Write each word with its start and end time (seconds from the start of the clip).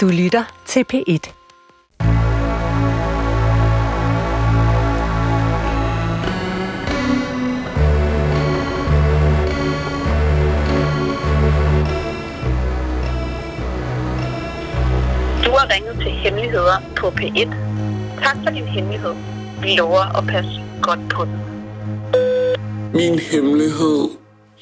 Du 0.00 0.08
lytter 0.08 0.44
til 0.66 0.84
P1. 0.92 1.32
Du 15.44 15.50
har 15.50 15.74
ringet 15.74 15.94
til 15.98 16.10
Hemmeligheder 16.10 16.82
på 16.96 17.06
P1. 17.06 17.54
Tak 18.22 18.36
for 18.44 18.50
din 18.50 18.64
hemmelighed. 18.64 19.14
Vi 19.62 19.74
lover 19.76 20.18
at 20.18 20.26
passe 20.26 20.62
godt 20.82 21.00
på 21.10 21.24
den. 21.24 21.40
Min 22.94 23.18
hemmelighed 23.18 24.08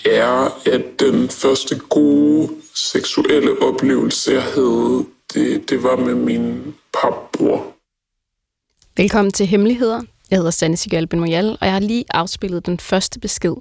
er, 0.06 0.58
at 0.66 0.82
den 1.00 1.28
første 1.28 1.78
gode 1.78 2.48
seksuelle 2.74 3.50
oplevelse, 3.62 4.32
jeg 4.32 4.42
havde, 4.42 5.06
det, 5.34 5.70
det 5.70 5.82
var 5.82 5.96
med 5.96 6.14
min 6.14 6.74
papbror. 7.02 7.74
Velkommen 8.96 9.32
til 9.32 9.46
Hemmeligheder. 9.46 10.02
Jeg 10.30 10.38
hedder 10.38 10.50
Sanne 10.50 10.76
Sigal 10.76 11.06
Ben 11.06 11.20
Moyal, 11.20 11.50
og 11.50 11.66
jeg 11.66 11.72
har 11.72 11.80
lige 11.80 12.04
afspillet 12.10 12.66
den 12.66 12.78
første 12.78 13.20
besked 13.20 13.54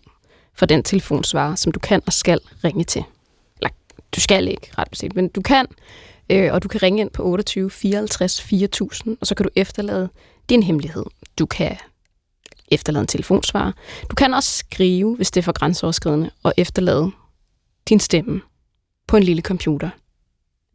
for 0.53 0.65
den 0.65 0.83
telefonsvarer, 0.83 1.55
som 1.55 1.71
du 1.71 1.79
kan 1.79 2.01
og 2.05 2.13
skal 2.13 2.39
ringe 2.63 2.83
til. 2.83 3.03
Eller, 3.57 3.69
du 4.15 4.19
skal 4.19 4.47
ikke 4.47 4.71
ret 4.77 4.89
beset, 4.89 5.15
men 5.15 5.27
du 5.27 5.41
kan, 5.41 5.65
øh, 6.29 6.53
og 6.53 6.63
du 6.63 6.67
kan 6.67 6.83
ringe 6.83 7.01
ind 7.01 7.09
på 7.09 7.23
28 7.23 7.69
54 7.71 8.41
4000, 8.41 9.17
og 9.21 9.27
så 9.27 9.35
kan 9.35 9.43
du 9.43 9.49
efterlade 9.55 10.09
din 10.49 10.63
hemmelighed. 10.63 11.05
Du 11.39 11.45
kan 11.45 11.77
efterlade 12.67 13.01
en 13.01 13.07
telefonsvarer. 13.07 13.71
Du 14.09 14.15
kan 14.15 14.33
også 14.33 14.57
skrive, 14.57 15.15
hvis 15.15 15.31
det 15.31 15.41
er 15.41 15.43
for 15.43 15.51
grænseoverskridende, 15.51 16.31
og 16.43 16.53
efterlade 16.57 17.11
din 17.89 17.99
stemme 17.99 18.41
på 19.07 19.17
en 19.17 19.23
lille 19.23 19.41
computer 19.41 19.89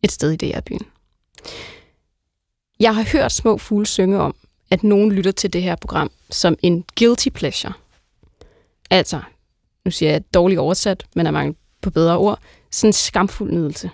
et 0.02 0.12
sted 0.12 0.32
i 0.32 0.36
DR-byen. 0.36 0.86
Jeg 2.80 2.94
har 2.94 3.08
hørt 3.12 3.32
små 3.32 3.58
fugle 3.58 3.86
synge 3.86 4.18
om, 4.18 4.34
at 4.70 4.82
nogen 4.82 5.12
lytter 5.12 5.32
til 5.32 5.52
det 5.52 5.62
her 5.62 5.76
program 5.76 6.10
som 6.30 6.56
en 6.62 6.84
guilty 6.98 7.28
pleasure. 7.28 7.72
Altså, 8.90 9.20
nu 9.84 9.90
siger 9.90 10.10
jeg 10.12 10.34
dårligt 10.34 10.60
oversat, 10.60 11.06
men 11.14 11.26
er 11.26 11.30
mange 11.30 11.54
på 11.80 11.90
bedre 11.90 12.16
ord, 12.16 12.38
sådan 12.70 12.88
en 12.88 12.92
skamfuld 12.92 13.52
nydelse. 13.52 13.90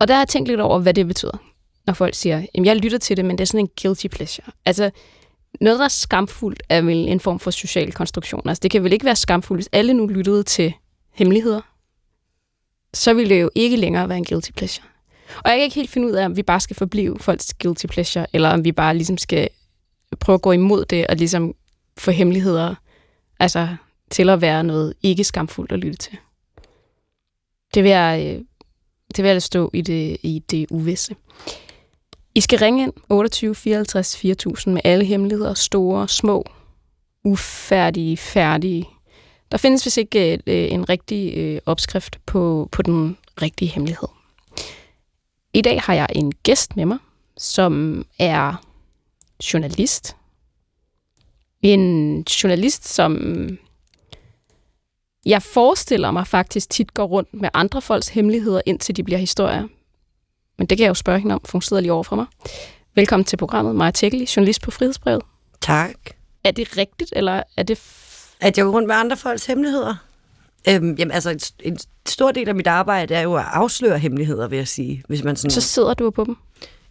Og 0.00 0.08
der 0.08 0.14
har 0.14 0.20
jeg 0.20 0.28
tænkt 0.28 0.48
lidt 0.48 0.60
over, 0.60 0.78
hvad 0.78 0.94
det 0.94 1.06
betyder, 1.06 1.36
når 1.86 1.94
folk 1.94 2.14
siger, 2.14 2.36
at 2.54 2.64
jeg 2.64 2.76
lytter 2.76 2.98
til 2.98 3.16
det, 3.16 3.24
men 3.24 3.38
det 3.38 3.44
er 3.44 3.46
sådan 3.46 3.60
en 3.60 3.70
guilty 3.82 4.06
pleasure. 4.06 4.52
Altså, 4.64 4.90
noget, 5.60 5.78
der 5.78 5.84
er 5.84 5.88
skamfuldt, 5.88 6.62
er 6.68 6.80
vel 6.80 7.08
en 7.08 7.20
form 7.20 7.38
for 7.38 7.50
social 7.50 7.92
konstruktion. 7.92 8.48
Altså, 8.48 8.60
det 8.60 8.70
kan 8.70 8.84
vel 8.84 8.92
ikke 8.92 9.04
være 9.04 9.16
skamfuldt, 9.16 9.58
hvis 9.58 9.68
alle 9.72 9.94
nu 9.94 10.06
lyttede 10.06 10.42
til 10.42 10.72
hemmeligheder. 11.12 11.60
Så 12.94 13.14
ville 13.14 13.34
det 13.34 13.42
jo 13.42 13.50
ikke 13.54 13.76
længere 13.76 14.08
være 14.08 14.18
en 14.18 14.24
guilty 14.24 14.50
pleasure. 14.50 14.86
Og 15.36 15.50
jeg 15.50 15.56
kan 15.56 15.64
ikke 15.64 15.76
helt 15.76 15.90
finde 15.90 16.08
ud 16.08 16.12
af, 16.12 16.24
om 16.24 16.36
vi 16.36 16.42
bare 16.42 16.60
skal 16.60 16.76
forblive 16.76 17.18
folks 17.18 17.54
guilty 17.54 17.86
pleasure, 17.86 18.26
eller 18.32 18.48
om 18.48 18.64
vi 18.64 18.72
bare 18.72 18.94
ligesom 18.96 19.18
skal 19.18 19.48
prøve 20.20 20.34
at 20.34 20.42
gå 20.42 20.52
imod 20.52 20.84
det, 20.84 21.06
og 21.06 21.16
ligesom 21.16 21.54
få 21.98 22.10
hemmeligheder 22.10 22.74
altså, 23.40 23.68
til 24.10 24.30
at 24.30 24.40
være 24.40 24.64
noget 24.64 24.94
ikke 25.02 25.24
skamfuldt 25.24 25.72
at 25.72 25.78
lytte 25.78 25.98
til. 25.98 26.18
Det 27.74 27.82
vil 27.82 27.90
jeg, 27.90 28.22
øh, 28.26 28.44
det 29.16 29.24
vil 29.24 29.30
jeg 29.30 29.42
stå 29.42 29.70
i 29.74 29.80
det, 29.80 30.16
i 30.22 30.42
det 30.50 30.66
uvisse. 30.70 31.16
I 32.34 32.40
skal 32.40 32.58
ringe 32.58 32.82
ind 32.82 32.92
28 33.08 33.54
54 33.54 34.16
4000 34.16 34.74
med 34.74 34.82
alle 34.84 35.04
hemmeligheder, 35.04 35.54
store, 35.54 36.08
små, 36.08 36.44
ufærdige, 37.24 38.16
færdige. 38.16 38.88
Der 39.52 39.58
findes 39.58 39.86
vist 39.86 39.96
ikke 39.96 40.42
øh, 40.46 40.72
en 40.72 40.88
rigtig 40.88 41.36
øh, 41.36 41.60
opskrift 41.66 42.18
på, 42.26 42.68
på 42.72 42.82
den 42.82 43.16
rigtige 43.42 43.68
hemmelighed. 43.68 44.08
I 45.54 45.60
dag 45.62 45.80
har 45.80 45.94
jeg 45.94 46.06
en 46.14 46.32
gæst 46.32 46.76
med 46.76 46.84
mig, 46.84 46.98
som 47.36 48.04
er 48.18 48.64
journalist. 49.52 50.16
En 51.62 52.22
journalist, 52.22 52.88
som 52.88 53.18
jeg 55.26 55.42
forestiller 55.42 56.10
mig 56.10 56.26
faktisk 56.26 56.70
tit 56.70 56.94
går 56.94 57.04
rundt 57.04 57.34
med 57.34 57.48
andre 57.54 57.82
folks 57.82 58.08
hemmeligheder, 58.08 58.60
indtil 58.66 58.96
de 58.96 59.02
bliver 59.02 59.18
historier. 59.18 59.68
Men 60.58 60.66
det 60.66 60.78
kan 60.78 60.82
jeg 60.82 60.88
jo 60.88 60.94
spørge 60.94 61.18
hende 61.20 61.34
om, 61.34 61.40
for 61.44 61.52
hun 61.52 61.62
sidder 61.62 61.80
lige 61.80 61.92
over 61.92 62.02
for 62.02 62.16
mig. 62.16 62.26
Velkommen 62.94 63.24
til 63.24 63.36
programmet, 63.36 63.76
Maja 63.76 63.90
Tækkeli, 63.90 64.26
journalist 64.36 64.62
på 64.62 64.70
Frihedsbrevet. 64.70 65.22
Tak. 65.60 65.94
Er 66.44 66.50
det 66.50 66.76
rigtigt, 66.76 67.12
eller 67.16 67.42
er 67.56 67.62
det... 67.62 67.78
At 68.40 68.58
jeg 68.58 68.64
går 68.64 68.72
rundt 68.72 68.88
med 68.88 68.94
andre 68.96 69.16
folks 69.16 69.46
hemmeligheder? 69.46 69.94
Øhm, 70.68 70.94
jamen, 70.94 71.12
altså, 71.12 71.30
en, 71.30 71.40
en 71.60 71.78
stor 72.06 72.32
del 72.32 72.48
af 72.48 72.54
mit 72.54 72.66
arbejde 72.66 73.14
er 73.14 73.20
jo 73.20 73.34
at 73.34 73.44
afsløre 73.52 73.98
hemmeligheder, 73.98 74.48
vil 74.48 74.56
jeg 74.56 74.68
sige. 74.68 75.02
Hvis 75.08 75.24
man 75.24 75.36
sådan... 75.36 75.50
så 75.50 75.60
sidder 75.60 75.94
du 75.94 76.10
på 76.10 76.24
dem? 76.24 76.36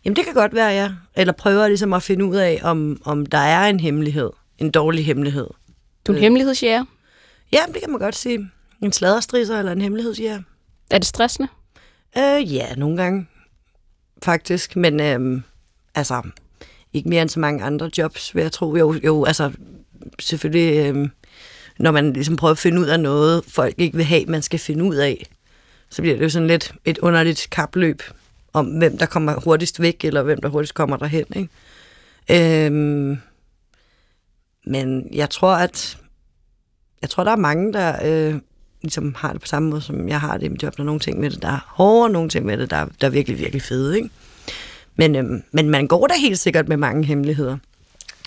Jamen, 0.06 0.16
det 0.16 0.26
kan 0.26 0.34
godt 0.34 0.54
være, 0.54 0.70
ja. 0.70 0.92
Eller 1.16 1.34
prøver 1.34 1.68
ligesom 1.68 1.94
at 1.94 2.04
finde 2.04 2.26
ud 2.26 2.36
af, 2.36 2.60
om, 2.64 3.02
om 3.06 3.26
der 3.26 3.38
er 3.38 3.70
en 3.70 3.80
hemmelighed. 3.80 4.30
En 4.58 4.72
dårlig 4.72 5.06
hemmelighed. 5.06 5.48
Du 6.08 6.12
er 6.12 6.16
en 6.16 6.16
Øh. 6.16 6.22
hemmelighedsjæger. 6.22 6.86
Ja, 7.52 7.60
det 7.74 7.82
kan 7.82 7.90
man 7.92 8.00
godt 8.00 8.16
sige. 8.16 8.50
En 8.84 8.92
sladderstrisser 8.92 9.60
eller 9.60 9.72
en 9.72 9.82
hemmelighedsjæger. 9.82 10.42
Er 10.92 10.98
det 10.98 11.08
stressende? 11.08 11.48
Øh, 12.18 12.54
ja, 12.56 12.76
nogle 12.76 12.98
gange. 12.98 13.28
Faktisk. 14.24 14.76
Men 14.76 15.00
øhm, 15.00 15.44
altså, 15.96 16.22
ikke 16.94 17.10
mere 17.10 17.22
end 17.22 17.30
så 17.30 17.40
mange 17.40 17.64
andre 17.64 17.90
jobs, 17.98 18.36
vil 18.36 18.42
jeg 18.42 18.52
tro. 18.52 18.76
Jo, 18.76 18.94
jo 19.04 19.24
altså, 19.26 19.52
selvfølgelig, 20.20 20.88
øhm, 20.88 21.12
når 21.80 21.92
man 21.92 22.14
ligesom 22.14 22.36
prøver 22.36 22.52
at 22.52 22.58
finde 22.58 22.82
ud 22.82 22.86
af 22.86 23.00
noget, 23.00 23.44
folk 23.48 23.74
ikke 23.78 23.98
vil 23.98 24.06
have, 24.06 24.26
man 24.26 24.42
skal 24.42 24.60
finde 24.60 24.84
ud 24.84 24.96
af, 24.96 25.28
så 25.90 26.02
bliver 26.02 26.16
det 26.16 26.24
jo 26.24 26.30
sådan 26.30 26.48
lidt 26.48 26.74
et 26.86 26.98
underligt 26.98 27.48
kapløb 27.52 28.02
om, 28.54 28.66
hvem 28.66 28.98
der 28.98 29.06
kommer 29.06 29.40
hurtigst 29.44 29.82
væk, 29.82 30.06
eller 30.06 30.24
hvem 30.24 30.42
der 30.42 30.50
hurtigst 30.50 30.74
kommer 30.74 30.98
derhen. 30.98 31.26
Ikke? 31.36 32.66
Øhm, 32.66 33.18
men 34.66 35.10
jeg 35.14 35.30
tror, 35.30 35.56
at 35.56 35.98
jeg 37.02 37.10
tror, 37.10 37.24
der 37.24 37.32
er 37.32 37.36
mange, 37.36 37.74
der 37.74 37.96
øh, 38.06 38.36
ligesom 38.82 39.16
har 39.18 39.32
det 39.32 39.42
på 39.42 39.48
samme 39.48 39.70
måde, 39.70 39.82
som 39.82 40.10
jeg 40.10 40.22
har 40.22 40.38
det 40.38 40.46
i 40.46 40.50
mit 40.50 40.64
job. 40.64 40.78
Der 40.78 40.84
er 40.84 40.86
nogle 40.86 41.00
ting 41.00 41.20
med 41.20 41.30
det, 41.30 41.42
der 41.42 41.48
er 41.48 41.66
hårde, 41.68 42.04
og 42.04 42.12
nogle 42.12 42.30
ting 42.30 42.46
med 42.46 42.58
det, 42.58 42.70
der, 42.70 42.86
der 43.02 43.08
er 43.08 43.12
virkelig, 43.12 43.40
virkelig 43.40 43.62
fede. 43.62 43.98
Ikke? 43.98 44.10
Men, 44.96 45.16
øhm, 45.16 45.44
men 45.52 45.70
man 45.70 45.88
går 45.88 46.08
da 46.08 46.14
helt 46.22 46.40
sikkert 46.40 46.68
med 46.68 46.78
mange 46.78 47.04
hemmeligheder. 47.04 47.58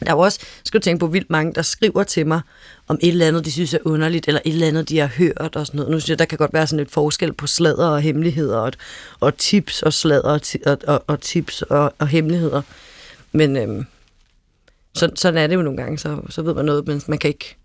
Der 0.04 0.10
er 0.10 0.16
jo 0.16 0.20
også, 0.20 0.40
skal 0.64 0.80
du 0.80 0.82
tænke 0.82 1.00
på, 1.00 1.06
vildt 1.06 1.30
mange, 1.30 1.54
der 1.54 1.62
skriver 1.62 2.02
til 2.02 2.26
mig 2.26 2.40
om 2.88 2.98
et 3.02 3.08
eller 3.08 3.26
andet, 3.26 3.44
de 3.44 3.52
synes 3.52 3.74
er 3.74 3.78
underligt, 3.84 4.28
eller 4.28 4.40
et 4.44 4.52
eller 4.52 4.66
andet, 4.66 4.88
de 4.88 4.98
har 4.98 5.06
hørt 5.06 5.56
og 5.56 5.66
sådan 5.66 5.78
noget. 5.78 5.90
Nu 5.90 6.00
synes 6.00 6.10
jeg, 6.10 6.18
der 6.18 6.24
kan 6.24 6.38
godt 6.38 6.52
være 6.52 6.66
sådan 6.66 6.82
et 6.82 6.90
forskel 6.90 7.32
på 7.32 7.46
sladder 7.46 7.88
og 7.88 8.00
hemmeligheder, 8.00 8.58
og, 8.58 8.72
og 9.20 9.36
tips 9.36 9.82
og 9.82 9.92
sladder 9.92 10.30
og, 10.30 10.40
og, 10.66 10.78
og, 10.86 11.04
og 11.06 11.20
tips 11.20 11.62
og, 11.62 11.94
og 11.98 12.08
hemmeligheder. 12.08 12.62
Men 13.32 13.56
øhm, 13.56 13.86
så, 14.94 15.10
sådan 15.14 15.42
er 15.42 15.46
det 15.46 15.54
jo 15.54 15.62
nogle 15.62 15.82
gange, 15.82 15.98
så, 15.98 16.20
så 16.28 16.42
ved 16.42 16.54
man 16.54 16.64
noget, 16.64 16.86
men 16.86 17.02
man 17.08 17.19
kan 17.19 17.28
ikke 17.28 17.56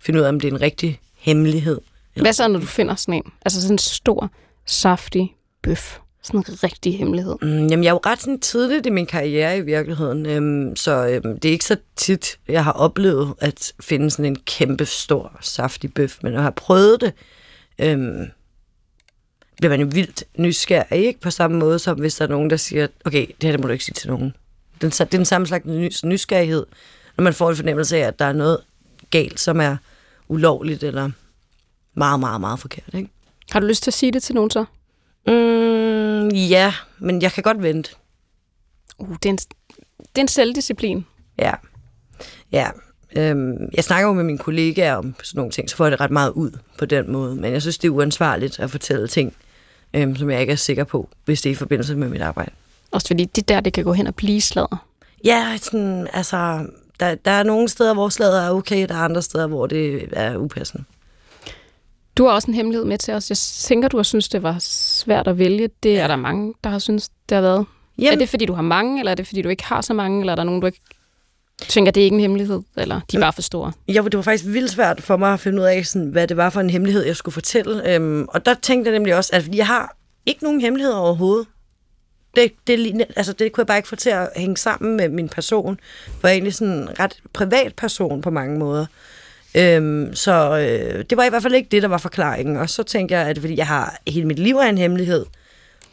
finde 0.00 0.20
ud 0.20 0.24
af, 0.24 0.28
om 0.28 0.40
det 0.40 0.48
er 0.48 0.52
en 0.52 0.60
rigtig 0.60 1.00
hemmelighed. 1.14 1.80
Hvad 2.14 2.32
så, 2.32 2.48
når 2.48 2.60
du 2.60 2.66
finder 2.66 2.94
sådan 2.94 3.14
en? 3.14 3.32
Altså 3.44 3.60
sådan 3.60 3.74
en 3.74 3.78
stor, 3.78 4.30
saftig 4.66 5.36
bøf. 5.62 5.98
Sådan 6.28 6.44
en 6.48 6.62
rigtig 6.64 6.98
hemmelighed. 6.98 7.36
Mm, 7.42 7.66
jamen, 7.66 7.84
jeg 7.84 7.90
er 7.90 7.94
jo 7.94 8.00
ret 8.06 8.20
sådan 8.20 8.40
tidligt 8.40 8.86
i 8.86 8.90
min 8.90 9.06
karriere 9.06 9.58
i 9.58 9.60
virkeligheden, 9.60 10.26
øhm, 10.26 10.76
så 10.76 11.06
øhm, 11.06 11.40
det 11.40 11.48
er 11.48 11.52
ikke 11.52 11.64
så 11.64 11.76
tit, 11.96 12.38
jeg 12.48 12.64
har 12.64 12.72
oplevet 12.72 13.34
at 13.40 13.72
finde 13.80 14.10
sådan 14.10 14.24
en 14.24 14.36
kæmpe 14.36 14.84
stor, 14.84 15.38
saftig 15.40 15.94
bøf, 15.94 16.18
men 16.22 16.32
når 16.32 16.38
jeg 16.38 16.44
har 16.44 16.50
prøvet 16.50 17.00
det, 17.00 17.12
øhm, 17.78 18.26
bliver 19.56 19.70
man 19.70 19.80
jo 19.80 19.88
vildt 19.92 20.24
nysgerrig, 20.38 21.06
ikke? 21.06 21.20
På 21.20 21.30
samme 21.30 21.58
måde 21.58 21.78
som 21.78 21.98
hvis 21.98 22.14
der 22.14 22.24
er 22.24 22.28
nogen, 22.28 22.50
der 22.50 22.56
siger, 22.56 22.86
okay, 23.04 23.26
det 23.26 23.42
her 23.42 23.50
det 23.50 23.60
må 23.60 23.66
du 23.66 23.72
ikke 23.72 23.84
sige 23.84 23.94
til 23.94 24.08
nogen. 24.10 24.34
Den, 24.80 24.90
det 24.90 25.00
er 25.00 25.04
den 25.04 25.24
samme 25.24 25.46
slags 25.46 25.66
nys- 25.66 26.06
nysgerrighed, 26.06 26.66
når 27.16 27.24
man 27.24 27.34
får 27.34 27.50
en 27.50 27.56
fornemmelse 27.56 27.96
af, 27.96 28.00
at 28.00 28.18
der 28.18 28.24
er 28.24 28.32
noget 28.32 28.58
galt, 29.10 29.40
som 29.40 29.60
er 29.60 29.76
ulovligt 30.28 30.82
eller 30.82 31.10
meget, 31.94 32.20
meget, 32.20 32.40
meget 32.40 32.60
forkert, 32.60 32.94
ikke? 32.94 33.08
Har 33.50 33.60
du 33.60 33.66
lyst 33.66 33.82
til 33.82 33.90
at 33.90 33.94
sige 33.94 34.12
det 34.12 34.22
til 34.22 34.34
nogen 34.34 34.50
så? 34.50 34.64
Mm, 35.26 35.87
ja, 36.32 36.74
men 36.98 37.22
jeg 37.22 37.32
kan 37.32 37.42
godt 37.42 37.62
vente. 37.62 37.90
Uh, 38.98 39.16
det, 39.22 39.26
er 39.26 39.30
en, 39.30 39.38
det 39.98 40.16
er 40.16 40.20
en 40.20 40.28
selvdisciplin. 40.28 41.06
Ja. 41.38 41.52
Ja. 42.52 42.70
Øhm, 43.16 43.68
jeg 43.74 43.84
snakker 43.84 44.08
jo 44.08 44.14
med 44.14 44.24
mine 44.24 44.38
kollegaer 44.38 44.94
om 44.94 45.14
sådan 45.22 45.38
nogle 45.38 45.52
ting, 45.52 45.70
så 45.70 45.76
får 45.76 45.84
jeg 45.84 45.92
det 45.92 46.00
ret 46.00 46.10
meget 46.10 46.30
ud 46.30 46.50
på 46.78 46.84
den 46.84 47.12
måde. 47.12 47.36
Men 47.36 47.52
jeg 47.52 47.62
synes, 47.62 47.78
det 47.78 47.88
er 47.88 47.92
uansvarligt 47.92 48.60
at 48.60 48.70
fortælle 48.70 49.08
ting, 49.08 49.34
øhm, 49.94 50.16
som 50.16 50.30
jeg 50.30 50.40
ikke 50.40 50.52
er 50.52 50.56
sikker 50.56 50.84
på, 50.84 51.08
hvis 51.24 51.42
det 51.42 51.50
er 51.50 51.52
i 51.52 51.56
forbindelse 51.56 51.96
med 51.96 52.08
mit 52.08 52.22
arbejde. 52.22 52.50
Også 52.90 53.06
fordi 53.06 53.24
det 53.24 53.48
der, 53.48 53.60
det 53.60 53.72
kan 53.72 53.84
gå 53.84 53.92
hen 53.92 54.06
og 54.06 54.14
blive 54.14 54.40
sladder. 54.40 54.86
Ja, 55.24 55.58
sådan, 55.62 56.08
altså, 56.12 56.66
der, 57.00 57.14
der 57.14 57.30
er 57.30 57.42
nogle 57.42 57.68
steder, 57.68 57.94
hvor 57.94 58.08
slaget 58.08 58.44
er 58.44 58.50
okay, 58.50 58.86
der 58.88 58.94
er 58.94 58.98
andre 58.98 59.22
steder, 59.22 59.46
hvor 59.46 59.66
det 59.66 60.08
er 60.12 60.36
upassende. 60.36 60.84
Du 62.18 62.24
har 62.24 62.32
også 62.32 62.48
en 62.48 62.54
hemmelighed 62.54 62.84
med 62.84 62.98
til 62.98 63.14
os. 63.14 63.30
Jeg 63.30 63.36
tænker, 63.38 63.88
du 63.88 63.96
har 63.96 64.02
synes, 64.02 64.28
det 64.28 64.42
var 64.42 64.56
svært 64.60 65.28
at 65.28 65.38
vælge. 65.38 65.70
Det 65.82 65.98
er 65.98 66.06
der 66.06 66.16
mange, 66.16 66.54
der 66.64 66.70
har 66.70 66.78
synes, 66.78 67.10
det 67.28 67.34
har 67.34 67.42
været. 67.42 67.66
Jamen. 67.98 68.12
Er 68.12 68.16
det, 68.16 68.28
fordi 68.28 68.46
du 68.46 68.52
har 68.52 68.62
mange, 68.62 68.98
eller 68.98 69.10
er 69.10 69.14
det, 69.14 69.26
fordi 69.26 69.42
du 69.42 69.48
ikke 69.48 69.64
har 69.64 69.80
så 69.80 69.94
mange, 69.94 70.20
eller 70.20 70.32
er 70.32 70.36
der 70.36 70.44
nogen, 70.44 70.60
du 70.60 70.66
ikke 70.66 70.80
tænker, 71.68 71.92
det 71.92 72.00
er 72.00 72.04
ikke 72.04 72.14
en 72.14 72.20
hemmelighed, 72.20 72.62
eller 72.76 73.00
de 73.12 73.16
er 73.16 73.20
bare 73.20 73.32
for 73.32 73.42
store? 73.42 73.72
Ja, 73.88 74.02
det 74.04 74.16
var 74.16 74.22
faktisk 74.22 74.44
vildt 74.46 74.70
svært 74.70 75.02
for 75.02 75.16
mig 75.16 75.32
at 75.32 75.40
finde 75.40 75.60
ud 75.60 75.66
af, 75.66 75.86
sådan, 75.86 76.08
hvad 76.08 76.26
det 76.26 76.36
var 76.36 76.50
for 76.50 76.60
en 76.60 76.70
hemmelighed, 76.70 77.04
jeg 77.04 77.16
skulle 77.16 77.32
fortælle. 77.32 77.94
Øhm, 77.94 78.26
og 78.28 78.46
der 78.46 78.54
tænkte 78.54 78.90
jeg 78.90 78.98
nemlig 78.98 79.14
også, 79.14 79.30
at 79.32 79.54
jeg 79.54 79.66
har 79.66 79.96
ikke 80.26 80.44
nogen 80.44 80.60
hemmeligheder 80.60 80.96
overhovedet. 80.96 81.46
det, 82.36 82.52
det, 82.66 83.06
altså, 83.16 83.32
det 83.32 83.52
kunne 83.52 83.62
jeg 83.62 83.66
bare 83.66 83.78
ikke 83.78 83.88
få 83.88 83.96
til 83.96 84.10
at 84.10 84.28
hænge 84.36 84.56
sammen 84.56 84.96
med 84.96 85.08
min 85.08 85.28
person. 85.28 85.80
For 86.20 86.28
jeg 86.28 86.32
er 86.32 86.36
egentlig 86.36 86.54
sådan 86.54 86.74
en 86.74 87.00
ret 87.00 87.20
privat 87.32 87.74
person 87.74 88.20
på 88.20 88.30
mange 88.30 88.58
måder. 88.58 88.86
Øhm, 89.54 90.14
så 90.14 90.58
øh, 90.58 91.04
det 91.10 91.18
var 91.18 91.24
i 91.24 91.28
hvert 91.28 91.42
fald 91.42 91.54
ikke 91.54 91.68
det, 91.70 91.82
der 91.82 91.88
var 91.88 91.98
forklaringen. 91.98 92.56
Og 92.56 92.70
så 92.70 92.82
tænkte 92.82 93.14
jeg, 93.14 93.26
at 93.26 93.38
fordi 93.38 93.56
jeg 93.56 93.66
har 93.66 93.98
hele 94.08 94.26
mit 94.26 94.38
liv 94.38 94.56
er 94.56 94.68
en 94.68 94.78
hemmelighed. 94.78 95.26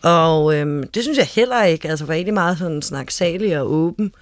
Og 0.01 0.55
øhm, 0.55 0.87
det 0.87 1.03
synes 1.03 1.17
jeg 1.17 1.25
heller 1.25 1.63
ikke. 1.63 1.89
Altså, 1.89 2.05
var 2.05 2.13
egentlig 2.13 2.33
meget 2.33 2.57
sådan 2.57 2.81
snaksalig 2.81 3.59
og 3.59 3.71
åben. 3.71 4.13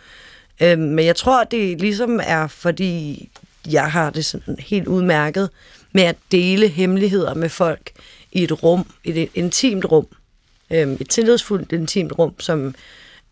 Øhm, 0.61 0.81
men 0.81 1.05
jeg 1.05 1.15
tror, 1.15 1.43
det 1.43 1.81
ligesom 1.81 2.19
er, 2.23 2.47
fordi 2.47 3.29
jeg 3.71 3.91
har 3.91 4.09
det 4.09 4.25
sådan 4.25 4.55
helt 4.59 4.87
udmærket 4.87 5.49
med 5.91 6.03
at 6.03 6.15
dele 6.31 6.67
hemmeligheder 6.67 7.33
med 7.33 7.49
folk 7.49 7.91
i 8.31 8.43
et 8.43 8.63
rum, 8.63 8.85
i 9.03 9.21
et 9.23 9.29
intimt 9.33 9.85
rum. 9.85 10.07
Øhm, 10.71 10.97
et 11.01 11.09
tillidsfuldt 11.09 11.71
intimt 11.71 12.19
rum, 12.19 12.39
som 12.39 12.75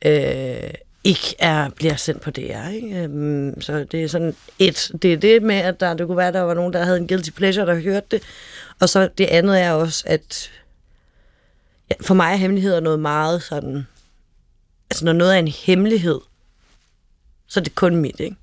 øh, 0.05 0.73
ikke 1.03 1.35
er, 1.39 1.69
bliver 1.69 1.95
sendt 1.95 2.21
på 2.21 2.31
DR. 2.31 2.69
Ikke? 2.69 3.03
Øhm, 3.03 3.61
så 3.61 3.83
det 3.83 4.03
er 4.03 4.07
sådan 4.07 4.35
et, 4.59 4.91
det 5.01 5.13
er 5.13 5.17
det 5.17 5.43
med, 5.43 5.55
at 5.55 5.79
der, 5.79 5.93
det 5.93 6.07
kunne 6.07 6.17
være, 6.17 6.31
der 6.31 6.41
var 6.41 6.53
nogen, 6.53 6.73
der 6.73 6.83
havde 6.83 6.97
en 6.97 7.07
guilty 7.07 7.29
pleasure, 7.29 7.65
der 7.65 7.79
hørte 7.79 8.07
det. 8.11 8.21
Og 8.79 8.89
så 8.89 9.09
det 9.17 9.25
andet 9.25 9.61
er 9.61 9.71
også, 9.71 10.03
at 10.07 10.51
ja, 11.89 11.95
for 12.01 12.13
mig 12.13 12.31
er 12.31 12.35
hemmeligheder 12.35 12.79
noget 12.79 12.99
meget 12.99 13.43
sådan, 13.43 13.87
altså 14.89 15.05
når 15.05 15.13
noget 15.13 15.35
er 15.35 15.39
en 15.39 15.47
hemmelighed, 15.47 16.19
så 17.47 17.59
er 17.59 17.63
det 17.63 17.75
kun 17.75 17.95
mit, 17.95 18.19
ikke? 18.19 18.35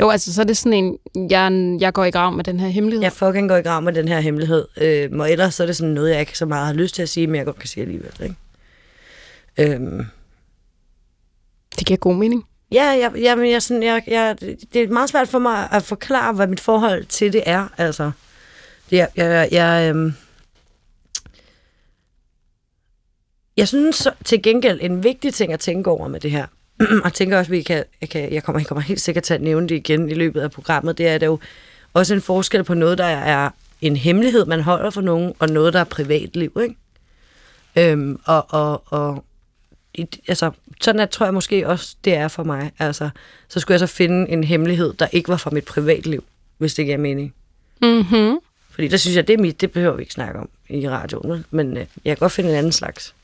Jo, 0.00 0.10
altså 0.10 0.34
så 0.34 0.40
er 0.40 0.46
det 0.46 0.56
sådan 0.56 0.72
en, 0.72 0.98
jeg, 1.30 1.76
jeg 1.80 1.92
går 1.92 2.04
i 2.04 2.10
grav 2.10 2.32
med 2.32 2.44
den 2.44 2.60
her 2.60 2.68
hemmelighed. 2.68 3.02
Jeg 3.02 3.12
fucking 3.12 3.48
går 3.48 3.56
i 3.56 3.62
grav 3.62 3.82
med 3.82 3.92
den 3.92 4.08
her 4.08 4.20
hemmelighed. 4.20 4.66
Øh, 4.76 5.10
og 5.12 5.32
ellers 5.32 5.54
så 5.54 5.62
er 5.62 5.66
det 5.66 5.76
sådan 5.76 5.94
noget, 5.94 6.10
jeg 6.10 6.20
ikke 6.20 6.38
så 6.38 6.46
meget 6.46 6.66
har 6.66 6.74
lyst 6.74 6.94
til 6.94 7.02
at 7.02 7.08
sige, 7.08 7.26
men 7.26 7.36
jeg 7.36 7.44
godt 7.44 7.58
kan 7.58 7.68
sige 7.68 7.82
alligevel. 7.82 8.12
Ikke? 8.22 9.74
Øhm, 9.74 10.06
det 11.78 11.86
giver 11.86 11.96
god 11.96 12.14
mening. 12.14 12.44
ja, 12.72 12.84
jeg, 12.84 13.12
jeg, 13.16 13.50
jeg, 13.50 13.62
sådan, 13.62 13.82
jeg, 13.82 14.02
jeg, 14.06 14.36
det 14.72 14.82
er 14.82 14.88
meget 14.88 15.10
svært 15.10 15.28
for 15.28 15.38
mig 15.38 15.68
at 15.72 15.82
forklare, 15.82 16.32
hvad 16.32 16.46
mit 16.46 16.60
forhold 16.60 17.04
til 17.04 17.32
det 17.32 17.42
er. 17.46 17.68
Altså, 17.76 18.10
det, 18.90 18.96
jeg, 18.96 19.08
jeg, 19.16 19.48
jeg, 19.52 19.94
øh, 19.94 20.12
jeg 23.56 23.68
synes 23.68 23.96
så, 23.96 24.12
til 24.24 24.42
gengæld 24.42 24.78
en 24.82 25.04
vigtig 25.04 25.34
ting 25.34 25.52
at 25.52 25.60
tænke 25.60 25.90
over 25.90 26.08
med 26.08 26.20
det 26.20 26.30
her, 26.30 26.46
og 27.04 27.12
tænker 27.12 27.38
også, 27.38 27.48
at 27.48 27.52
vi 27.52 27.62
kan, 27.62 27.84
jeg, 28.00 28.08
kan, 28.08 28.32
jeg, 28.32 28.42
kommer, 28.42 28.60
jeg 28.60 28.66
kommer 28.66 28.82
helt 28.82 29.00
sikkert 29.00 29.24
til 29.24 29.34
at 29.34 29.42
nævne 29.42 29.68
det 29.68 29.74
igen 29.74 30.08
i 30.08 30.14
løbet 30.14 30.40
af 30.40 30.50
programmet, 30.50 30.98
det 30.98 31.08
er, 31.08 31.14
at 31.14 31.20
der 31.20 31.26
jo 31.26 31.38
også 31.92 32.14
en 32.14 32.20
forskel 32.20 32.64
på 32.64 32.74
noget, 32.74 32.98
der 32.98 33.04
er 33.04 33.50
en 33.80 33.96
hemmelighed, 33.96 34.46
man 34.46 34.60
holder 34.60 34.90
for 34.90 35.00
nogen, 35.00 35.34
og 35.38 35.48
noget, 35.48 35.72
der 35.72 35.80
er 35.80 35.84
privatliv, 35.84 36.58
ikke? 36.62 36.76
Øhm, 37.76 38.20
og, 38.24 38.46
og, 38.48 38.82
og 38.86 39.24
i- 39.98 40.20
altså, 40.28 40.50
sådan 40.80 41.00
at, 41.00 41.10
tror 41.10 41.26
jeg 41.26 41.34
måske 41.34 41.68
også, 41.68 41.96
det 42.04 42.14
er 42.14 42.28
for 42.28 42.44
mig. 42.44 42.72
Altså, 42.78 43.10
så 43.48 43.60
skulle 43.60 43.72
jeg 43.74 43.80
så 43.88 43.94
finde 43.94 44.30
en 44.30 44.44
hemmelighed, 44.44 44.92
der 44.92 45.06
ikke 45.12 45.28
var 45.28 45.36
fra 45.36 45.50
mit 45.50 45.64
privatliv, 45.64 46.24
hvis 46.58 46.74
det 46.74 46.84
giver 46.84 46.98
mening. 46.98 47.34
Mm-hmm. 47.82 48.38
Fordi 48.70 48.88
der 48.88 48.96
synes 48.96 49.16
jeg, 49.16 49.28
det 49.28 49.34
er 49.34 49.38
mit, 49.42 49.60
det 49.60 49.72
behøver 49.72 49.94
vi 49.96 50.02
ikke 50.02 50.12
snakke 50.14 50.40
om 50.40 50.48
i 50.68 50.88
radioen, 50.88 51.44
men 51.50 51.76
øh, 51.76 51.86
jeg 52.04 52.16
kan 52.16 52.16
godt 52.16 52.32
finde 52.32 52.50
en 52.50 52.56
anden 52.56 52.72
slags. 52.72 53.14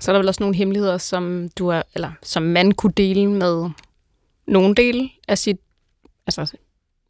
Så 0.00 0.10
er 0.10 0.12
der 0.12 0.18
vel 0.20 0.28
også 0.28 0.42
nogle 0.42 0.56
hemmeligheder, 0.56 0.98
som 0.98 1.48
du 1.58 1.68
er, 1.68 1.82
eller 1.94 2.10
som 2.22 2.42
man 2.42 2.72
kunne 2.72 2.92
dele 2.96 3.26
med 3.30 3.70
nogle 4.46 4.74
dele 4.74 5.10
af 5.28 5.38
sit, 5.38 5.56
altså 6.26 6.56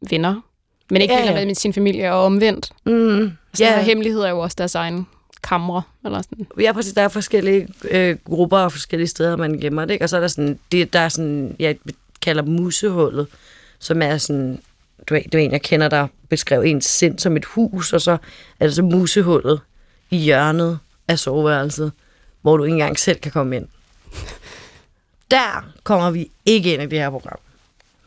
venner, 0.09 0.41
men 0.89 1.01
ikke 1.01 1.13
Ja, 1.13 1.31
ja, 1.39 1.45
med 1.45 1.55
sin 1.55 1.73
familie 1.73 2.13
og 2.13 2.23
omvendt. 2.25 2.71
Mm, 2.85 3.31
Så 3.53 3.63
ja. 3.63 3.81
hemmeligheder 3.83 4.25
er 4.25 4.29
jo 4.29 4.39
også 4.39 4.55
deres 4.57 4.75
egen 4.75 5.07
kamre, 5.43 5.81
eller 6.05 6.21
sådan. 6.21 6.47
ja, 6.59 6.71
præcis. 6.73 6.93
Der 6.93 7.01
er 7.01 7.07
forskellige 7.07 7.67
øh, 7.91 8.17
grupper 8.25 8.57
og 8.57 8.71
forskellige 8.71 9.07
steder, 9.07 9.35
man 9.37 9.59
gemmer 9.59 9.85
det, 9.85 9.93
ikke? 9.93 10.05
Og 10.05 10.09
så 10.09 10.15
er 10.15 10.21
der 10.21 10.27
sådan, 10.27 10.59
det, 10.71 10.93
der 10.93 10.99
er 10.99 11.09
sådan, 11.09 11.55
jeg 11.59 11.77
kalder 12.21 12.43
musehullet, 12.43 13.27
som 13.79 14.01
er 14.01 14.17
sådan, 14.17 14.59
du 15.09 15.15
det 15.15 15.35
er 15.35 15.39
en, 15.39 15.51
jeg 15.51 15.61
kender, 15.61 15.87
der 15.89 16.07
beskrev 16.29 16.61
ens 16.61 16.85
sind 16.85 17.19
som 17.19 17.37
et 17.37 17.45
hus, 17.45 17.93
og 17.93 18.01
så 18.01 18.17
er 18.59 18.65
det 18.65 18.75
så 18.75 18.81
musehullet 18.83 19.61
i 20.09 20.17
hjørnet 20.17 20.79
af 21.07 21.19
soveværelset, 21.19 21.91
hvor 22.41 22.57
du 22.57 22.63
ikke 22.63 22.73
engang 22.73 22.99
selv 22.99 23.19
kan 23.19 23.31
komme 23.31 23.55
ind. 23.55 23.67
Der 25.31 25.65
kommer 25.83 26.11
vi 26.11 26.31
ikke 26.45 26.73
ind 26.73 26.81
i 26.83 26.85
det 26.85 26.99
her 26.99 27.09
program. 27.09 27.39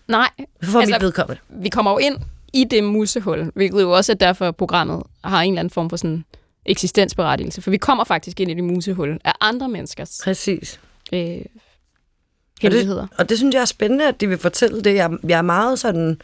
Nej, 0.08 0.30
For 0.62 0.80
altså, 0.80 0.94
mit 0.94 1.02
vedkommende. 1.02 1.40
vi 1.48 1.68
kommer 1.68 1.90
jo 1.90 1.98
ind 1.98 2.16
i 2.52 2.64
det 2.64 2.84
musehul, 2.84 3.50
hvilket 3.54 3.82
jo 3.82 3.90
også 3.90 4.12
er 4.12 4.16
derfor, 4.16 4.50
programmet 4.50 5.02
har 5.24 5.42
en 5.42 5.52
eller 5.52 5.60
anden 5.60 5.70
form 5.70 5.90
for 5.90 5.96
sådan 5.96 6.24
eksistensberettigelse. 6.68 7.62
For 7.62 7.70
vi 7.70 7.76
kommer 7.76 8.04
faktisk 8.04 8.40
ind 8.40 8.50
i 8.50 8.54
det 8.54 8.64
musehul 8.64 9.18
af 9.24 9.32
andre 9.40 9.68
menneskers 9.68 10.20
Præcis. 10.24 10.80
øh, 11.12 11.38
hemmeligheder. 12.62 13.02
Og 13.02 13.08
det, 13.10 13.18
og 13.20 13.28
det 13.28 13.38
synes 13.38 13.54
jeg 13.54 13.60
er 13.60 13.64
spændende, 13.64 14.08
at 14.08 14.20
de 14.20 14.28
vil 14.28 14.38
fortælle 14.38 14.82
det. 14.82 14.94
Jeg, 14.94 15.10
jeg 15.28 15.38
er 15.38 15.42
meget 15.42 15.78
sådan 15.78 16.20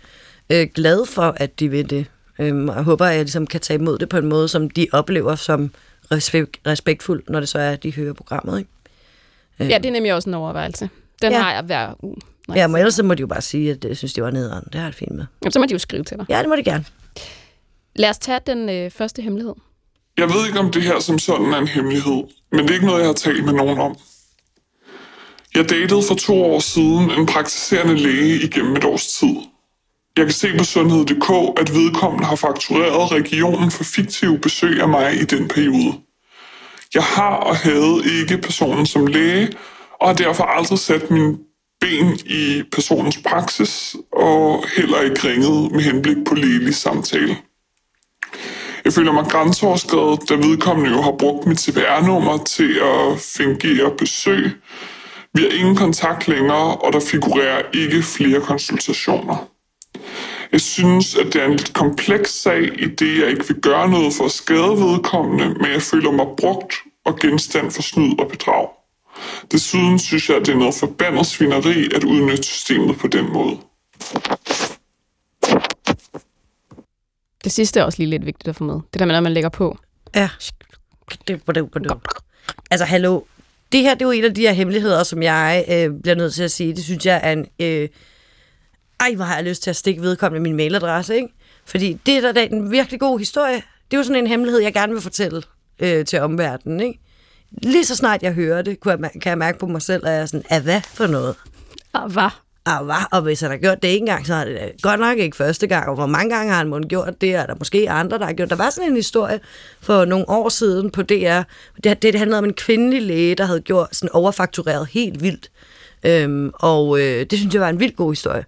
øh, 0.50 0.66
glad 0.74 1.06
for, 1.06 1.34
at 1.36 1.60
de 1.60 1.68
vil 1.68 1.90
det. 1.90 2.06
Øhm, 2.38 2.68
og 2.68 2.74
jeg 2.76 2.84
håber, 2.84 3.06
at 3.06 3.14
jeg 3.14 3.22
ligesom 3.24 3.46
kan 3.46 3.60
tage 3.60 3.78
imod 3.80 3.98
det 3.98 4.08
på 4.08 4.16
en 4.16 4.26
måde, 4.26 4.48
som 4.48 4.70
de 4.70 4.86
oplever 4.92 5.34
som 5.34 5.70
respekt, 6.12 6.56
respektfuld, 6.66 7.22
når 7.28 7.40
det 7.40 7.48
så 7.48 7.58
er, 7.58 7.70
at 7.70 7.82
de 7.82 7.94
hører 7.94 8.12
programmet. 8.12 8.58
Ikke? 8.58 8.70
Øh, 9.60 9.68
Ja, 9.70 9.78
det 9.78 9.86
er 9.86 9.92
nemlig 9.92 10.14
også 10.14 10.30
en 10.30 10.34
overvejelse. 10.34 10.90
Den 11.22 11.32
Ja. 11.32 11.40
har 11.42 11.52
jeg 11.52 11.62
hver 11.62 12.04
uge. 12.04 12.16
når 12.48 12.54
ja, 12.56 12.66
men 12.66 12.76
ellers 12.76 12.94
så 12.94 13.02
må 13.02 13.14
de 13.14 13.20
jo 13.20 13.26
bare 13.26 13.40
sige, 13.42 13.70
at 13.70 13.84
jeg 13.84 13.96
synes, 13.96 14.12
det 14.12 14.24
var 14.24 14.30
nederen. 14.30 14.64
Det 14.64 14.74
har 14.74 14.80
jeg 14.82 14.86
det 14.92 14.98
fint 14.98 15.12
med. 15.12 15.24
Jamen, 15.42 15.52
så 15.52 15.58
må 15.58 15.66
de 15.66 15.72
jo 15.72 15.78
skrive 15.78 16.04
til 16.04 16.16
dig. 16.16 16.26
Ja, 16.28 16.38
det 16.40 16.48
må 16.48 16.56
de 16.56 16.62
gerne. 16.64 16.84
Lad 17.96 18.10
os 18.10 18.18
tage 18.18 18.40
den 18.46 18.68
øh, 18.68 18.90
første 18.90 19.22
hemmelighed. 19.22 19.54
Jeg 20.22 20.30
ved 20.30 20.46
ikke, 20.46 20.58
om 20.58 20.70
det 20.70 20.82
her 20.82 21.00
som 21.00 21.18
sådan 21.18 21.52
er 21.52 21.58
en 21.58 21.68
hemmelighed, 21.68 22.22
men 22.52 22.60
det 22.60 22.70
er 22.70 22.74
ikke 22.74 22.86
noget, 22.86 23.00
jeg 23.00 23.06
har 23.08 23.14
talt 23.14 23.44
med 23.44 23.52
nogen 23.52 23.78
om. 23.78 23.96
Jeg 25.54 25.68
datede 25.68 26.02
for 26.08 26.14
to 26.14 26.44
år 26.44 26.60
siden 26.60 27.10
en 27.10 27.26
praktiserende 27.26 27.96
læge 27.96 28.42
igennem 28.42 28.76
et 28.76 28.84
års 28.84 29.06
tid. 29.06 29.36
Jeg 30.16 30.24
kan 30.24 30.32
se 30.34 30.58
på 30.58 30.64
sundhed.dk, 30.64 31.60
at 31.60 31.74
vedkommende 31.74 32.24
har 32.26 32.36
faktureret 32.36 33.12
regionen 33.12 33.70
for 33.70 33.84
fiktive 33.84 34.38
besøg 34.38 34.80
af 34.80 34.88
mig 34.88 35.14
i 35.20 35.24
den 35.24 35.48
periode. 35.48 35.92
Jeg 36.94 37.02
har 37.02 37.34
og 37.34 37.56
havde 37.56 38.02
ikke 38.20 38.38
personen 38.38 38.86
som 38.86 39.06
læge, 39.06 39.48
og 40.00 40.08
har 40.08 40.14
derfor 40.14 40.44
aldrig 40.44 40.78
sat 40.78 41.10
min 41.10 41.38
ben 41.80 42.18
i 42.26 42.62
personens 42.72 43.18
praksis, 43.26 43.96
og 44.12 44.64
heller 44.76 45.00
ikke 45.00 45.28
ringet 45.28 45.72
med 45.72 45.80
henblik 45.80 46.16
på 46.26 46.34
lægelig 46.34 46.74
samtale. 46.74 47.36
Jeg 48.84 48.92
føler 48.92 49.12
mig 49.12 49.24
grænseoverskrevet, 49.24 50.28
da 50.28 50.34
vedkommende 50.34 50.90
jo 50.90 51.02
har 51.02 51.14
brugt 51.18 51.46
mit 51.46 51.60
CPR-nummer 51.60 52.38
til 52.38 52.78
at 52.78 53.18
fingere 53.36 53.90
besøg. 53.98 54.50
Vi 55.34 55.42
har 55.42 55.58
ingen 55.58 55.76
kontakt 55.76 56.28
længere, 56.28 56.76
og 56.76 56.92
der 56.92 57.00
figurerer 57.00 57.62
ikke 57.74 58.02
flere 58.02 58.40
konsultationer. 58.40 59.48
Jeg 60.52 60.60
synes, 60.60 61.14
at 61.16 61.26
det 61.26 61.42
er 61.42 61.46
en 61.46 61.50
lidt 61.50 61.72
kompleks 61.72 62.30
sag, 62.30 62.62
i 62.80 62.86
det 62.86 63.18
jeg 63.20 63.28
ikke 63.28 63.48
vil 63.48 63.60
gøre 63.60 63.90
noget 63.90 64.14
for 64.14 64.24
at 64.24 64.30
skade 64.30 64.76
vedkommende, 64.84 65.54
men 65.54 65.72
jeg 65.72 65.82
føler 65.82 66.10
mig 66.10 66.26
brugt 66.36 66.74
og 67.04 67.18
genstand 67.18 67.70
for 67.70 67.82
snyd 67.82 68.18
og 68.18 68.28
bedrag. 68.28 68.68
Desuden 69.52 69.98
synes 69.98 70.28
jeg, 70.28 70.36
at 70.36 70.46
det 70.46 70.54
er 70.54 70.58
noget 70.58 70.74
forbandet 70.74 71.26
svineri 71.26 71.88
at 71.94 72.04
udnytte 72.04 72.42
systemet 72.42 72.98
på 72.98 73.06
den 73.06 73.32
måde. 73.32 73.58
Det 77.44 77.52
sidste 77.52 77.80
er 77.80 77.84
også 77.84 77.98
lige 77.98 78.10
lidt 78.10 78.26
vigtigt 78.26 78.48
at 78.48 78.56
få 78.56 78.64
med. 78.64 78.74
Det 78.92 78.98
der 79.00 79.06
med, 79.06 79.14
at 79.16 79.22
man 79.22 79.32
lægger 79.32 79.48
på. 79.50 79.78
Ja. 80.14 80.28
Det, 81.10 81.28
det, 81.28 81.46
det, 81.54 81.68
det. 81.74 81.92
Altså, 82.70 82.84
hallo. 82.84 83.20
Det 83.72 83.80
her, 83.80 83.94
det 83.94 84.02
er 84.02 84.06
jo 84.06 84.10
en 84.10 84.24
af 84.24 84.34
de 84.34 84.40
her 84.40 84.52
hemmeligheder, 84.52 85.02
som 85.02 85.22
jeg 85.22 85.64
øh, 85.70 85.90
bliver 86.02 86.14
nødt 86.14 86.34
til 86.34 86.42
at 86.42 86.50
sige. 86.50 86.74
Det 86.74 86.84
synes 86.84 87.06
jeg 87.06 87.20
er 87.22 87.32
en... 87.32 87.46
Øh, 87.60 87.88
ej, 89.00 89.14
hvor 89.14 89.24
har 89.24 89.34
jeg 89.34 89.44
lyst 89.44 89.62
til 89.62 89.70
at 89.70 89.76
stikke 89.76 90.02
vedkommende 90.02 90.42
min 90.42 90.56
mailadresse, 90.56 91.14
ikke? 91.14 91.28
Fordi 91.66 91.98
det 92.06 92.16
er 92.16 92.20
da- 92.20 92.32
da 92.32 92.44
en 92.44 92.70
virkelig 92.70 93.00
god 93.00 93.18
historie. 93.18 93.54
Det 93.54 93.96
er 93.96 93.96
jo 93.96 94.02
sådan 94.02 94.22
en 94.22 94.26
hemmelighed, 94.26 94.60
jeg 94.60 94.72
gerne 94.72 94.92
vil 94.92 95.02
fortælle 95.02 95.42
øh, 95.78 96.04
til 96.06 96.20
omverdenen, 96.20 96.80
ikke? 96.80 96.98
Lige 97.62 97.84
så 97.84 97.96
snart 97.96 98.22
jeg 98.22 98.32
hører 98.32 98.62
det, 98.62 98.80
kan 98.80 99.10
jeg 99.24 99.38
mærke 99.38 99.58
på 99.58 99.66
mig 99.66 99.82
selv, 99.82 100.06
at 100.06 100.12
jeg 100.12 100.20
er 100.20 100.26
sådan, 100.26 100.44
af 100.50 100.60
hvad 100.62 100.80
for 100.80 101.06
noget? 101.06 101.34
Ah, 101.94 102.12
hvad? 102.12 102.28
Ah, 102.66 102.84
hvad? 102.84 102.94
Og 103.12 103.22
hvis 103.22 103.40
han 103.40 103.50
har 103.50 103.56
gjort 103.56 103.82
det 103.82 103.88
ikke 103.88 103.98
engang, 103.98 104.26
så 104.26 104.34
er 104.34 104.44
det 104.44 104.72
godt 104.82 105.00
nok 105.00 105.18
ikke 105.18 105.36
første 105.36 105.66
gang. 105.66 105.88
Og 105.88 105.94
hvor 105.94 106.06
mange 106.06 106.36
gange 106.36 106.50
har 106.50 106.58
han 106.58 106.68
måske 106.68 106.88
gjort 106.88 107.20
det, 107.20 107.38
og 107.38 107.48
der 107.48 107.54
er 107.54 107.58
måske 107.58 107.90
andre, 107.90 108.18
der 108.18 108.26
har 108.26 108.32
gjort. 108.32 108.50
Der 108.50 108.56
var 108.56 108.70
sådan 108.70 108.90
en 108.90 108.96
historie 108.96 109.40
for 109.80 110.04
nogle 110.04 110.28
år 110.28 110.48
siden 110.48 110.90
på 110.90 111.02
DR. 111.02 111.42
Det, 111.84 112.02
det 112.02 112.14
handlede 112.14 112.38
om 112.38 112.44
en 112.44 112.54
kvindelig 112.54 113.02
læge, 113.02 113.34
der 113.34 113.44
havde 113.44 113.60
gjort 113.60 113.88
sådan 113.92 114.08
overfaktureret 114.12 114.86
helt 114.86 115.22
vildt. 115.22 115.50
Øhm, 116.06 116.50
og 116.54 117.00
øh, 117.00 117.26
det 117.30 117.38
synes 117.38 117.54
jeg 117.54 117.62
var 117.62 117.68
en 117.68 117.80
vildt 117.80 117.96
god 117.96 118.12
historie. 118.12 118.44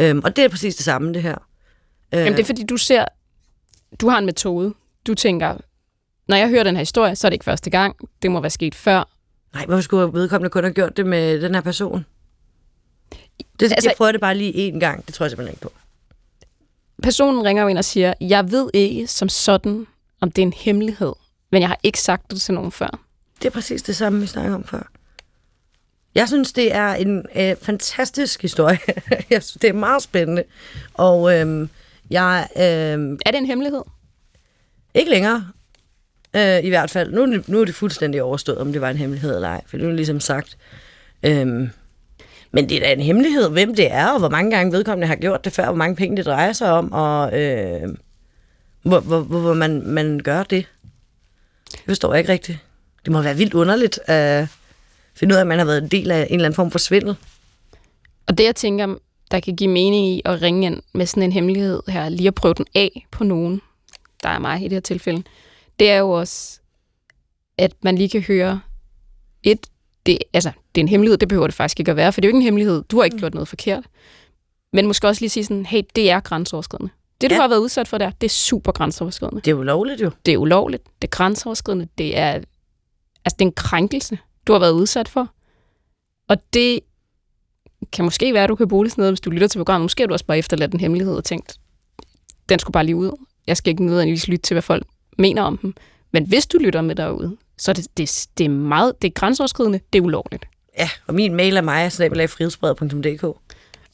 Øhm, 0.00 0.20
og 0.24 0.36
det 0.36 0.44
er 0.44 0.48
præcis 0.48 0.76
det 0.76 0.84
samme, 0.84 1.14
det 1.14 1.22
her. 1.22 1.36
Øh, 2.14 2.18
Jamen, 2.18 2.32
det 2.32 2.40
er 2.40 2.44
fordi, 2.44 2.64
du 2.64 2.76
ser... 2.76 3.04
Du 4.00 4.08
har 4.08 4.18
en 4.18 4.26
metode. 4.26 4.74
Du 5.06 5.14
tænker, 5.14 5.56
når 6.28 6.36
jeg 6.36 6.48
hører 6.48 6.62
den 6.62 6.76
her 6.76 6.82
historie, 6.82 7.16
så 7.16 7.26
er 7.26 7.28
det 7.28 7.34
ikke 7.34 7.44
første 7.44 7.70
gang. 7.70 7.96
Det 8.22 8.30
må 8.30 8.40
være 8.40 8.50
sket 8.50 8.74
før. 8.74 9.08
Nej, 9.54 9.66
hvorfor 9.66 9.82
skulle 9.82 10.12
vedkommende 10.12 10.50
kun 10.50 10.64
have 10.64 10.74
gjort 10.74 10.96
det 10.96 11.06
med 11.06 11.40
den 11.40 11.54
her 11.54 11.62
person? 11.62 12.04
Det, 13.60 13.72
altså, 13.72 13.88
jeg 13.88 13.94
prøver 13.96 14.12
det 14.12 14.20
bare 14.20 14.34
lige 14.36 14.72
én 14.72 14.78
gang. 14.78 15.06
Det 15.06 15.14
tror 15.14 15.24
jeg 15.24 15.30
simpelthen 15.30 15.52
ikke 15.52 15.62
på. 15.62 15.72
Personen 17.02 17.44
ringer 17.44 17.62
jo 17.62 17.68
ind 17.68 17.78
og 17.78 17.84
siger, 17.84 18.14
jeg 18.20 18.50
ved 18.50 18.70
ikke 18.74 19.06
som 19.06 19.28
sådan, 19.28 19.86
om 20.20 20.30
det 20.30 20.42
er 20.42 20.46
en 20.46 20.52
hemmelighed, 20.52 21.12
men 21.52 21.60
jeg 21.60 21.68
har 21.68 21.78
ikke 21.82 22.00
sagt 22.00 22.30
det 22.30 22.40
til 22.40 22.54
nogen 22.54 22.72
før. 22.72 23.00
Det 23.38 23.46
er 23.46 23.50
præcis 23.50 23.82
det 23.82 23.96
samme, 23.96 24.20
vi 24.20 24.26
snakker 24.26 24.54
om 24.54 24.64
før. 24.64 24.90
Jeg 26.14 26.28
synes, 26.28 26.52
det 26.52 26.74
er 26.74 26.94
en 26.94 27.26
øh, 27.36 27.56
fantastisk 27.62 28.42
historie. 28.42 28.78
jeg 29.30 29.42
synes, 29.42 29.58
det 29.62 29.68
er 29.68 29.72
meget 29.72 30.02
spændende. 30.02 30.44
Og 30.94 31.34
øh, 31.34 31.68
jeg... 32.10 32.48
Øh, 32.56 32.62
Er 33.26 33.30
det 33.30 33.34
en 33.38 33.46
hemmelighed? 33.46 33.82
ikke 34.94 35.10
længere. 35.10 35.48
Øh, 36.36 36.64
I 36.64 36.68
hvert 36.68 36.90
fald. 36.90 37.12
Nu, 37.12 37.42
nu 37.46 37.60
er 37.60 37.64
det 37.64 37.74
fuldstændig 37.74 38.22
overstået, 38.22 38.58
om 38.58 38.72
det 38.72 38.80
var 38.80 38.90
en 38.90 38.96
hemmelighed 38.96 39.34
eller 39.34 39.48
ej. 39.48 39.62
For 39.66 39.76
nu 39.76 39.84
er 39.84 39.88
det 39.88 39.96
ligesom 39.96 40.20
sagt. 40.20 40.56
Øhm, 41.22 41.70
men 42.54 42.68
det 42.68 42.76
er 42.76 42.80
da 42.80 42.92
en 42.92 43.00
hemmelighed, 43.00 43.50
hvem 43.50 43.74
det 43.74 43.92
er, 43.92 44.08
og 44.08 44.18
hvor 44.18 44.28
mange 44.28 44.50
gange 44.50 44.72
vedkommende 44.72 45.06
har 45.06 45.16
gjort 45.16 45.44
det 45.44 45.52
før, 45.52 45.64
hvor 45.64 45.74
mange 45.74 45.96
penge 45.96 46.16
det 46.16 46.26
drejer 46.26 46.52
sig 46.52 46.70
om, 46.70 46.92
og 46.92 47.40
øh, 47.40 47.94
hvor, 48.82 49.00
hvor, 49.00 49.20
hvor, 49.20 49.40
hvor 49.40 49.54
man, 49.54 49.82
man 49.86 50.20
gør 50.24 50.42
det. 50.42 50.66
Det 51.72 51.80
forstår 51.86 52.12
jeg 52.12 52.18
ikke 52.18 52.32
rigtigt. 52.32 52.58
Det 53.04 53.12
må 53.12 53.22
være 53.22 53.36
vildt 53.36 53.54
underligt 53.54 54.00
at 54.06 54.48
finde 55.14 55.32
ud 55.32 55.36
af, 55.36 55.40
at 55.40 55.46
man 55.46 55.58
har 55.58 55.66
været 55.66 55.82
en 55.82 55.88
del 55.88 56.10
af 56.10 56.26
en 56.30 56.34
eller 56.34 56.44
anden 56.44 56.54
form 56.54 56.70
for 56.70 56.78
svindel. 56.78 57.16
Og 58.26 58.38
det, 58.38 58.44
jeg 58.44 58.56
tænker, 58.56 58.94
der 59.30 59.40
kan 59.40 59.56
give 59.56 59.70
mening 59.70 60.06
i 60.06 60.22
at 60.24 60.42
ringe 60.42 60.66
ind 60.66 60.82
med 60.92 61.06
sådan 61.06 61.22
en 61.22 61.32
hemmelighed 61.32 61.82
her, 61.88 62.08
lige 62.08 62.28
at 62.28 62.34
prøve 62.34 62.54
den 62.54 62.66
af 62.74 63.06
på 63.10 63.24
nogen, 63.24 63.60
der 64.22 64.28
er 64.28 64.38
mig 64.38 64.60
i 64.60 64.64
det 64.64 64.72
her 64.72 64.80
tilfælde, 64.80 65.22
det 65.78 65.90
er 65.90 65.98
jo 65.98 66.10
også, 66.10 66.60
at 67.58 67.72
man 67.82 67.96
lige 67.96 68.08
kan 68.08 68.22
høre 68.22 68.60
et, 69.42 69.66
det, 70.06 70.18
altså, 70.32 70.50
det 70.74 70.80
er 70.80 70.84
en 70.84 70.88
hemmelighed, 70.88 71.16
det 71.18 71.28
behøver 71.28 71.46
det 71.46 71.54
faktisk 71.54 71.80
ikke 71.80 71.90
at 71.90 71.96
være, 71.96 72.12
for 72.12 72.20
det 72.20 72.28
er 72.28 72.28
jo 72.28 72.30
ikke 72.30 72.36
en 72.38 72.42
hemmelighed, 72.42 72.82
du 72.82 72.96
har 72.96 73.04
ikke 73.04 73.16
gjort 73.18 73.34
noget 73.34 73.48
forkert. 73.48 73.84
Men 74.72 74.86
måske 74.86 75.08
også 75.08 75.20
lige 75.22 75.30
sige 75.30 75.44
sådan, 75.44 75.66
hey, 75.66 75.82
det 75.96 76.10
er 76.10 76.20
grænseoverskridende. 76.20 76.92
Det, 77.20 77.30
du 77.30 77.34
Ja. 77.34 77.40
har 77.40 77.48
været 77.48 77.60
udsat 77.60 77.88
for 77.88 77.98
der, 77.98 78.10
det 78.10 78.26
er 78.26 78.30
super 78.30 78.72
grænseoverskridende. 78.72 79.40
Det 79.40 79.50
er 79.50 79.56
jo 79.56 79.62
lovligt 79.62 80.00
jo. 80.02 80.10
Det 80.26 80.34
er 80.34 80.38
ulovligt, 80.38 80.82
det 81.02 81.08
er 81.08 81.10
grænseoverskridende, 81.10 81.88
det 81.98 82.18
er, 82.18 82.30
altså, 83.24 83.36
det 83.38 83.40
er 83.40 83.46
en 83.46 83.52
krænkelse, 83.52 84.18
du 84.46 84.52
har 84.52 84.60
været 84.60 84.72
udsat 84.72 85.08
for. 85.08 85.28
Og 86.28 86.36
det 86.54 86.80
kan 87.92 88.04
måske 88.04 88.34
være, 88.34 88.42
at 88.44 88.48
du 88.48 88.54
kan 88.54 88.68
bruge 88.68 88.84
det 88.84 88.92
sådan 88.92 89.02
noget, 89.02 89.12
hvis 89.12 89.20
du 89.20 89.30
lytter 89.30 89.48
til 89.48 89.58
programmet. 89.58 89.84
Måske 89.84 90.02
har 90.02 90.06
du 90.06 90.12
også 90.12 90.26
bare 90.26 90.38
efterladt 90.38 90.72
en 90.72 90.80
hemmelighed 90.80 91.16
og 91.16 91.24
tænkt, 91.24 91.56
den 92.48 92.58
skulle 92.58 92.72
bare 92.72 92.84
lige 92.86 92.96
ud. 92.96 93.10
Jeg 93.46 93.56
skal 93.56 93.70
ikke 93.70 93.84
nødvendigvis 93.84 94.28
lytte 94.28 94.42
til, 94.42 94.54
hvad 94.54 94.62
folk 94.62 94.86
mener 95.18 95.42
om 95.42 95.58
dem. 95.58 95.74
Men 96.12 96.26
hvis 96.26 96.46
du 96.46 96.58
lytter 96.58 96.80
med 96.82 96.94
derude, 96.94 97.36
så 97.58 97.72
det, 97.72 97.86
det, 97.96 98.26
det 98.38 98.44
er 98.44 98.48
meget, 98.48 99.02
det 99.02 99.08
er 99.08 99.12
grænseoverskridende, 99.12 99.80
det 99.92 99.98
er 99.98 100.02
ulovligt. 100.02 100.44
Ja, 100.78 100.90
og 101.06 101.14
min 101.14 101.34
mail 101.34 101.56
er 101.56 101.60
mig, 101.60 101.92
frihedsbrevet.dk. 101.92 103.24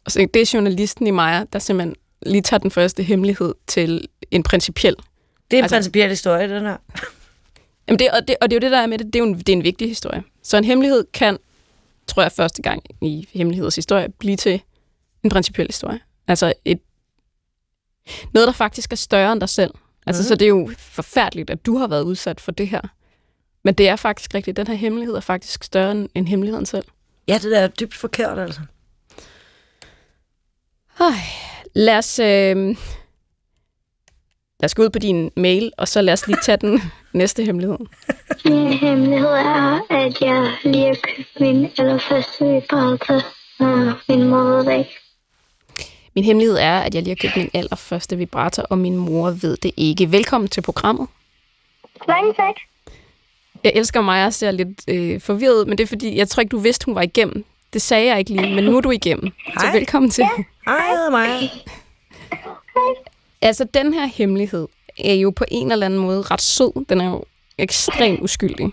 Og 0.04 0.12
så 0.12 0.28
det 0.34 0.42
er 0.42 0.50
journalisten 0.54 1.06
i 1.06 1.10
mig, 1.10 1.46
der 1.52 1.58
simpelthen 1.58 1.96
lige 2.26 2.42
tager 2.42 2.58
den 2.58 2.70
første 2.70 3.02
hemmelighed 3.02 3.54
til 3.66 4.08
en 4.30 4.42
principiel. 4.42 4.96
Det 5.50 5.56
er 5.56 5.58
en 5.58 5.64
Altså- 5.64 5.76
principiel 5.76 6.08
historie, 6.08 6.48
den 6.54 6.62
her. 6.62 6.76
Jamen 7.88 7.98
det, 7.98 8.10
og, 8.10 8.28
det, 8.28 8.36
og 8.40 8.50
det 8.50 8.56
er 8.56 8.60
jo 8.60 8.60
det, 8.60 8.70
der 8.70 8.78
er 8.78 8.86
med 8.86 8.98
det. 8.98 9.06
Det 9.06 9.16
er 9.16 9.18
jo 9.18 9.24
en, 9.30 9.38
det 9.38 9.48
er 9.48 9.52
en 9.52 9.64
vigtig 9.64 9.88
historie. 9.88 10.22
Så 10.42 10.56
en 10.56 10.64
hemmelighed 10.64 11.04
kan, 11.12 11.38
tror 12.06 12.22
jeg, 12.22 12.32
første 12.32 12.62
gang 12.62 12.82
i 13.02 13.28
hemmeligheders 13.32 13.74
historie, 13.76 14.08
blive 14.18 14.36
til 14.36 14.60
en 15.22 15.30
principiel 15.30 15.66
historie. 15.66 16.00
Altså 16.28 16.52
et, 16.64 16.78
noget, 18.34 18.46
der 18.46 18.52
faktisk 18.52 18.92
er 18.92 18.96
større 18.96 19.32
end 19.32 19.40
dig 19.40 19.48
selv. 19.48 19.70
Altså, 20.06 20.22
Mhm. 20.22 20.28
Så 20.28 20.34
det 20.34 20.44
er 20.44 20.48
jo 20.48 20.70
forfærdeligt, 20.78 21.50
at 21.50 21.66
du 21.66 21.76
har 21.76 21.86
været 21.86 22.02
udsat 22.02 22.40
for 22.40 22.52
det 22.52 22.68
her. 22.68 22.80
Men 23.62 23.74
det 23.74 23.88
er 23.88 23.96
faktisk 23.96 24.34
rigtigt. 24.34 24.56
Den 24.56 24.66
her 24.66 24.74
hemmelighed 24.74 25.16
er 25.16 25.20
faktisk 25.20 25.64
større 25.64 25.92
end, 25.92 26.08
end 26.14 26.28
hemmeligheden 26.28 26.66
selv. 26.66 26.84
Ja, 27.28 27.34
det 27.34 27.50
der 27.50 27.58
er 27.58 27.68
dybt 27.68 27.94
forkert, 27.94 28.38
altså. 28.38 28.60
Ej, 31.00 31.12
lad 31.74 31.98
os, 31.98 32.18
øh, 32.18 32.56
lad 34.60 34.64
os 34.64 34.74
gå 34.74 34.82
ud 34.82 34.90
på 34.90 34.98
din 34.98 35.30
mail, 35.36 35.72
og 35.78 35.88
så 35.88 36.02
lad 36.02 36.12
os 36.12 36.26
lige 36.26 36.38
tage 36.44 36.56
den 36.56 36.80
næste 37.12 37.44
hemmelighed. 37.44 37.78
Min 38.44 38.72
hemmelighed 38.72 39.28
er, 39.28 39.80
at 39.90 40.20
jeg 40.20 40.52
lige 40.64 40.86
har 40.86 40.96
købt 41.02 41.40
min 41.40 41.70
allerførste 41.78 42.44
vibrator, 42.44 43.22
og 43.60 43.94
min 44.08 44.28
mor 44.28 44.42
ved 44.42 44.64
det 44.64 44.78
ikke. 44.78 44.96
Min 46.14 46.24
hemmelighed 46.24 46.56
er, 46.56 46.78
at 46.78 46.94
jeg 46.94 47.02
lige 47.02 47.16
har 47.20 47.28
købt 47.28 47.36
min 47.36 47.50
allerførste 47.54 48.16
vibrator, 48.16 48.62
og 48.62 48.78
min 48.78 48.96
mor 48.96 49.30
ved 49.30 49.56
det 49.56 49.70
ikke. 49.76 50.12
Velkommen 50.12 50.48
til 50.48 50.60
programmet. 50.62 51.08
Mange 52.08 52.34
tak. 52.34 52.54
Jeg 53.64 53.72
elsker 53.74 54.00
mig 54.00 54.26
og 54.26 54.32
ser 54.32 54.50
lidt 54.50 54.80
øh, 54.88 55.20
forvirret, 55.20 55.68
men 55.68 55.78
det 55.78 55.84
er 55.84 55.88
fordi, 55.88 56.16
jeg 56.16 56.28
tror 56.28 56.40
ikke, 56.40 56.50
du 56.50 56.58
vidste, 56.58 56.84
hun 56.84 56.94
var 56.94 57.02
igennem. 57.02 57.44
Det 57.72 57.82
sagde 57.82 58.06
jeg 58.06 58.18
ikke 58.18 58.30
lige, 58.30 58.54
men 58.54 58.64
nu 58.64 58.76
er 58.76 58.80
du 58.80 58.90
igennem. 58.90 59.32
Så 59.46 59.66
Hej. 59.66 59.72
velkommen 59.72 60.10
til. 60.10 60.24
Hej, 60.66 60.74
jeg 60.74 61.08
Maja. 61.12 61.48
Altså, 63.42 63.64
den 63.64 63.94
her 63.94 64.06
hemmelighed 64.06 64.68
er 64.98 65.14
jo 65.14 65.30
på 65.30 65.44
en 65.50 65.72
eller 65.72 65.86
anden 65.86 66.00
måde 66.00 66.22
ret 66.22 66.40
sød. 66.40 66.84
Den 66.88 67.00
er 67.00 67.10
jo 67.10 67.24
ekstremt 67.58 68.20
uskyldig. 68.22 68.72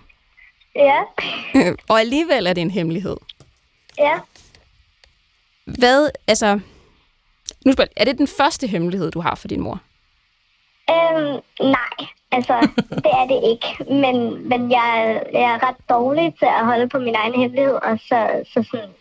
Ja, 0.75 1.01
og 1.89 1.99
alligevel 1.99 2.47
er 2.47 2.53
det 2.53 2.61
en 2.61 2.71
hemmelighed. 2.71 3.17
ja. 3.97 4.19
Hvad, 5.65 6.09
altså... 6.27 6.59
Nu 7.65 7.71
spørger, 7.73 7.89
jeg, 7.97 8.01
er 8.01 8.05
det 8.05 8.17
den 8.17 8.27
første 8.27 8.67
hemmelighed, 8.67 9.11
du 9.11 9.19
har 9.19 9.35
for 9.35 9.47
din 9.47 9.61
mor? 9.61 9.81
Øhm, 10.89 11.39
nej, 11.59 11.97
altså, 12.31 12.67
det 13.03 13.11
er 13.21 13.27
det 13.27 13.39
ikke. 13.51 13.93
Men, 13.93 14.47
men 14.49 14.71
jeg, 14.71 15.21
jeg 15.33 15.41
er 15.41 15.67
ret 15.67 15.89
dårlig 15.89 16.35
til 16.39 16.45
at 16.45 16.65
holde 16.65 16.89
på 16.89 16.99
min 16.99 17.15
egen 17.15 17.33
hemmelighed, 17.41 17.73
og 17.73 17.99
så, 17.99 18.43
så 18.53 18.65
sådan, 18.71 18.93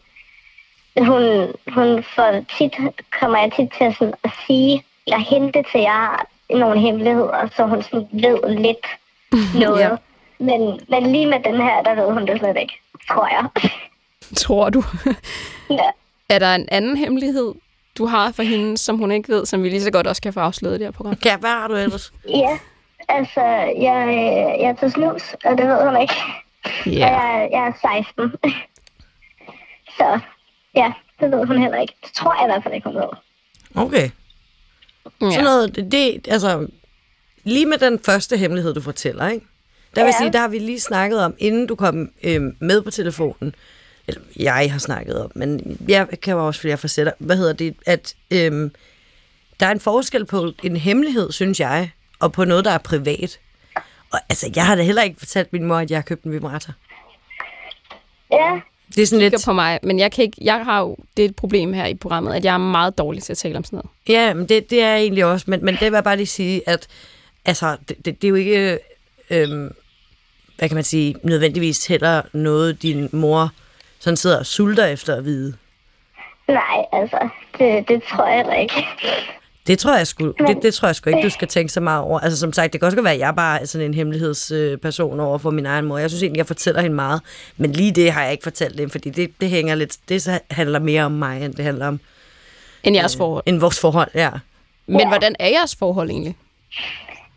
hun, 1.07 1.53
hun 1.75 2.03
får 2.03 2.45
tit, 2.59 2.75
kommer 3.21 3.39
jeg 3.39 3.53
tit 3.57 3.71
til 3.79 3.95
sådan 3.95 4.15
at 4.25 4.31
sige, 4.47 4.85
eller 5.07 5.19
hente 5.19 5.65
til 5.73 5.81
jer 5.81 6.27
nogle 6.51 6.81
hemmeligheder, 6.81 7.49
så 7.57 7.67
hun 7.67 7.83
sådan 7.83 8.09
ved 8.13 8.59
lidt 8.59 8.87
noget. 9.63 9.81
Ja. 9.81 9.97
men, 10.39 10.81
men 10.89 11.13
lige 11.13 11.27
med 11.27 11.41
den 11.41 11.57
her, 11.61 11.83
der 11.83 11.95
ved 11.95 12.13
hun 12.13 12.27
det 12.27 12.39
slet 12.39 12.57
ikke, 12.61 12.75
tror 13.09 13.27
jeg. 13.27 13.71
Tror 14.37 14.71
du? 14.71 14.83
ja. 15.71 15.91
er 16.29 16.39
der 16.39 16.55
en 16.55 16.69
anden 16.69 16.97
hemmelighed, 16.97 17.55
du 17.99 18.07
har 18.07 18.33
for 18.33 18.43
hende, 18.43 18.79
som 18.79 18.99
hun 18.99 19.13
ikke 19.13 19.29
ved, 19.29 19.47
som 19.47 19.63
vi 19.63 19.69
lige 19.69 19.83
så 19.83 19.91
godt 19.91 20.07
også 20.07 20.23
kan 20.23 20.33
få 20.33 20.41
afsløret 20.41 20.75
i 20.75 20.79
det 20.79 20.87
her 20.87 20.91
program? 20.93 21.17
Ja, 21.25 21.37
hvad 21.37 21.51
har 21.51 21.69
du 21.69 21.75
ellers? 21.75 22.13
Ja, 22.29 22.59
altså, 23.09 23.41
jeg, 23.81 24.07
jeg 24.61 24.77
tager 24.81 24.91
snus, 24.91 25.23
og 25.45 25.59
det 25.59 25.67
ved 25.67 25.85
hun 25.91 26.01
ikke. 26.03 26.15
Og 26.65 26.71
Ja. 26.87 27.07
jeg, 27.07 27.49
jeg 27.53 27.67
er 27.67 28.03
16. 28.05 28.33
Så 29.99 30.21
ja, 30.77 30.93
det 31.21 31.31
ved 31.31 31.45
hun 31.47 31.59
heller 31.63 31.81
ikke. 31.81 31.95
Det 32.05 32.13
tror 32.13 32.35
jeg 32.35 32.45
i 32.45 32.53
hvert 32.53 32.63
fald 32.63 32.75
ikke, 32.75 32.89
hun 32.89 32.97
ved. 32.97 33.09
Okay. 33.75 34.11
Sådan 35.21 35.33
ja. 35.33 35.43
noget, 35.43 35.77
det, 35.77 35.93
det, 35.93 36.29
altså, 36.29 36.67
lige 37.45 37.67
med 37.67 37.79
den 37.79 37.99
første 38.07 38.37
hemmelighed, 38.37 38.75
du 38.75 38.81
fortæller, 38.81 39.29
ikke? 39.29 39.47
Der 39.97 40.05
vil 40.05 40.13
Ja. 40.13 40.19
sige, 40.19 40.33
der 40.33 40.39
har 40.39 40.49
vi 40.49 40.59
lige 40.59 40.81
snakket 40.81 41.25
om, 41.25 41.35
inden 41.39 41.67
du 41.67 41.75
kom 41.75 42.11
øhm, 42.25 42.57
med 42.61 42.83
på 42.83 42.91
telefonen, 42.91 43.55
eller 44.09 44.23
jeg 44.37 44.73
har 44.73 44.79
snakket 44.79 45.25
om, 45.25 45.31
men 45.35 45.79
jeg 45.89 46.09
kan 46.23 46.35
jo 46.35 46.47
også, 46.47 46.69
jeg 46.69 46.79
forsætter, 46.79 47.13
hvad 47.19 47.37
hedder 47.37 47.53
det, 47.53 47.75
at 47.87 48.15
øhm, 48.31 48.73
der 49.61 49.67
er 49.67 49.71
en 49.71 49.81
forskel 49.81 50.25
på 50.25 50.53
en 50.63 50.77
hemmelighed, 50.77 51.33
synes 51.33 51.61
jeg, 51.61 51.91
og 52.21 52.33
på 52.33 52.45
noget, 52.45 52.65
der 52.65 52.71
er 52.71 52.79
privat. 52.79 53.39
Og 54.13 54.19
altså, 54.29 54.53
jeg 54.57 54.67
har 54.67 54.75
da 54.75 54.83
heller 54.83 55.03
ikke 55.03 55.19
fortalt 55.19 55.53
min 55.53 55.65
mor, 55.65 55.77
at 55.77 55.91
jeg 55.91 55.97
har 55.97 56.03
købt 56.03 56.25
en 56.25 56.33
vibrator. 56.33 56.73
Ja, 58.33 58.61
Det 58.95 59.03
er 59.03 59.07
sådan 59.07 59.31
lidt, 59.31 59.45
på 59.45 59.53
mig, 59.53 59.79
men 59.83 59.99
jeg, 59.99 60.13
kan 60.13 60.25
ikke, 60.25 60.37
jeg 60.41 60.65
har 60.65 60.81
jo 60.81 60.97
det 61.17 61.25
er 61.25 61.29
et 61.29 61.37
problem 61.37 61.73
her 61.73 61.87
i 61.87 61.95
programmet, 61.95 62.35
at 62.35 62.45
jeg 62.45 62.55
er 62.55 62.59
meget 62.59 62.99
dårlig 62.99 63.23
til 63.23 63.33
at 63.33 63.39
tale 63.39 63.57
om 63.57 63.65
sådan 63.65 63.77
noget. 63.77 63.91
Ja, 64.09 64.35
men 64.35 64.49
det, 64.49 64.71
det 64.71 64.83
er 64.83 64.89
jeg 64.89 65.01
egentlig 65.01 65.25
også, 65.25 65.45
men, 65.49 65.65
men 65.65 65.75
det 65.75 65.81
vil 65.81 65.93
jeg 65.93 66.05
bare 66.05 66.17
lige 66.17 66.27
sige, 66.27 66.69
at 66.69 66.87
altså, 67.45 67.77
det, 67.89 67.97
det, 68.05 68.23
det 68.23 68.25
er 68.25 68.29
jo 68.29 68.35
ikke, 68.35 68.79
øhm, 69.31 69.75
hvad 70.59 70.69
kan 70.69 70.75
man 70.75 70.85
sige, 70.85 71.15
nødvendigvis 71.23 71.87
heller 71.87 72.23
noget, 72.33 72.83
din 72.83 73.09
mor 73.13 73.53
sådan 74.07 74.17
sidder 74.17 74.39
og 74.39 74.47
sulter 74.47 74.87
efter 74.87 75.15
at 75.17 75.25
vide. 75.25 75.55
nej, 76.49 76.85
altså, 76.93 77.29
det, 77.59 77.89
det 77.89 78.03
tror 78.03 78.27
jeg 78.27 78.37
heller 78.37 78.55
ikke. 78.55 78.87
Det 79.67 79.79
tror 79.79 79.97
jeg 79.97 80.07
sgu, 80.07 80.33
det, 80.47 80.63
det 80.63 80.75
tror 80.75 80.89
jeg 80.89 80.97
sgu 80.97 81.11
ikke, 81.11 81.23
du 81.23 81.31
skal 81.31 81.49
tænke 81.49 81.73
så 81.73 81.81
meget 81.81 82.03
over. 82.03 82.21
Altså 82.21 82.39
som 82.39 82.53
sagt, 82.53 82.73
det 82.73 82.81
kan 82.81 82.87
også 82.87 83.03
være, 83.03 83.13
at 83.15 83.19
jeg 83.19 83.35
bare 83.37 83.61
er 83.61 83.65
sådan 83.65 83.87
en 83.87 83.95
hemmelighedsperson 83.95 85.21
over 85.21 85.39
for 85.39 85.51
min 85.51 85.67
egen 85.67 85.85
mor. 85.85 85.99
Jeg 85.99 86.11
synes 86.11 86.23
egentlig, 86.23 86.39
jeg 86.39 86.47
fortæller 86.47 86.81
hende 86.83 86.97
meget, 86.97 87.21
men 87.57 87.73
lige 87.73 87.93
det 87.93 88.13
har 88.13 88.23
jeg 88.23 88.33
ikke 88.33 88.43
fortalt 88.43 88.79
dem, 88.79 88.91
fordi 88.91 89.11
det, 89.11 89.31
det 89.41 89.51
hænger 89.51 89.75
lidt, 89.75 89.97
det 90.09 90.23
så 90.23 90.41
handler 90.51 90.79
mere 90.79 91.05
om 91.05 91.13
mig, 91.13 91.45
end 91.45 91.55
det 91.55 91.65
handler 91.65 91.87
om 91.89 92.01
End 92.85 92.97
jeres 92.97 93.17
forhold. 93.17 93.43
end 93.47 93.61
vores 93.61 93.81
forhold, 93.81 94.11
ja. 94.15 94.31
Men 94.87 95.09
hvordan 95.09 95.37
er 95.39 95.49
jeres 95.49 95.77
forhold 95.77 96.11
egentlig? 96.11 96.37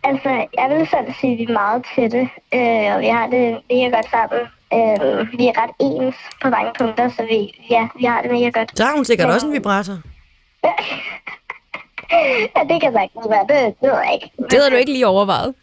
Altså, 0.04 0.30
jeg 0.30 0.70
vil 0.70 0.88
selv 0.88 1.14
sige, 1.22 1.34
at 1.34 1.38
vi 1.40 1.44
er 1.44 1.54
meget 1.54 1.86
tætte, 1.96 2.20
øh, 2.54 2.96
og 2.96 3.02
vi 3.02 3.08
har 3.08 3.28
det 3.28 3.58
mega 3.70 3.96
godt 3.96 4.10
sammen. 4.12 4.40
Øh, 4.74 5.40
vi 5.40 5.48
er 5.48 5.54
ret 5.64 5.72
ens 5.80 6.16
på 6.42 6.50
mange 6.50 6.72
punkter, 6.80 7.10
så 7.10 7.24
vi, 7.30 7.66
ja, 7.70 7.88
vi 8.00 8.04
har 8.06 8.22
det 8.22 8.32
mega 8.32 8.50
godt. 8.50 8.78
Så 8.78 8.84
har 8.86 8.96
hun 8.96 9.06
sikkert 9.06 9.30
også 9.30 9.48
en 9.48 9.54
vibrator. 9.54 9.98
Ja, 12.56 12.64
det 12.74 12.82
kan 12.82 12.94
sagtens 12.94 13.26
være. 13.30 13.42
Det, 13.50 13.76
det 13.82 13.90
ved 13.90 13.98
jeg 14.04 14.14
ikke. 14.14 14.32
Det 14.50 14.54
havde 14.60 14.72
du 14.72 14.76
ikke 14.76 14.92
lige 14.92 15.08
overvejet. 15.08 15.54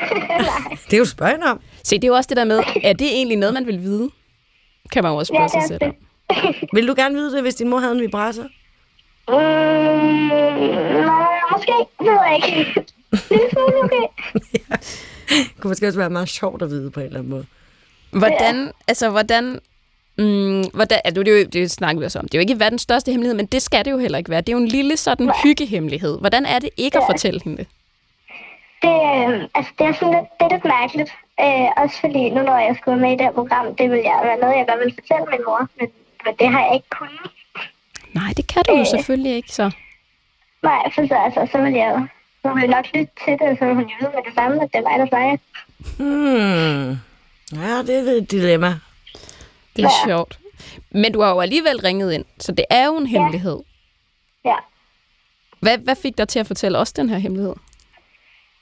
Det 0.90 0.92
er 0.94 0.98
jo 0.98 1.04
spørg 1.04 1.28
hende 1.30 1.46
om. 1.46 1.60
Se, 1.84 1.96
det 1.96 2.04
er 2.04 2.08
jo 2.08 2.14
også 2.14 2.28
det 2.28 2.36
der 2.36 2.44
med, 2.44 2.58
er 2.82 2.92
det 2.92 3.06
egentlig 3.06 3.36
noget, 3.38 3.54
man 3.54 3.66
vil 3.66 3.80
vide? 3.82 4.10
Kan 4.92 5.02
man 5.02 5.12
jo 5.12 5.18
også 5.18 5.32
Ja, 5.32 5.36
spørge 5.48 5.62
det 5.62 5.68
sig 5.68 5.74
er 5.74 5.78
selv 5.78 5.84
om. 5.84 5.94
det. 6.60 6.68
Vil 6.72 6.88
du 6.88 6.94
gerne 6.96 7.14
vide 7.14 7.32
det, 7.34 7.42
hvis 7.42 7.54
din 7.54 7.68
mor 7.70 7.78
havde 7.78 7.94
en 7.94 8.00
vibrator? 8.00 8.42
Mm, 8.42 9.34
nej, 11.06 11.40
måske. 11.52 11.72
Det 11.98 12.06
ved 12.06 12.18
jeg 12.26 12.34
ikke. 12.36 12.74
Lille 13.30 13.50
smule, 13.52 13.84
okay. 13.84 14.06
Det 15.28 15.60
kunne 15.60 15.68
måske 15.68 15.86
også 15.86 15.98
være 15.98 16.10
meget 16.10 16.28
sjovt 16.28 16.62
at 16.62 16.70
vide 16.70 16.90
på 16.90 17.00
en 17.00 17.06
eller 17.06 17.18
anden 17.18 17.30
måde. 17.30 17.46
Hvordan, 18.18 18.70
altså, 18.88 19.10
hvordan 19.10 19.60
Mm, 20.18 20.64
hvordan, 20.74 20.98
altså, 21.04 21.22
det, 21.22 21.28
er 21.34 21.38
jo, 21.38 21.46
det 21.52 21.70
snakker 21.70 22.00
vi 22.00 22.04
også 22.04 22.18
om. 22.18 22.24
Det 22.24 22.34
er 22.34 22.38
jo 22.38 22.40
ikke 22.48 22.60
verdens 22.60 22.82
største 22.82 23.10
hemmelighed, 23.10 23.36
men 23.36 23.46
det 23.46 23.62
skal 23.62 23.84
det 23.84 23.90
jo 23.90 23.98
heller 23.98 24.18
ikke 24.18 24.30
være. 24.30 24.40
Det 24.40 24.48
er 24.48 24.52
jo 24.52 24.62
en 24.62 24.68
lille 24.68 24.96
sådan 24.96 25.30
hyggehemmelighed. 25.42 26.18
Hvordan 26.20 26.46
er 26.46 26.58
det 26.58 26.70
ikke 26.76 26.98
at 26.98 27.04
fortælle 27.10 27.40
hende 27.44 27.56
det? 27.58 27.66
Det, 28.82 28.88
øh, 28.88 29.48
altså, 29.54 29.72
det 29.78 29.86
er 29.86 29.92
sådan 29.92 30.14
lidt, 30.14 30.28
det 30.38 30.44
er 30.46 30.52
lidt 30.54 30.64
mærkeligt. 30.64 31.10
Øh, 31.40 31.68
også 31.82 31.96
fordi 32.00 32.30
nu, 32.30 32.42
når 32.42 32.58
jeg 32.58 32.76
skulle 32.80 33.00
med 33.00 33.10
i 33.12 33.16
det 33.18 33.20
her 33.20 33.32
program, 33.32 33.74
det 33.74 33.90
vil 33.90 34.00
jeg 34.10 34.20
være 34.28 34.38
noget, 34.42 34.54
jeg 34.58 34.66
godt 34.68 34.80
vil 34.84 34.94
fortælle 35.00 35.26
min 35.32 35.42
mor, 35.48 35.60
men, 35.78 35.88
men 36.24 36.32
det 36.40 36.48
har 36.54 36.60
jeg 36.66 36.74
ikke 36.74 36.90
kunnet. 36.98 37.26
Nej, 38.18 38.30
det 38.36 38.46
kan 38.46 38.62
du 38.68 38.72
jo 38.74 38.80
Øh. 38.80 38.86
selvfølgelig 38.86 39.34
ikke, 39.36 39.52
så. 39.52 39.66
Nej, 40.62 40.82
for 40.94 41.06
så, 41.10 41.16
altså, 41.26 41.40
så 41.52 41.58
vil 41.64 41.72
jeg 41.72 41.90
jo 41.94 42.00
hun 42.44 42.60
vil 42.60 42.70
nok 42.70 42.86
lytte 42.94 43.12
til 43.24 43.34
det, 43.40 43.58
så 43.58 43.64
hun 43.64 43.84
jo 43.92 43.96
vide 44.00 44.12
med 44.16 44.22
det 44.26 44.34
samme, 44.34 44.62
at 44.62 44.68
det 44.72 44.78
er 44.78 44.86
mig, 44.88 44.96
der 45.02 45.08
snakker. 45.12 45.36
Hmm. 45.98 46.98
Ja, 47.54 47.78
det 47.82 48.08
er 48.08 48.12
et 48.12 48.30
dilemma. 48.30 48.74
Det 49.76 49.84
er 49.84 49.88
Ja. 50.06 50.06
sjovt. 50.08 50.38
Men 50.90 51.12
du 51.12 51.20
har 51.20 51.30
jo 51.30 51.40
alligevel 51.40 51.80
ringet 51.80 52.12
ind, 52.12 52.24
så 52.40 52.52
det 52.52 52.64
er 52.70 52.86
jo 52.86 52.96
en 52.96 53.06
hemmelighed. 53.06 53.58
Ja. 54.44 54.54
Hvad, 55.60 55.78
hvad 55.78 55.96
fik 55.96 56.18
dig 56.18 56.28
til 56.28 56.38
at 56.38 56.46
fortælle 56.46 56.78
os 56.78 56.92
den 56.92 57.08
her 57.08 57.18
hemmelighed? 57.18 57.54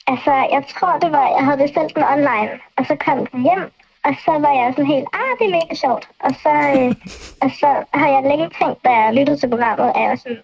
Altså, 0.06 0.30
jeg 0.32 0.64
tror, 0.75 0.99
det 0.99 1.12
var, 1.12 1.26
jeg 1.37 1.44
havde 1.44 1.58
bestilt 1.58 1.94
den 1.94 2.04
online, 2.04 2.50
og 2.76 2.87
så 2.87 2.96
kom 3.06 3.26
den 3.26 3.42
hjem, 3.42 3.62
og 4.04 4.12
så 4.25 4.30
var 4.44 4.52
jeg 4.61 4.72
sådan 4.76 4.87
helt, 4.94 5.06
ah, 5.12 5.32
det 5.38 5.46
er 5.46 5.50
mega 5.61 5.75
sjovt. 5.75 6.08
Og 6.20 6.30
så, 6.42 6.52
øh, 6.76 6.94
og 7.42 7.50
så 7.61 7.84
har 8.00 8.08
jeg 8.14 8.22
længe 8.30 8.50
tænkt, 8.61 8.84
da 8.84 8.90
jeg 8.90 9.14
lyttede 9.14 9.38
til 9.40 9.49
programmet, 9.50 9.92
at 9.94 10.00
jeg 10.02 10.11
var 10.11 10.16
sådan, 10.16 10.42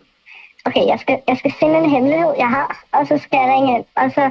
okay, 0.66 0.84
jeg 0.92 0.98
skal, 1.00 1.16
jeg 1.28 1.36
skal 1.38 1.52
finde 1.60 1.78
en 1.78 1.90
hemmelighed, 1.90 2.32
jeg 2.38 2.48
har, 2.56 2.84
og 2.92 3.06
så 3.06 3.18
skal 3.18 3.38
jeg 3.42 3.48
ringe 3.54 3.70
ind, 3.76 3.84
og 3.96 4.10
så 4.16 4.30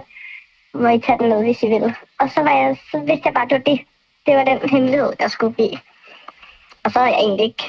må 0.74 0.88
I 0.88 1.00
tage 1.00 1.19
den 1.19 1.29
med, 1.29 1.43
hvis 1.43 1.63
I 1.63 1.67
vil. 1.67 1.93
Og 2.19 2.27
så, 2.33 2.39
var 2.41 2.55
jeg, 2.62 2.77
så 2.91 2.97
vidste 3.00 3.25
jeg 3.25 3.33
bare, 3.33 3.43
at 3.45 3.50
det 3.50 3.57
var 3.59 3.69
det. 3.71 3.79
Det 4.27 4.36
var 4.36 4.43
den 4.43 4.69
hemmelighed, 4.69 5.13
jeg 5.19 5.31
skulle 5.31 5.53
give. 5.55 5.79
Og 6.84 6.91
så 6.91 7.00
har 7.00 7.07
jeg 7.07 7.19
egentlig 7.19 7.46
ikke 7.46 7.63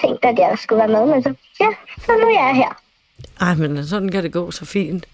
tænkt, 0.00 0.24
at 0.24 0.38
jeg 0.38 0.58
skulle 0.58 0.78
være 0.78 0.88
med, 0.88 1.06
men 1.14 1.22
så, 1.22 1.34
ja, 1.60 1.66
så 1.98 2.12
nu 2.12 2.26
er 2.26 2.46
jeg 2.46 2.54
her. 2.56 2.78
Ej, 3.40 3.54
men 3.54 3.86
sådan 3.86 4.08
kan 4.08 4.22
det 4.22 4.32
gå 4.32 4.50
så 4.50 4.64
fint. 4.64 5.06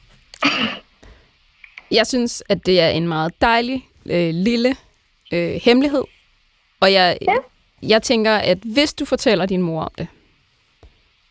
Jeg 1.90 2.06
synes, 2.06 2.42
at 2.48 2.66
det 2.66 2.80
er 2.80 2.88
en 2.88 3.08
meget 3.08 3.40
dejlig, 3.40 3.86
øh, 4.06 4.30
lille 4.34 4.76
øh, 5.32 5.60
hemmelighed. 5.64 6.04
Og 6.80 6.92
jeg, 6.92 7.18
Ja. 7.22 7.34
jeg 7.82 8.02
tænker, 8.02 8.36
at 8.36 8.58
hvis 8.58 8.94
du 8.94 9.04
fortæller 9.04 9.46
din 9.46 9.62
mor 9.62 9.82
om 9.82 9.90
det, 9.98 10.06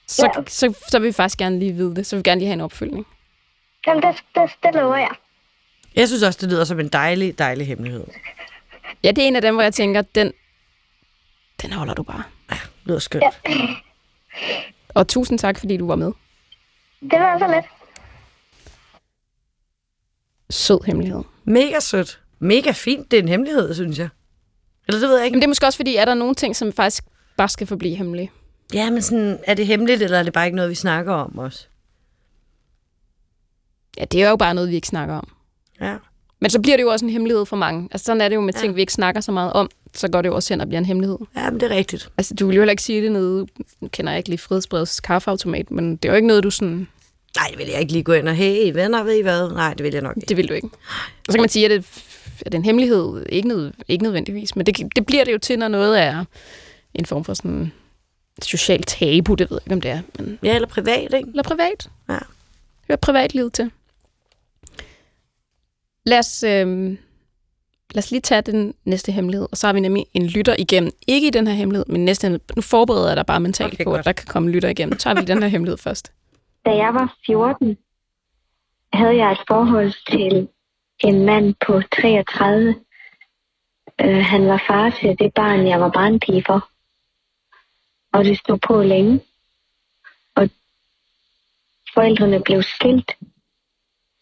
så, 0.08 0.32
Ja. 0.38 0.42
så, 0.48 0.74
så 0.90 1.00
vil 1.00 1.08
vi 1.08 1.12
faktisk 1.14 1.38
gerne 1.38 1.60
lige 1.60 1.74
vide 1.74 1.96
det. 1.96 2.06
Så 2.06 2.16
vil 2.16 2.26
vi 2.26 2.30
gerne 2.30 2.40
lige 2.40 2.48
have 2.48 2.54
en 2.54 2.62
opfølgning. 2.62 3.08
Jamen, 3.88 4.04
det, 4.04 4.16
det, 4.36 4.50
det 4.64 4.76
lover 4.76 4.96
jeg. 4.98 5.12
Jeg 5.96 6.08
synes 6.08 6.24
også, 6.24 6.40
det 6.42 6.50
lyder 6.50 6.64
som 6.64 6.80
en 6.80 6.88
dejlig, 6.90 7.40
dejlig 7.40 7.68
hemmelighed. 7.68 8.04
Ja, 9.04 9.12
det 9.12 9.24
er 9.24 9.28
en 9.28 9.36
af 9.36 9.42
dem, 9.42 9.54
hvor 9.56 9.64
jeg 9.64 9.74
tænker, 9.74 10.02
den, 10.02 10.34
den 11.62 11.72
holder 11.74 11.94
du 11.94 12.04
bare. 12.04 12.24
Ja, 12.52 12.56
det 12.56 12.86
lyder 12.86 13.00
skønt. 13.00 13.24
Ja. 13.24 13.30
Og 14.90 15.08
tusind 15.08 15.40
tak, 15.40 15.60
fordi 15.60 15.78
du 15.78 15.88
var 15.88 15.96
med. 15.96 16.12
Det 17.02 17.20
var 17.20 17.34
altså 17.34 17.48
lidt. 17.48 17.66
Sød 20.50 20.86
hemmelighed. 20.86 21.24
Mega 21.44 21.80
sødt. 21.80 22.22
Mega 22.40 22.72
fint. 22.72 23.12
Det 23.12 23.20
er 23.20 23.24
en 23.24 23.30
hemmelighed, 23.30 23.74
synes 23.74 24.00
jeg. 24.00 24.10
Eller 24.88 25.00
det 25.00 25.10
ved 25.10 25.16
jeg 25.18 25.26
ikke. 25.26 25.36
Men 25.36 25.42
det 25.42 25.46
er 25.46 25.50
måske 25.50 25.66
også 25.66 25.78
fordi, 25.78 25.96
er 25.96 26.06
der 26.06 26.14
nogle 26.14 26.36
ting, 26.36 26.56
som 26.56 26.74
faktisk 26.74 27.04
bare 27.38 27.50
skal 27.50 27.68
forblive 27.68 27.96
hemmelige? 27.96 28.32
Ja, 28.74 28.90
men 28.90 29.02
sådan, 29.02 29.40
er 29.44 29.54
det 29.54 29.68
hemmeligt, 29.68 30.02
eller 30.02 30.20
er 30.20 30.24
det 30.24 30.34
bare 30.34 30.46
ikke 30.46 30.56
noget, 30.56 30.70
vi 30.70 30.76
snakker 30.76 31.14
om 31.14 31.40
os? 31.40 31.70
Ja, 33.98 34.06
det 34.06 34.24
er 34.24 34.30
jo 34.30 34.36
bare 34.36 34.54
noget, 34.54 34.70
vi 34.70 34.76
ikke 34.76 34.88
snakker 34.88 35.16
om. 35.16 35.28
Ja. 35.82 35.98
Men 36.40 36.50
så 36.50 36.60
bliver 36.62 36.78
det 36.78 36.84
jo 36.84 36.90
også 36.90 37.06
en 37.06 37.12
hemmelighed 37.12 37.46
for 37.46 37.56
mange. 37.56 37.90
Altså 37.92 38.06
sådan 38.06 38.22
er 38.22 38.30
det 38.30 38.36
jo 38.36 38.42
med 38.42 38.54
Ja. 38.54 38.60
ting, 38.60 38.76
vi 38.76 38.82
ikke 38.82 38.94
snakker 38.94 39.22
så 39.22 39.32
meget 39.32 39.54
om. 39.54 39.70
Så 39.94 40.08
går 40.08 40.22
det 40.22 40.30
jo 40.30 40.36
også 40.36 40.54
hen 40.54 40.62
og 40.62 40.68
bliver 40.68 40.80
en 40.80 40.86
hemmelighed. 40.86 41.18
Ja, 41.38 41.50
men 41.50 41.60
det 41.60 41.72
er 41.72 41.76
rigtigt. 41.76 42.10
Altså, 42.18 42.34
du 42.34 42.48
vil 42.48 42.56
jo 42.56 42.62
heller 42.62 42.72
ikke 42.72 42.84
sige 42.84 43.02
det 43.02 43.12
nede, 43.12 43.48
nu 43.82 43.88
kender 43.88 44.12
jeg 44.12 44.18
ikke 44.18 44.30
lige 44.30 44.38
Frihedsbrevets 44.40 45.00
kaffeautomat, 45.00 45.72
men 45.72 45.96
det 45.96 46.06
er 46.06 46.14
jo 46.14 46.16
ikke 46.16 46.28
noget, 46.28 46.44
du 46.44 46.52
sådan, 46.52 46.88
Nej, 47.38 47.48
det 47.50 47.58
vil 47.58 47.68
jeg 47.68 47.80
ikke 47.80 47.92
lige 47.92 48.04
gå 48.04 48.14
ind 48.14 48.30
og, 48.30 48.36
hey, 48.36 48.72
venner, 48.74 49.04
ved 49.04 49.14
I 49.16 49.22
hvad? 49.22 49.50
Nej, 49.52 49.74
det 49.74 49.84
vil 49.84 49.94
jeg 49.94 50.02
nok 50.02 50.18
ikke. 50.18 50.26
det 50.30 50.38
vil 50.38 50.50
du 50.50 50.54
ikke. 50.54 50.68
Og 50.68 51.26
så 51.26 51.32
kan 51.32 51.42
man 51.42 51.50
sige, 51.50 51.66
at 51.66 51.72
det, 51.72 51.86
at 52.40 52.46
det 52.46 52.54
er 52.54 52.58
en 52.60 52.66
hemmelighed, 52.66 53.26
ikke, 53.30 53.48
nød, 53.48 53.72
ikke 53.88 54.04
nødvendigvis, 54.04 54.56
men 54.56 54.66
det, 54.66 54.96
det 54.96 55.06
bliver 55.06 55.24
det 55.24 55.34
jo 55.34 55.38
til, 55.38 55.60
når 55.60 55.68
noget 55.68 56.02
er 56.02 56.26
en 56.94 57.06
form 57.06 57.24
for 57.24 57.34
sådan 57.34 57.72
social 58.42 58.84
tabu, 58.84 59.34
det 59.34 59.52
ved 59.52 59.58
jeg 59.58 59.66
ikke, 59.66 59.74
om 59.74 59.82
det 59.82 59.92
er, 59.92 60.02
men, 60.20 60.40
Ja, 60.44 60.56
eller 60.56 60.68
privat, 60.68 61.14
ikke? 61.14 61.30
eller 61.30 61.44
privat. 61.44 61.90
Ja. 62.10 62.18
Hør 62.90 62.96
privatlivet 62.96 63.54
til. 63.54 63.72
Lad 66.12 66.20
os, 66.20 66.44
øh, 66.44 66.68
lad 67.94 68.04
os 68.04 68.12
lige 68.12 68.22
tage 68.22 68.42
den 68.42 68.74
næste 68.86 69.12
hemmelighed, 69.12 69.48
og 69.52 69.58
så 69.58 69.68
har 69.68 69.74
vi 69.74 69.80
nemlig 69.80 70.06
en 70.14 70.28
lytter 70.28 70.56
igennem. 70.60 70.92
Ikke 71.08 71.28
i 71.28 71.30
den 71.30 71.48
her 71.48 71.54
hemmelighed, 71.54 71.86
men 71.88 72.06
næste 72.06 72.26
hemmelighed. 72.26 72.56
Nu 72.56 72.62
forbereder 72.62 73.08
jeg 73.08 73.18
dig 73.18 73.26
bare 73.26 73.40
mentalt 73.40 73.74
Okay, 73.74 73.84
på, 73.84 73.90
godt. 73.90 74.00
at 74.00 74.06
der 74.06 74.12
kan 74.12 74.28
komme 74.28 74.50
lytter 74.52 74.70
igennem. 74.70 74.94
Nu 74.94 74.98
tager 74.98 75.20
vi 75.20 75.26
den 75.26 75.42
her 75.44 75.50
hemmelighed 75.50 75.78
først. 75.78 76.12
Da 76.66 76.70
jeg 76.72 76.94
var 76.94 77.16
14, 77.26 77.78
havde 78.94 79.16
jeg 79.16 79.32
et 79.32 79.38
forhold 79.48 79.94
til 80.12 80.48
en 81.04 81.26
mand 81.26 81.56
på 81.68 81.82
33. 82.02 82.76
Øh, 84.02 84.26
han 84.26 84.48
var 84.48 84.64
far 84.68 84.90
til 85.02 85.20
det 85.20 85.34
barn, 85.34 85.68
jeg 85.68 85.82
var 85.82 85.90
barnpige 85.90 86.44
for. 86.48 86.70
Og 88.14 88.26
det 88.26 88.38
stod 88.38 88.58
på 88.68 88.82
længe. 88.82 89.20
Og 90.36 90.50
forældrene 91.94 92.42
blev 92.42 92.64
skilt. 92.64 93.12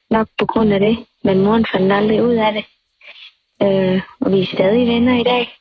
Nok 0.10 0.28
på 0.38 0.46
grund 0.46 0.74
af 0.74 0.80
det. 0.80 1.06
Men 1.24 1.44
moren 1.44 1.66
fandt 1.72 1.94
aldrig 1.94 2.24
ud 2.24 2.36
af 2.36 2.54
det. 2.54 2.66
Øh, 3.62 4.02
og 4.20 4.32
vi 4.32 4.42
er 4.42 4.46
stadig 4.46 4.88
venner 4.88 5.20
i 5.20 5.24
dag. 5.24 5.60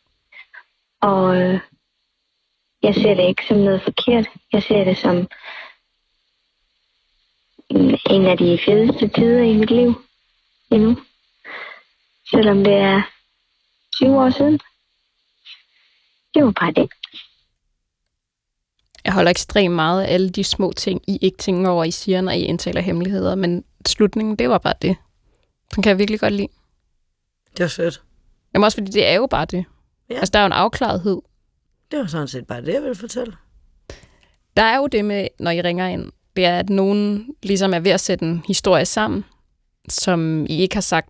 Og 1.00 1.36
øh, 1.36 1.60
jeg 2.82 2.94
ser 2.94 3.14
det 3.14 3.28
ikke 3.28 3.46
som 3.48 3.56
noget 3.56 3.82
forkert. 3.82 4.26
Jeg 4.52 4.62
ser 4.62 4.84
det 4.84 4.98
som 4.98 5.28
en 8.10 8.26
af 8.26 8.38
de 8.38 8.58
fedeste 8.64 9.08
tider 9.08 9.42
i 9.42 9.56
mit 9.56 9.70
liv 9.70 9.94
endnu. 10.70 10.96
Selvom 12.30 12.64
det 12.64 12.74
er 12.74 13.02
20 13.96 14.20
år 14.20 14.30
siden. 14.30 14.60
Det 16.34 16.44
var 16.44 16.52
bare 16.60 16.72
det. 16.72 16.90
Jeg 19.04 19.12
holder 19.12 19.30
ekstremt 19.30 19.74
meget 19.74 20.02
af 20.02 20.14
alle 20.14 20.30
de 20.30 20.44
små 20.44 20.72
ting, 20.72 21.02
I 21.08 21.18
ikke 21.22 21.38
tænker 21.38 21.70
over, 21.70 21.84
I 21.84 21.90
siger, 21.90 22.20
når 22.20 22.32
I 22.32 22.42
indtaler 22.42 22.80
hemmeligheder, 22.80 23.34
men 23.34 23.64
slutningen, 23.88 24.36
det 24.36 24.50
var 24.50 24.58
bare 24.58 24.74
det. 24.82 24.96
Den 25.74 25.82
kan 25.82 25.90
jeg 25.90 25.98
virkelig 25.98 26.20
godt 26.20 26.32
lide. 26.32 26.48
Det 27.56 27.60
var 27.60 27.68
sødt. 27.68 28.02
Jamen 28.54 28.64
også 28.64 28.76
fordi, 28.76 28.90
det 28.90 29.06
er 29.06 29.14
jo 29.14 29.26
bare 29.26 29.44
det. 29.44 29.64
Ja. 30.10 30.14
Altså, 30.14 30.30
der 30.32 30.38
er 30.38 30.42
jo 30.42 30.46
en 30.46 30.52
afklarethed. 30.52 31.22
Det 31.90 31.98
var 31.98 32.06
sådan 32.06 32.28
set 32.28 32.46
bare 32.46 32.62
det, 32.62 32.74
jeg 32.74 32.82
ville 32.82 32.94
fortælle. 32.94 33.36
Der 34.56 34.62
er 34.62 34.76
jo 34.76 34.86
det 34.86 35.04
med, 35.04 35.28
når 35.38 35.50
I 35.50 35.60
ringer 35.60 35.86
ind, 35.86 36.12
det 36.36 36.44
er, 36.44 36.58
at 36.58 36.70
nogen 36.70 37.34
ligesom 37.42 37.74
er 37.74 37.80
ved 37.80 37.90
at 37.90 38.00
sætte 38.00 38.24
en 38.24 38.42
historie 38.46 38.84
sammen, 38.84 39.24
som 39.88 40.46
I 40.46 40.58
ikke 40.58 40.76
har 40.76 40.80
sagt 40.80 41.08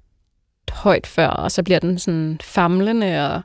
højt 0.71 1.07
før, 1.07 1.29
og 1.29 1.53
så 1.53 1.63
bliver 1.63 1.79
den 1.79 1.99
sådan 1.99 2.39
famlende 2.43 3.35
og 3.35 3.43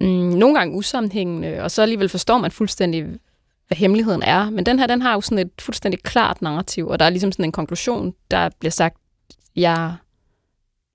mm, 0.00 0.06
nogle 0.08 0.58
gange 0.58 0.76
usammenhængende, 0.76 1.62
og 1.62 1.70
så 1.70 1.82
alligevel 1.82 2.08
forstår 2.08 2.38
man 2.38 2.50
fuldstændig, 2.50 3.06
hvad 3.68 3.76
hemmeligheden 3.76 4.22
er. 4.22 4.50
Men 4.50 4.66
den 4.66 4.78
her, 4.78 4.86
den 4.86 5.02
har 5.02 5.14
jo 5.14 5.20
sådan 5.20 5.38
et 5.38 5.50
fuldstændig 5.60 6.02
klart 6.02 6.42
narrativ, 6.42 6.88
og 6.88 6.98
der 6.98 7.04
er 7.04 7.10
ligesom 7.10 7.32
sådan 7.32 7.44
en 7.44 7.52
konklusion, 7.52 8.14
der 8.30 8.48
bliver 8.58 8.70
sagt, 8.70 8.96
jeg 9.56 9.94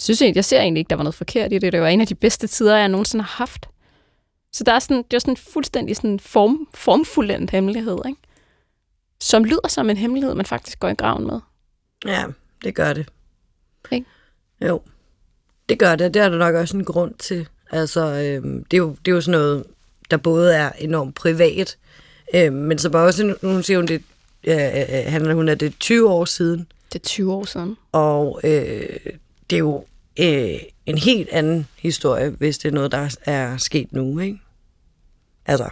synes 0.02 0.22
egentlig, 0.22 0.36
jeg 0.36 0.46
ser 0.46 0.60
egentlig 0.60 0.80
ikke, 0.80 0.90
der 0.90 0.96
var 0.96 1.04
noget 1.04 1.16
forkert 1.16 1.54
i 1.54 1.58
det. 1.58 1.74
Det 1.74 1.82
var 1.82 1.88
en 1.88 2.02
af 2.02 2.08
de 2.08 2.16
bedste 2.16 2.48
tider, 2.48 2.78
jeg 2.78 2.90
nogensinde 2.90 3.24
har 3.24 3.38
haft. 3.38 3.70
Så 4.52 4.64
der 4.64 4.74
er 4.74 4.80
sådan, 4.80 5.04
det 5.04 5.14
er 5.14 5.20
sådan 5.20 5.32
en 5.32 5.38
fuldstændig 5.38 5.96
sådan 5.96 6.20
form, 6.20 6.68
formfuldendt 6.74 7.52
hemmelighed, 7.52 7.98
ikke? 8.06 8.20
som 9.24 9.44
lyder 9.44 9.68
som 9.68 9.90
en 9.90 9.98
hemmelighed, 9.98 10.36
man 10.36 10.46
faktisk 10.46 10.80
går 10.80 10.90
i 10.90 10.94
graven 10.94 11.28
med. 11.28 11.40
Ja, 12.06 12.26
det 12.64 12.76
gør 12.76 12.94
det. 12.94 13.10
Ikke? 13.92 14.06
Jo, 14.62 14.82
det 15.70 15.80
gør 15.80 15.96
det. 15.96 16.14
Det 16.14 16.22
er 16.22 16.30
der 16.30 16.38
nok 16.38 16.56
også 16.56 16.78
en 16.78 16.86
grund 16.86 17.14
til. 17.16 17.48
Altså, 17.72 18.02
øhm, 18.02 18.64
det, 18.64 18.78
er 18.78 18.82
jo, 18.82 18.96
det 19.06 19.12
er 19.12 19.16
jo 19.16 19.22
sådan 19.22 19.40
noget, 19.40 19.64
der 20.12 20.18
både 20.18 20.56
er 20.56 20.72
enormt 20.72 21.16
privat, 21.16 21.78
øhm, 22.36 22.56
men 22.56 22.78
som 22.78 22.94
også, 22.94 23.36
nu 23.42 23.62
siger 23.62 23.78
hun, 23.78 23.88
det 23.88 24.02
øh, 24.44 24.56
handler 25.12 25.34
hun, 25.34 25.50
at 25.50 25.60
det 25.60 25.66
er 25.66 25.74
20 25.80 26.10
år 26.10 26.26
siden, 26.26 26.68
Det 26.94 27.00
er 27.00 27.04
20 27.04 27.34
år 27.34 27.46
siden. 27.46 27.76
og 27.92 28.42
øh, 28.44 29.00
det 29.50 29.56
er 29.56 29.60
jo 29.60 29.86
øh, 30.20 30.60
en 30.86 30.98
helt 30.98 31.30
anden 31.30 31.68
historie, 31.78 32.30
hvis 32.30 32.58
det 32.58 32.70
er 32.70 32.74
noget, 32.74 32.92
der 32.92 33.16
er 33.26 33.58
sket 33.58 33.94
nu, 33.94 34.20
ikke? 34.20 34.40
Altså, 35.46 35.70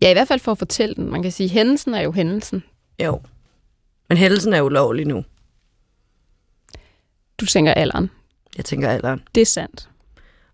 Ja, 0.00 0.10
i 0.10 0.12
hvert 0.12 0.28
fald 0.28 0.40
for 0.40 0.52
at 0.52 0.58
fortælle 0.58 0.94
den. 0.94 1.10
Man 1.10 1.22
kan 1.22 1.32
sige, 1.32 1.44
at 1.44 1.50
hændelsen 1.50 1.94
er 1.94 2.00
jo 2.00 2.12
hændelsen. 2.12 2.62
jo. 3.02 3.20
Men 4.08 4.18
hændelsen 4.18 4.52
er 4.52 4.60
ulovlig 4.62 5.06
nu. 5.06 5.24
Du 7.40 7.46
tænker 7.46 7.74
alderen. 7.74 8.10
Jeg 8.56 8.64
tænker 8.64 8.88
alderen. 8.90 9.22
Det 9.34 9.40
er 9.40 9.46
sandt. 9.46 9.88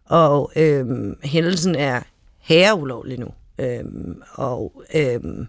Og 0.05 0.53
øhm, 0.57 1.19
hændelsen 1.25 1.75
er 1.75 2.03
herre 2.39 2.75
ulovlig 2.77 3.19
nu. 3.19 3.29
Øhm, 3.59 4.23
og 4.33 4.83
øhm, 4.95 5.47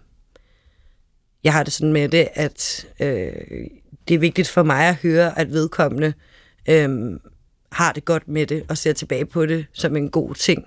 jeg 1.44 1.52
har 1.52 1.62
det 1.62 1.72
sådan 1.72 1.92
med 1.92 2.08
det, 2.08 2.28
at 2.34 2.86
øh, 3.00 3.66
det 4.08 4.14
er 4.14 4.18
vigtigt 4.18 4.48
for 4.48 4.62
mig 4.62 4.88
at 4.88 4.94
høre, 4.94 5.38
at 5.38 5.52
vedkommende 5.52 6.12
øhm, 6.68 7.20
har 7.72 7.92
det 7.92 8.04
godt 8.04 8.28
med 8.28 8.46
det 8.46 8.64
og 8.68 8.78
ser 8.78 8.92
tilbage 8.92 9.26
på 9.26 9.46
det 9.46 9.66
som 9.72 9.96
en 9.96 10.10
god 10.10 10.34
ting. 10.34 10.66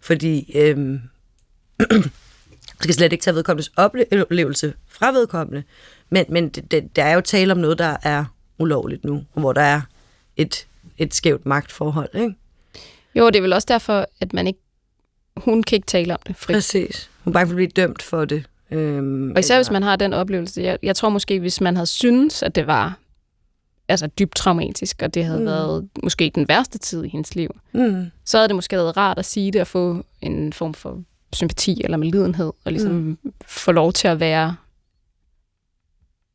Fordi 0.00 0.52
øhm, 0.54 1.00
skal 2.80 2.94
slet 2.94 3.12
ikke 3.12 3.22
tage 3.22 3.34
vedkommendes 3.34 3.72
oplevelse 3.76 4.74
fra 4.88 5.12
vedkommende, 5.12 5.62
men, 6.10 6.24
men 6.28 6.48
det, 6.48 6.70
det, 6.70 6.96
der 6.96 7.04
er 7.04 7.14
jo 7.14 7.20
tale 7.20 7.52
om 7.52 7.58
noget, 7.58 7.78
der 7.78 7.96
er 8.02 8.24
ulovligt 8.58 9.04
nu, 9.04 9.24
og 9.32 9.40
hvor 9.40 9.52
der 9.52 9.60
er 9.60 9.80
et, 10.36 10.66
et 10.98 11.14
skævt 11.14 11.46
magtforhold, 11.46 12.14
ikke? 12.14 12.34
Jo, 13.14 13.26
det 13.26 13.36
er 13.36 13.40
vel 13.40 13.52
også 13.52 13.66
derfor, 13.70 14.06
at 14.20 14.32
man 14.32 14.46
ikke, 14.46 14.60
hun 15.36 15.62
kan 15.62 15.76
ikke 15.76 15.86
tale 15.86 16.12
om 16.14 16.20
det 16.26 16.36
frit. 16.36 16.54
Præcis. 16.56 17.10
Hun 17.24 17.32
bange 17.32 17.48
for 17.48 17.54
blive 17.54 17.68
dømt 17.68 18.02
for 18.02 18.24
det. 18.24 18.44
Øhm, 18.70 19.30
Og 19.30 19.38
især 19.38 19.58
hvis 19.58 19.70
man 19.70 19.82
har 19.82 19.96
den 19.96 20.12
oplevelse. 20.12 20.62
Jeg, 20.62 20.78
jeg 20.82 20.96
tror 20.96 21.08
måske, 21.08 21.40
hvis 21.40 21.60
man 21.60 21.76
havde 21.76 21.86
syntes, 21.86 22.42
at 22.42 22.54
det 22.54 22.66
var 22.66 22.98
altså 23.88 24.06
dybt 24.06 24.34
traumatisk, 24.36 25.02
og 25.02 25.14
det 25.14 25.24
havde 25.24 25.38
mm. 25.40 25.46
været 25.46 25.88
måske 26.02 26.32
den 26.34 26.48
værste 26.48 26.78
tid 26.78 27.04
i 27.04 27.08
hendes 27.08 27.34
liv, 27.34 27.50
Mm, 27.72 28.10
så 28.24 28.36
havde 28.36 28.48
det 28.48 28.54
måske 28.54 28.76
været 28.76 28.96
rart 28.96 29.18
at 29.18 29.24
sige 29.24 29.50
det 29.52 29.60
og 29.60 29.66
få 29.66 30.04
en 30.20 30.52
form 30.52 30.74
for 30.74 31.02
sympati 31.32 31.80
eller 31.84 31.96
medlidenhed, 31.96 32.52
og 32.64 32.72
ligesom 32.72 32.92
mm. 32.92 33.18
få 33.46 33.72
lov 33.72 33.92
til 33.92 34.08
at 34.08 34.20
være 34.20 34.56